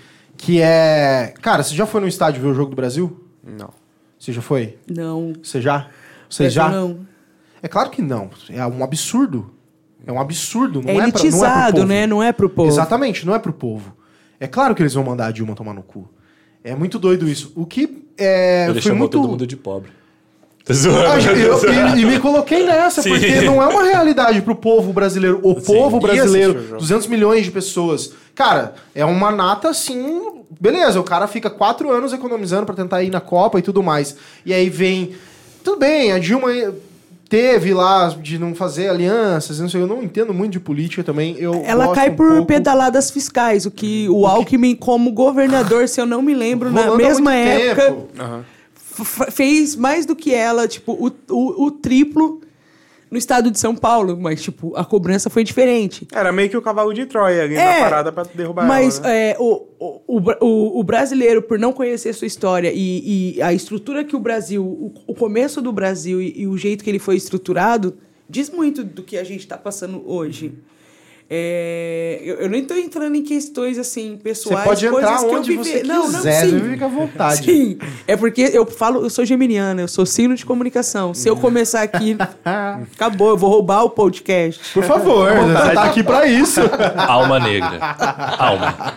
[0.45, 1.33] que é.
[1.41, 3.25] Cara, você já foi no estádio ver o jogo do Brasil?
[3.43, 3.71] Não.
[4.19, 4.79] Você já foi?
[4.89, 5.33] não.
[5.43, 5.89] Você já?
[6.29, 6.69] Você Brasil já?
[6.69, 7.07] Não.
[7.63, 8.31] É claro que não.
[8.51, 9.53] É um absurdo.
[10.07, 10.83] É um absurdo.
[10.83, 11.87] Não É é, pra, não é pro elitizado, povo.
[11.87, 12.07] né?
[12.07, 12.69] Não é pro povo.
[12.69, 13.97] Exatamente, não é pro povo.
[14.39, 16.09] É claro que eles vão mandar a Dilma tomar no cu.
[16.63, 17.53] É muito doido isso.
[17.55, 19.13] O que é, Ele foi chamou muito...
[19.13, 19.91] todo mundo de pobre.
[20.65, 21.07] Tá zoando.
[21.07, 23.11] Ah, eu- e, e me coloquei nessa, Sim.
[23.11, 25.39] porque não é uma realidade pro povo brasileiro.
[25.43, 25.67] O Sim.
[25.67, 26.81] povo brasileiro, assistiu o jogo?
[26.81, 28.13] 200 milhões de pessoas.
[28.35, 30.23] Cara, é uma nata assim.
[30.59, 34.17] Beleza, o cara fica quatro anos economizando pra tentar ir na Copa e tudo mais.
[34.47, 35.13] E aí vem.
[35.63, 36.49] Tudo bem, a Dilma
[37.29, 41.37] teve lá de não fazer alianças, não sei, eu não entendo muito de política também.
[41.39, 46.01] Eu Ela cai um por pouco- pedaladas fiscais, o que o Alckmin, como governador, se
[46.01, 48.09] eu não me lembro, na Rolando há mesma época, tempo.
[49.31, 52.41] Fez mais do que ela, tipo, o, o, o triplo
[53.11, 54.19] no estado de São Paulo.
[54.21, 56.07] Mas, tipo, a cobrança foi diferente.
[56.13, 59.09] Era meio que o cavalo de Troia ali É, na parada pra derrubar Mas ela.
[59.09, 59.31] né?
[59.31, 64.05] é, o, o, o, o, brasileiro, por não conhecer sua história e, e a estrutura
[64.05, 67.17] que o Brasil, o, o começo do Brasil e, e o jeito que ele foi
[67.17, 67.97] estruturado,
[68.29, 70.53] diz muito do que a gente está passando hoje.
[71.29, 75.27] É, eu, eu nem estou entrando em questões assim Você pessoais, pode entrar coisas que
[75.27, 75.65] eu onde vivi.
[75.65, 76.59] você não, não, quiser, sim.
[76.59, 77.45] você fica à vontade.
[77.45, 81.15] Sim, é porque eu falo, eu sou geminiana, eu sou signo de comunicação.
[81.15, 82.17] Se eu começar aqui,
[82.95, 84.61] acabou, eu vou roubar o podcast.
[84.75, 86.61] Por favor, você tá aqui pra isso.
[87.09, 87.79] Alma negra.
[88.39, 88.95] Alma.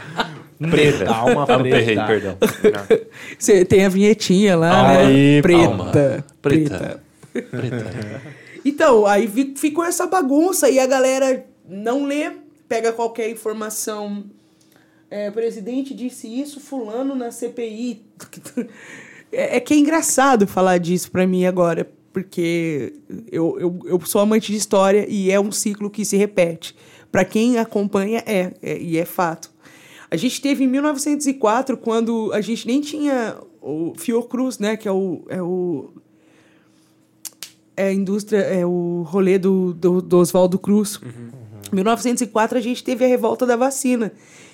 [0.69, 1.09] Preta.
[1.09, 1.77] Alma preta.
[1.77, 2.37] errei, perdão.
[3.37, 5.41] Você tem a vinhetinha lá, Aí, né?
[5.43, 5.65] Preta.
[5.65, 5.91] alma.
[5.91, 6.25] Preta.
[6.41, 7.01] Preta.
[7.51, 8.21] Preta.
[8.65, 12.31] Então, aí ficou essa bagunça e a galera não lê,
[12.67, 14.25] pega qualquer informação.
[15.09, 18.05] É, presidente disse isso, fulano na CPI.
[19.29, 22.93] É, é que é engraçado falar disso pra mim agora, porque
[23.29, 26.73] eu, eu, eu sou amante de história e é um ciclo que se repete.
[27.11, 29.51] Pra quem acompanha, é, é, e é fato.
[30.09, 34.91] A gente teve em 1904, quando a gente nem tinha o Fiocruz, né, que é
[34.93, 35.89] o, é o
[37.75, 40.99] é a indústria, é o rolê do, do, do Oswaldo Cruz.
[41.03, 41.36] Em
[41.71, 44.11] 1904 a gente teve a revolta da vacina.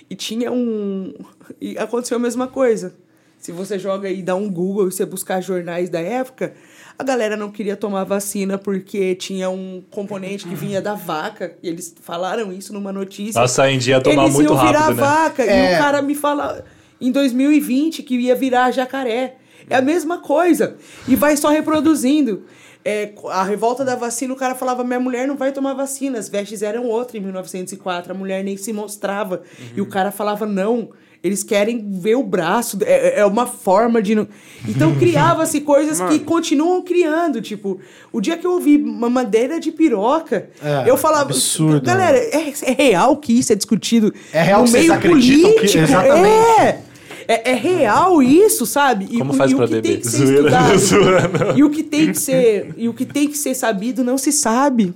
[0.10, 1.14] E tinha um.
[1.62, 2.94] E aconteceu a mesma coisa.
[3.40, 6.54] Se você joga e dá um Google e você buscar jornais da época,
[6.98, 11.58] a galera não queria tomar vacina porque tinha um componente que vinha da vaca.
[11.62, 13.40] E eles falaram isso numa notícia.
[13.42, 15.02] Nossa, a Índia ia tomar Eles muito iam virar rápido, né?
[15.02, 15.46] vaca.
[15.46, 15.76] E É.
[15.76, 16.64] o cara me fala
[17.02, 19.36] em 2020 que ia virar jacaré.
[19.70, 20.78] É a mesma coisa.
[21.08, 22.44] E vai só reproduzindo.
[22.86, 26.20] É, a revolta da vacina, o cara falava: minha mulher não vai tomar vacina.
[26.20, 28.12] As vestes eram outras em 1904.
[28.12, 29.42] A mulher nem se mostrava.
[29.76, 30.90] E o cara falava: não.
[31.24, 32.78] Eles querem ver o braço.
[32.84, 34.14] É, é uma forma de.
[34.14, 34.28] não-
[34.68, 37.40] Então criava-se coisas que continuam criando.
[37.42, 37.80] Tipo,
[38.12, 41.24] o dia que eu ouvi mamadeira de piroca, É, eu falava.
[41.30, 45.56] absurdo, Galera, é, é real que isso é discutido É real no meio acreditam que-
[45.60, 45.84] político?
[45.86, 46.60] Exatamente.
[46.62, 46.80] É.
[47.28, 49.08] É, é real isso, sabe?
[49.10, 49.90] E, Como o- faz e o pra que beber?
[49.94, 51.58] tem que ser Zoeira, zoando.
[51.58, 54.32] E o que tem que ser, e o que tem que ser sabido não se
[54.32, 54.94] sabe.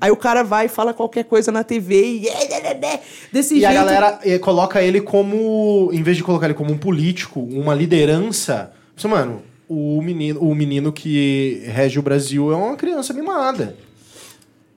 [0.00, 3.00] Aí o cara vai e fala qualquer coisa na TV e é,
[3.32, 3.70] desse E jeito.
[3.70, 7.74] a galera eh, coloca ele como, em vez de colocar ele como um político, uma
[7.74, 8.72] liderança.
[9.04, 13.76] Mano, o menino, o menino que rege o Brasil é uma criança mimada.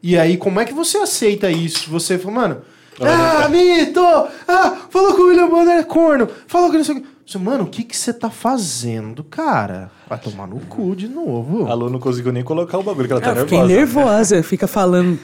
[0.02, 1.90] E aí, como é que você aceita isso?
[1.90, 2.62] Você fala, mano,
[3.02, 4.00] ah, mito!
[4.48, 6.28] Ah, falou que o William Bonner é corno!
[6.48, 7.14] Falou que não sei o que.
[7.40, 9.90] Mano, o que que você tá fazendo, cara?
[10.08, 11.66] Vai tomar no cu de novo.
[11.68, 13.76] A Lu não conseguiu nem colocar o bagulho, que ela tá Eu fiquei nervosa.
[14.36, 15.18] nervosa, fica falando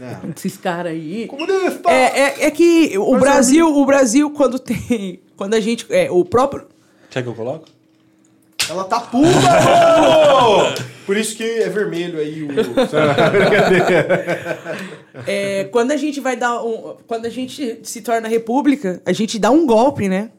[0.00, 0.16] É.
[0.36, 1.26] esses caras aí.
[1.28, 1.88] Comunista!
[1.90, 5.20] É, é, é que o Brasil, o Brasil, quando tem.
[5.36, 5.86] Quando a gente.
[5.88, 6.66] É, o próprio.
[7.10, 7.72] Quer que eu coloque?
[8.68, 10.74] Ela tá puta, mano!
[11.06, 12.48] Por isso que é vermelho aí o.
[15.26, 19.38] É, quando a gente vai dar um, quando a gente se torna república, a gente
[19.38, 20.30] dá um golpe, né?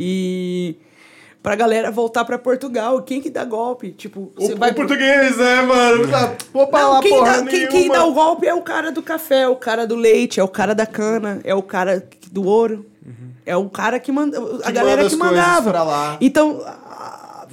[0.00, 0.76] E
[1.42, 3.92] pra galera voltar pra Portugal, quem que dá golpe?
[3.92, 6.08] Tipo, O, você vai o português, né, mano?
[6.08, 8.62] Tá, Vou pra Não, lá, quem, porra dá, quem, quem dá o golpe é o
[8.62, 11.62] cara do café, é o cara do leite, é o cara da cana, é o
[11.62, 12.84] cara do ouro.
[13.48, 14.36] É o cara que manda.
[14.64, 15.70] A Que galera manda que mandava.
[15.70, 16.16] pra lá.
[16.20, 16.64] Então,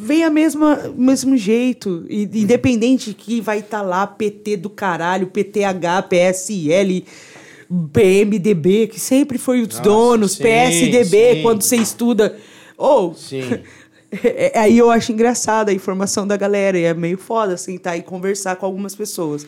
[0.04, 2.06] vem a mesma mesmo jeito.
[2.10, 7.06] E, independente que vai estar lá, PT do caralho, PTH, PSL.
[7.92, 11.42] PMDB, que sempre foi os donos, sim, PSDB, sim.
[11.42, 12.38] quando você estuda.
[12.78, 13.16] Ou,
[14.24, 16.78] é- aí eu acho engraçada a informação da galera.
[16.78, 19.48] E é meio foda sentar e conversar com algumas pessoas.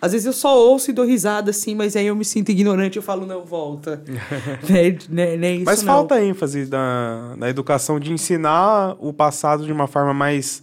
[0.00, 2.96] Às vezes eu só ouço e dou risada assim, mas aí eu me sinto ignorante
[2.96, 4.02] e eu falo, não, volta.
[4.68, 5.92] né, né, né, isso Mas não.
[5.94, 10.62] falta ênfase na, na educação de ensinar o passado de uma forma mais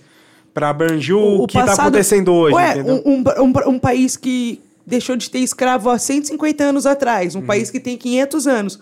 [0.54, 3.02] para abranger o, que tá passado- acontecendo hoje, Ué, entendeu?
[3.06, 7.40] um, um, um- um país que deixou de ter escravo há 150 anos atrás, um
[7.40, 7.46] Uhum.
[7.48, 8.80] país que tem 500 anos,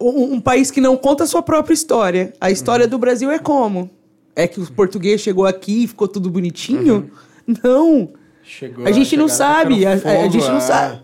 [0.00, 2.32] um, um país que não conta a sua própria história.
[2.40, 2.52] A Uhum.
[2.52, 3.90] história do Brasil é como?
[4.34, 7.10] É que o português chegou aqui e ficou tudo bonitinho?
[7.46, 7.54] Uhum.
[7.62, 8.08] Não.
[8.44, 9.84] Chegou, A gente não sabe.
[9.86, 10.60] A, tacando a- fogo, gente não é.
[10.60, 11.02] sabe.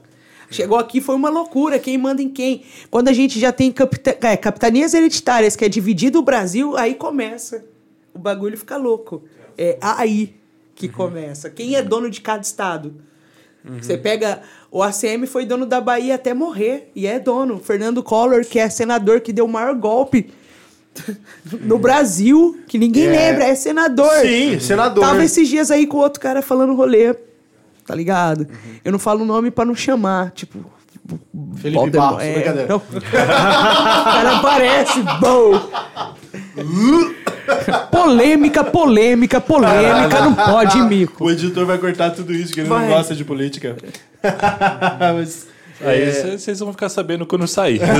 [0.50, 2.64] Chegou aqui foi uma loucura, quem manda em quem.
[2.90, 6.94] Quando a gente já tem capita é, capitanias hereditárias, que é dividido o Brasil, aí
[6.96, 7.64] começa.
[8.12, 9.22] O bagulho fica louco.
[9.56, 10.34] É aí
[10.74, 11.48] que começa.
[11.50, 12.94] Quem é dono de cada estado?
[13.80, 14.40] Você pega.
[14.70, 16.90] O ACM foi dono da Bahia até morrer.
[16.96, 17.60] E é dono.
[17.60, 20.30] Fernando Collor, que é senador que deu o maior golpe
[21.62, 23.10] no Brasil, que ninguém É.
[23.10, 24.10] lembra, é senador.
[24.22, 25.04] Sim, senador.
[25.04, 27.14] Tava esses dias aí com outro cara falando rolê.
[27.90, 28.46] Tá ligado?
[28.84, 30.30] Eu não falo o nome pra não chamar.
[30.30, 30.64] Tipo.
[31.56, 32.68] Felipe Voldemort, Barros, é, brincadeira.
[32.68, 32.76] não.
[32.86, 33.00] o
[34.04, 35.60] cara aparece, bom.
[37.90, 41.24] polêmica, polêmica, polêmica, não pode, mico.
[41.24, 42.86] O editor vai cortar tudo isso, que ele Vai.
[42.86, 43.76] não gosta de política.
[45.00, 45.48] Mas,
[45.84, 47.80] Aí é, cê- vocês vão ficar sabendo quando sair.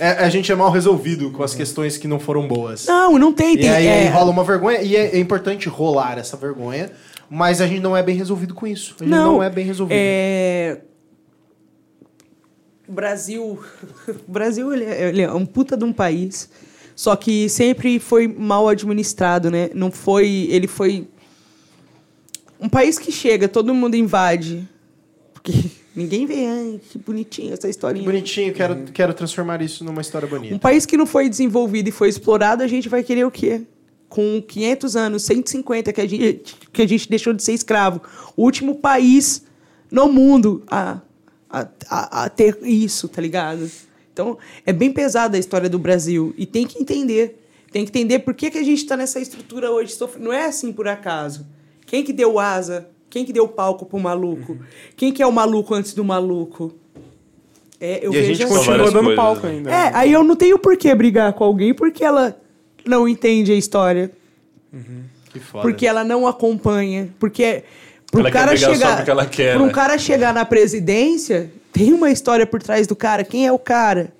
[0.00, 2.86] é, a gente é mal resolvido com as questões que não foram boas.
[2.86, 3.54] Não, não tem.
[3.54, 6.90] E tem aí, é, rola uma vergonha, e é, é importante rolar essa vergonha,
[7.30, 8.96] mas a gente não é bem resolvido com isso.
[8.98, 9.96] A gente não, é bem resolvido.
[9.96, 10.80] É...
[12.88, 13.60] O Brasil,
[14.28, 16.50] o Brasil ele é, ele é um puta de um país,
[16.96, 19.70] só que sempre foi mal administrado, né?
[19.72, 21.06] Não foi, ele foi
[22.60, 24.68] um país que chega, todo mundo invade,
[25.32, 25.52] porque
[25.94, 28.04] ninguém vê, ai, que bonitinho essa Que historinha.
[28.04, 30.52] bonitinho, quero, quero transformar isso numa história bonita.
[30.52, 33.62] Um país que não foi desenvolvido e foi explorado, a gente vai querer o quê?
[34.10, 38.02] Com 500 anos, 150 que a gente, que a gente deixou de ser escravo.
[38.36, 39.44] O último país
[39.90, 41.00] no mundo a,
[41.48, 43.70] a, a, a ter isso, tá ligado?
[44.12, 46.34] Então, é bem pesada a história do Brasil.
[46.36, 47.42] E tem que entender.
[47.72, 49.96] Tem que entender por que, que a gente está nessa estrutura hoje.
[50.18, 51.46] Não é assim por acaso.
[51.86, 52.88] Quem que deu asa?
[53.08, 54.58] Quem que deu palco pro maluco?
[54.96, 56.72] Quem que é o maluco antes do maluco?
[57.80, 58.54] É, eu e a vejo gente assim.
[58.54, 59.52] continua dando coisas, palco né?
[59.52, 59.70] ainda.
[59.70, 62.38] É, aí eu não tenho por que brigar com alguém porque ela
[62.86, 64.10] não entende a história,
[65.32, 65.62] Que foda.
[65.62, 67.64] porque ela não acompanha, porque
[68.10, 69.72] pro Ela quer cara chegar, quer, pra um né?
[69.72, 74.12] cara chegar na presidência, tem uma história por trás do cara, quem é o cara?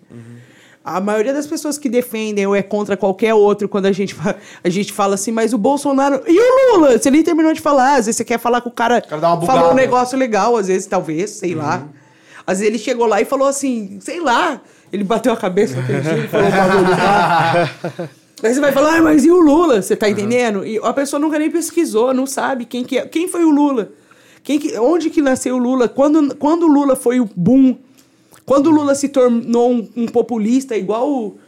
[0.83, 4.17] A maioria das pessoas que defendem ou é contra qualquer outro, quando a gente,
[4.65, 6.23] a gente fala assim, mas o Bolsonaro.
[6.27, 6.99] E o Lula?
[6.99, 7.97] Você nem terminou de falar.
[7.97, 8.99] Às vezes você quer falar com o cara.
[9.03, 9.81] cara dá uma falou um bugada.
[9.83, 11.87] negócio legal, às vezes, talvez, sei lá.
[12.47, 14.59] Às vezes ele chegou lá e falou assim, sei lá.
[14.91, 17.69] Ele bateu a cabeça naquele dia e falou um bagulho lá.
[18.43, 19.83] Aí você vai falar, ah, mas e o Lula?
[19.83, 20.65] Você tá entendendo?
[20.65, 23.07] E a pessoa nunca nem pesquisou, não sabe quem que é.
[23.07, 23.91] Quem foi o Lula?
[24.43, 25.89] Quem que, onde que nasceu o Lula?
[25.89, 27.77] Quando, quando o Lula foi o boom?
[28.47, 31.39] Quando o Lula se tornou um, um populista igual o,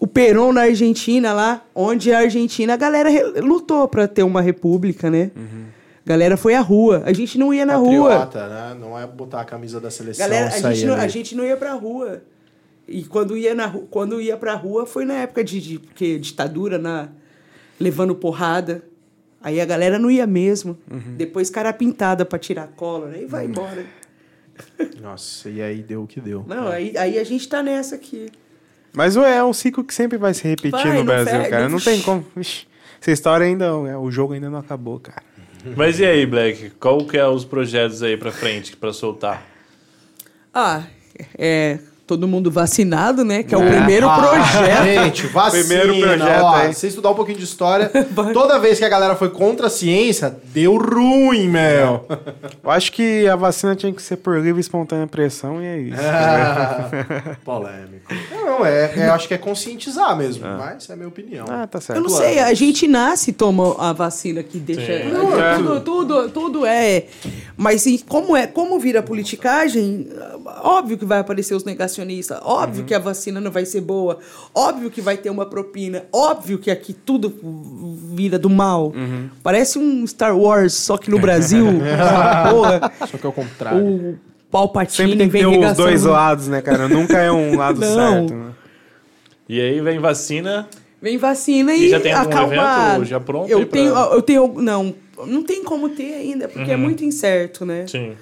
[0.00, 3.10] o Perón na Argentina lá, onde a Argentina, a galera
[3.40, 5.30] lutou pra ter uma república, né?
[6.04, 7.02] A galera foi à rua.
[7.04, 8.20] A gente não ia na rua.
[8.20, 8.76] Patriota, né?
[8.80, 11.02] Não é botar a camisa da seleção Galera, a gente, não, ali.
[11.02, 12.22] a gente não ia pra rua.
[12.88, 16.78] E quando ia, na, quando ia pra rua foi na época de, de porque ditadura,
[16.78, 17.08] na,
[17.78, 18.82] levando porrada.
[19.40, 20.76] Aí a galera não ia mesmo.
[20.90, 21.14] Uhum.
[21.16, 23.22] Depois cara pintada pra tirar a cola, né?
[23.22, 23.84] E vai embora.
[25.00, 26.44] Nossa, e aí deu o que deu.
[26.46, 28.28] Não, aí, aí a gente tá nessa aqui.
[28.92, 31.68] Mas ué, é um ciclo que sempre vai se repetir Vai, no Brasil, fe- cara.
[31.68, 32.26] não- tem como.
[32.36, 32.66] Ixi,
[33.00, 33.66] essa história ainda.
[33.66, 35.22] é, O jogo ainda não acabou, cara.
[35.76, 36.70] Mas e aí, Black?
[36.80, 39.46] Qual que é os projetos aí pra frente, pra soltar?
[40.52, 40.84] Ah,
[41.36, 41.78] é.
[42.08, 43.42] Todo mundo vacinado, né?
[43.42, 44.84] Que é o primeiro Ah, projeto.
[44.84, 45.62] Gente, vacina.
[45.62, 46.72] Primeiro projeto ó, aí.
[46.72, 47.90] Se você estudar um pouquinho de história,
[48.32, 52.06] toda vez que a galera foi contra a ciência, deu ruim, meu.
[52.64, 55.78] Eu acho que a vacina tinha que ser por livre e espontânea pressão e é
[55.78, 56.00] isso.
[57.44, 58.06] Polêmico.
[58.30, 61.44] Não, é, é, acho que é conscientizar mesmo, mas é a minha opinião.
[61.48, 61.98] Ah, tá certo.
[61.98, 65.04] Eu não sei, a gente nasce e toma a vacina que deixa.
[65.58, 67.04] Tudo, tudo, tudo é.
[67.60, 70.08] Mas e como é, como vira politicagem,
[70.62, 74.18] óbvio que vai aparecer os negacionistas, óbvio que a vacina não vai ser boa,
[74.54, 77.34] óbvio que vai ter uma propina, óbvio que aqui tudo
[78.14, 78.92] vira do mal.
[79.42, 81.66] Parece um Star Wars, só que no Brasil,
[82.52, 83.80] porra, Só que é o contrário.
[83.84, 84.18] o
[84.52, 86.88] Palpatine Sempre tem que vem ter os dois lados, né, cara?
[86.88, 87.94] Nunca é um lado Não.
[87.96, 88.34] certo.
[88.34, 88.50] Né?
[89.48, 90.68] E aí vem vacina.
[91.02, 92.54] Vem vacina e, E já tem algum acalma.
[92.94, 94.94] evento já pronto Eu pra- tenho, eu tenho, não,
[95.26, 96.80] não tem como ter ainda, porque é Uhum.
[96.82, 97.86] muito incerto, né?
[97.86, 98.12] Sim.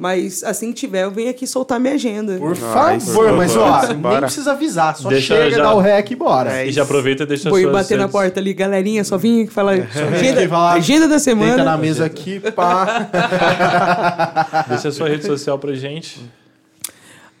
[0.00, 2.38] Mas assim que tiver, eu venho aqui soltar minha agenda.
[2.38, 3.68] Por Ai, favor, por mas favor.
[3.68, 4.20] ó, nem Bora.
[4.22, 6.52] precisa avisar, só Deixa chega, já- dá o rec e bora.
[6.52, 9.48] É E já aproveita e deixa suas bater na redes- porta ali, galerinha, só vim
[9.48, 11.64] falar agenda, Quem fala, agenda da Deita semana.
[11.64, 13.08] na mesa aqui, pá.
[14.70, 16.20] Deixa a sua rede social pra gente.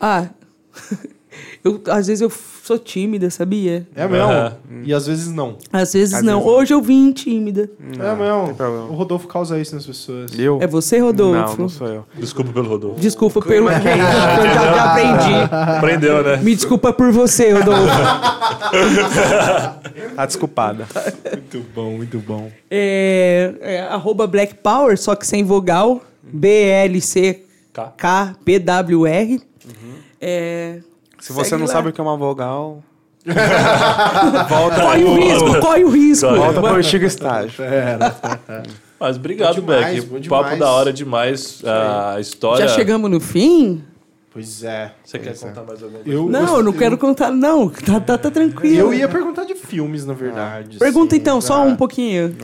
[0.00, 0.26] Ah,
[1.64, 2.30] eu, às vezes eu
[2.62, 3.86] sou tímida, sabia?
[3.94, 4.30] É mesmo.
[4.30, 4.52] Ah.
[4.84, 5.56] E às vezes não.
[5.72, 6.38] Às vezes Às não.
[6.40, 7.68] vezes- Hoje eu vim tímida.
[7.80, 8.46] é mesmo.
[8.46, 8.84] tem problema.
[8.86, 10.38] O Rodolfo causa isso nas pessoas.
[10.38, 10.58] Eu?
[10.62, 11.60] É você, Não, Rodolfo?
[11.60, 12.04] não sou eu.
[12.18, 13.00] Desculpa pelo Rodolfo.
[13.00, 15.54] Desculpa pelo que eu já, já aprendi.
[15.76, 16.36] Aprendeu, né?
[16.38, 17.88] Me desculpa por você, Rodolfo.
[20.16, 20.86] Tá desculpada.
[21.32, 22.50] Muito bom, muito bom.
[22.70, 26.02] É, é, arroba Black Power, só que sem vogal.
[28.18, 29.40] B-L-C-K-P-W-R.
[30.20, 30.80] É,
[31.18, 31.72] Se você segue não lá.
[31.72, 32.82] sabe o que é uma vogal,
[33.28, 36.26] Corre o risco, corre o risco.
[36.34, 37.64] Volta para o antigo estágio.
[38.98, 40.06] Mas obrigado, Bom demais, Beck.
[40.06, 40.58] bom Papo demais.
[40.58, 41.62] da hora demais.
[41.64, 42.66] A história.
[42.66, 43.84] Já chegamos no fim?
[44.32, 44.92] Pois é.
[45.04, 46.18] Você quer contar mais alguma coisa?
[46.18, 47.68] Eu, Não, eu não quero contar, não.
[47.68, 48.78] Tá, tá, tá tranquilo.
[48.78, 50.78] Eu ia perguntar de filmes, na verdade.
[50.78, 51.20] Pergunta assim.
[51.20, 52.34] então, só um pouquinho.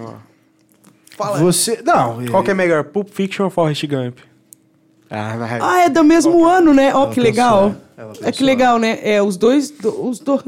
[1.39, 1.81] Você.
[1.85, 4.19] Não, Qual que é melhor, Pulp Fiction ou Forrest Gump?
[5.09, 5.59] Ah, vai.
[5.63, 6.93] Ah, é do mesmo ano, né?
[6.95, 7.75] Ó, que pensou, legal.
[7.97, 8.99] Ela É que legal, né?
[9.03, 9.71] É, os dois.
[9.71, 10.43] do- Os do...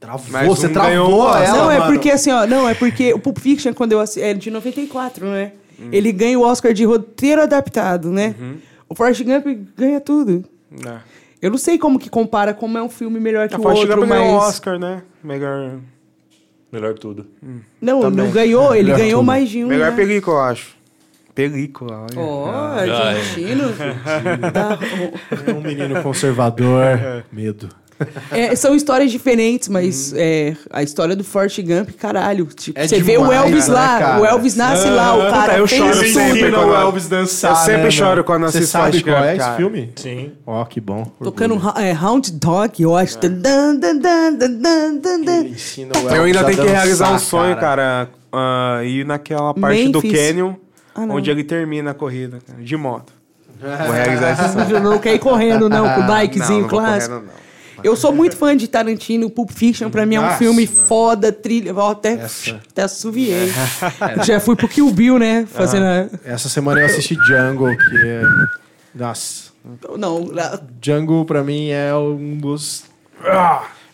[0.00, 1.92] Travou, Mas você um travou ela, não, é mano.
[1.92, 2.46] porque assim, ó.
[2.46, 4.22] Não, é porque o Pulp Fiction, quando eu assisti.
[4.22, 5.52] É de 94, né?
[5.78, 5.88] Hum.
[5.90, 8.34] Ele ganha o Oscar de roteiro adaptado, né?
[8.38, 8.56] Uhum.
[8.88, 9.44] O Forrest Gump
[9.76, 10.44] ganha tudo.
[10.86, 10.98] É.
[11.42, 13.82] Eu não sei como que compara, como é um filme melhor que A o Forrest
[13.82, 14.18] outro, Gump mas...
[14.20, 15.02] ganhou o Oscar, né?
[15.22, 15.78] Melhor,
[16.70, 17.26] Melhor tudo.
[17.80, 18.24] Não, Também.
[18.26, 19.26] não ganhou, ele Melhor ganhou tudo.
[19.26, 19.96] mais de um, melhor né?
[19.96, 20.76] película, eu acho.
[21.42, 22.18] Película, olha.
[22.20, 22.80] Ó, Ah.
[22.80, 23.72] argentino.
[24.52, 24.76] Dá-
[25.46, 26.98] É um menino conservador.
[27.30, 27.68] Medo.
[28.30, 32.46] É, são histórias diferentes, mas é, a história do Forrest Gump, caralho.
[32.46, 34.20] Tipo, É você vê o demais, Elvis né, lá, cara?
[34.20, 36.06] o Elvis nasce lá, o cara eu choro tudo.
[36.08, 37.50] sempre quando- o Elvis dançar.
[37.52, 39.56] Eu sempre né, choro quando Você assisto sabe Forrest qual Gump, é esse cara.
[39.56, 39.92] filme?
[39.96, 40.32] Sim.
[40.46, 41.04] Ó, que bom.
[41.22, 43.18] Tocando é, Hound Dog, eu acho.
[43.18, 45.40] Dan, dan, dan, dan, dan, dan, dan.
[45.40, 48.08] Ele ensina o Eu ainda tenho que dançar, realizar um sonho, cara.
[48.32, 50.12] ah, ir naquela parte do Memphis.
[50.28, 50.54] Canyon,
[51.02, 51.14] Ah, não.
[51.16, 53.12] onde ele termina a corrida, cara, de moto.
[53.60, 54.70] Vou realizar esse sonho.
[54.70, 57.14] Eu não quer ir correndo, não, com o Não, bikezinho não vou clássico.
[57.14, 57.48] correndo, não.
[57.84, 60.86] Eu sou muito fã de Tarantino, Pulp Fiction, pra mim é um Nossa, filme mano.
[60.88, 61.72] foda, trilha.
[61.76, 62.60] Ó, até, Essa.
[62.70, 63.52] até assoviei.
[64.26, 65.46] Já fui pro Kill Bill, né?
[65.48, 65.84] Fazendo.
[65.84, 68.22] a- Essa semana eu assisti Django, que é...
[68.94, 69.50] Nossa.
[69.96, 72.82] Não, lá- Django, pra mim, é um dos...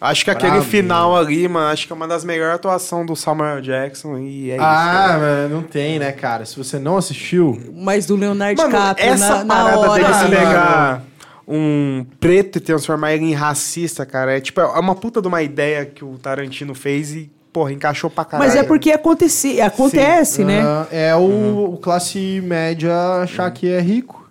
[0.05, 0.67] Acho que aquele Brabo.
[0.67, 4.57] final ali, mano, acho que é uma das melhores atuações do Samuel Jackson e é
[4.57, 4.65] isso.
[4.65, 6.45] ah, mano, não tem, né, cara?
[6.45, 7.73] Se você não assistiu...
[7.75, 9.93] mas do Leonardo Mano, DiCaprio essa na, na parada hora.
[10.03, 11.03] dele se assim, pegar
[11.49, 15.43] um preto e transformar ele em racista, cara, é tipo, é uma puta de uma
[15.43, 18.51] ideia que o Tarantino fez e, porra, encaixou pra caralho.
[18.51, 20.63] Mas é porque acontece, acontece né?
[20.63, 24.31] Ah, é o, o classe média achar que é rico.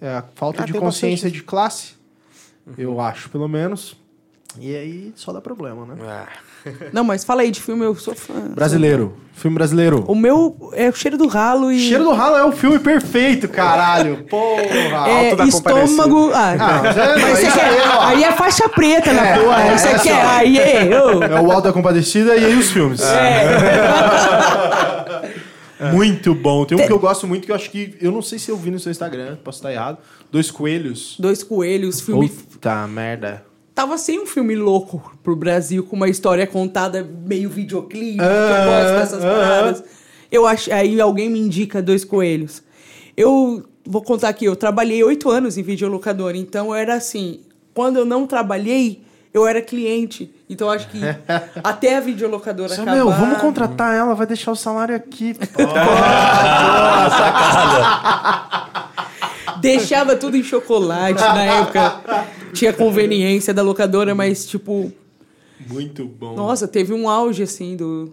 [0.00, 1.92] É a falta Ah, de consciência bastante de classe.
[2.76, 3.96] Eu acho, pelo menos.
[4.58, 5.94] E aí só dá problema, né?
[6.06, 6.26] Ah,
[6.92, 8.34] Não, mas fala aí de filme, eu sou fã.
[8.54, 9.14] Brasileiro.
[9.34, 10.04] Filme brasileiro.
[10.06, 11.78] O meu é o cheiro do ralo e.
[11.80, 14.24] Cheiro do Ralo é o filme perfeito, caralho.
[14.30, 14.62] Porra.
[14.62, 16.30] é, Alto da estômago.
[16.32, 17.64] Ah, Ah, mas é- mas quer.
[17.64, 18.00] aí, ó.
[18.02, 19.60] Aí é faixa preta na É, porra.
[19.62, 20.24] é, Aí você essa, quer.
[20.24, 20.84] Aí é.
[21.04, 21.22] ô.
[21.24, 23.00] É o Alto da Compadecida e aí os filmes.
[25.92, 26.64] Muito bom.
[26.64, 27.96] Tem um que eu gosto muito que eu acho que.
[28.00, 29.98] Eu não sei se eu vi no seu Instagram, posso estar errado.
[30.30, 31.16] Dois Coelhos.
[31.18, 32.28] Dois coelhos, filme.
[32.28, 33.44] Puta merda.
[33.74, 38.26] Tava sem um filme louco pro Brasil, com uma história contada meio videoclipe, que eu
[38.26, 39.84] Ah, gosto dessas ah, paradas.
[40.30, 42.62] Eu acho, aí alguém me indica Dois Coelhos.
[43.16, 47.40] Eu vou contar aqui, eu trabalhei oito anos em videolocadora, então era assim,
[47.74, 49.02] quando eu não trabalhei,
[49.32, 50.32] eu era cliente.
[50.48, 51.00] Então eu acho que
[51.64, 52.96] até a videolocadora Só, acabar...
[52.96, 55.34] meu, vamos contratar ela, vai deixar o salário aqui.
[59.64, 62.26] Deixava tudo em chocolate na época.
[62.52, 64.92] Tinha conveniência da locadora, mas tipo,
[65.68, 66.34] Muito bom.
[66.34, 68.12] nossa, teve um auge assim do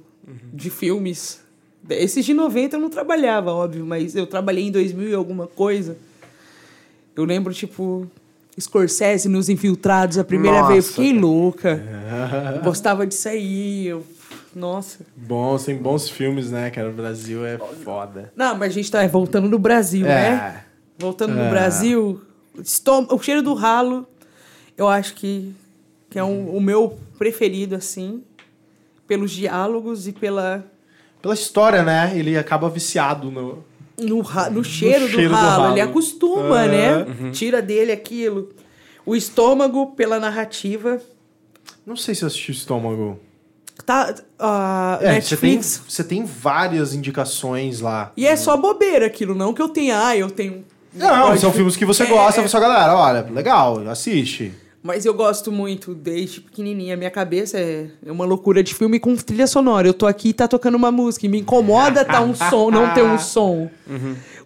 [0.53, 1.41] de filmes.
[1.89, 5.97] Esses de 90 eu não trabalhava, óbvio, mas eu trabalhei em 2000 e alguma coisa.
[7.15, 8.07] Eu lembro tipo
[8.59, 10.89] Scorsese nos Infiltrados a primeira vez, eu Nossa.
[10.89, 11.83] fiquei louca.
[12.63, 13.87] Gostava disso aí.
[13.87, 14.05] Eu...
[14.55, 14.99] Nossa.
[15.15, 16.89] Bom, tem bons filmes, né, cara?
[16.89, 18.31] O Brasil é foda.
[18.35, 20.63] Não, mas a gente tá voltando no Brasil, né?
[21.01, 21.49] Voltando no É.
[21.49, 22.21] Brasil,
[22.63, 24.05] estom- o cheiro do ralo,
[24.77, 25.53] eu acho que,
[26.09, 28.23] que é um- o meu preferido, assim,
[29.07, 30.63] pelos diálogos e pela,
[31.21, 32.13] Pela história, né?
[32.15, 33.63] Ele acaba viciado no.
[33.99, 35.61] no, ra- no cheiro, cheiro do, do ralo.
[35.63, 35.73] ralo.
[35.73, 37.03] Ele acostuma, É.
[37.05, 37.31] né?
[37.31, 38.49] Tira dele aquilo.
[39.05, 40.99] O estômago, pela narrativa.
[41.85, 43.19] Não sei se eu assisti o Estômago.
[43.85, 45.83] Tá, a É, você tem, Netflix.
[45.87, 48.11] você tem várias indicações lá.
[48.15, 50.05] E é só bobeira aquilo, não que eu tenha.
[50.07, 50.63] Ah, eu tenho.
[50.93, 52.47] Não, Pode- são filmes que você gosta, é.
[52.47, 54.51] sua galera, olha, legal, assiste.
[54.83, 56.97] Mas eu gosto muito desde pequenininha.
[56.97, 59.87] Minha cabeça é é uma loucura de filme com trilha sonora.
[59.87, 61.25] Eu tô aqui e tá tocando uma música.
[61.25, 63.69] E me incomoda tá um som, não ter um som.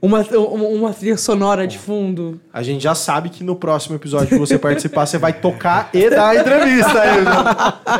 [0.01, 2.39] Uma, uma, uma trilha sonora de fundo.
[2.53, 6.09] A gente já sabe que no próximo episódio que você participar, você vai tocar e
[6.09, 7.21] dar a entrevista aí.
[7.21, 7.31] né?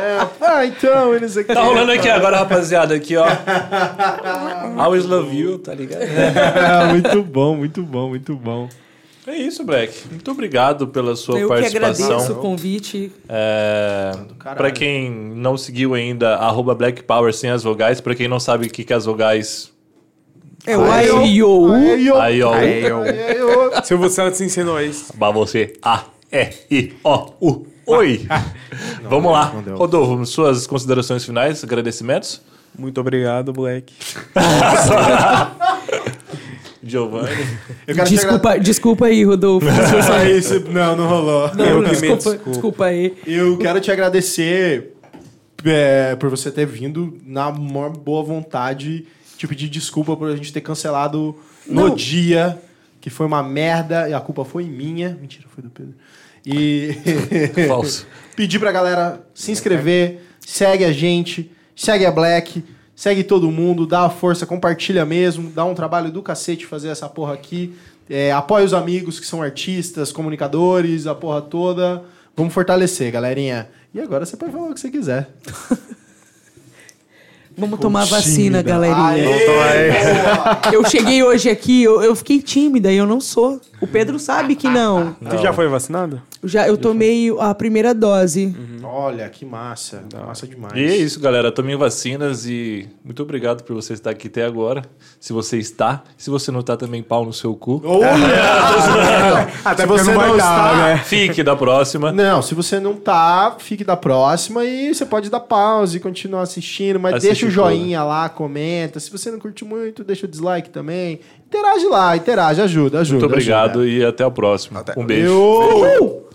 [0.00, 1.52] É, ah, então, eles aqui.
[1.52, 3.26] Tá rolando aqui agora, rapaziada, aqui, ó.
[4.76, 6.02] Always love you, tá ligado?
[6.02, 8.68] É, muito bom, muito bom, muito bom.
[9.26, 10.06] É isso, Black.
[10.08, 12.06] Muito obrigado pela sua eu que participação.
[12.06, 13.10] agradeço o convite.
[13.28, 14.12] É,
[14.56, 18.00] pra quem não seguiu ainda, arroba Black Power sem as vogais.
[18.00, 19.72] Pra quem não sabe o que, que é as vogais.
[20.64, 21.22] É o Aí, ó.
[21.22, 21.72] I.O.
[21.72, 22.20] Aí, ó.
[22.20, 22.52] Aí, ó.
[22.54, 23.02] Aí, ó.
[23.02, 23.82] Aí, ó.
[23.82, 25.12] Silvio Santos ensinou isso.
[25.16, 25.72] Pra você.
[25.82, 27.66] A, E, I, O, U.
[27.86, 28.26] Oi.
[29.08, 29.52] Vamos lá.
[29.64, 29.76] não.
[29.76, 32.40] Rodolfo, suas considerações finais, agradecimentos?
[32.76, 33.92] Muito obrigado, Black.
[36.86, 37.28] Giovanni.
[37.86, 39.66] Eu quero te Desculpa, desculpa aí, Rodolfo.
[40.36, 41.48] isso- Não, não rolou.
[41.48, 42.50] Eu que me desculpa, desculpo.
[42.50, 43.16] desculpa aí.
[43.26, 44.92] Eu quero te agradecer
[45.64, 49.06] é, por você ter vindo na maior boa vontade,
[49.36, 51.36] te pedir desculpa por a gente ter cancelado
[51.66, 51.94] no Não.
[51.94, 52.58] dia,
[53.00, 55.16] que foi uma merda, e a culpa foi minha.
[55.20, 55.94] Mentira, foi do Pedro.
[56.44, 56.94] E
[57.66, 58.06] Falso.
[58.36, 62.62] pedir pra galera se inscrever, segue a gente, segue a Black,
[62.96, 67.06] segue todo mundo, dá a força, compartilha mesmo, dá um trabalho do cacete fazer essa
[67.08, 67.76] porra aqui.
[68.08, 72.02] É, apoia os amigos que são artistas, comunicadores, a porra toda.
[72.34, 73.68] Vamos fortalecer, galerinha.
[73.94, 75.28] E agora você pode falar o que você quiser.
[77.58, 78.16] Vamos tomar Tímida.
[78.16, 79.34] vacina, galerinha.
[79.64, 80.74] Aê.
[80.74, 83.58] Eu cheguei hoje aqui, eu, eu fiquei tímida e eu não sou.
[83.80, 85.14] O Pedro sabe que não.
[85.28, 86.20] Tu já foi vacinado?
[86.42, 88.54] Eu Já, eu tomei a primeira dose.
[88.82, 90.02] Olha, que massa.
[90.26, 90.72] Massa demais.
[90.74, 91.52] E é isso, galera.
[91.52, 94.82] Tomem vacinas e muito obrigado por você estar aqui até agora.
[95.20, 97.80] Se você está, se você não está também, pau no seu cu.
[97.84, 98.00] Ou-
[99.64, 100.98] Até você não vai não dar, está- né?
[101.04, 102.12] Fique da próxima.
[102.12, 106.42] Não, se você não tá, fique da próxima e você pode dar pause e continuar
[106.42, 109.00] assistindo, mas Assiste deixa o o joinha lá, comenta.
[109.00, 111.20] Se você não curte muito, deixa o dislike também.
[111.48, 113.20] Interage lá, interage, ajuda, ajuda.
[113.20, 113.88] Muito obrigado ajuda.
[113.88, 114.84] e até a próxima.
[114.96, 115.28] Um beijo.
[115.28, 116.25] Eu...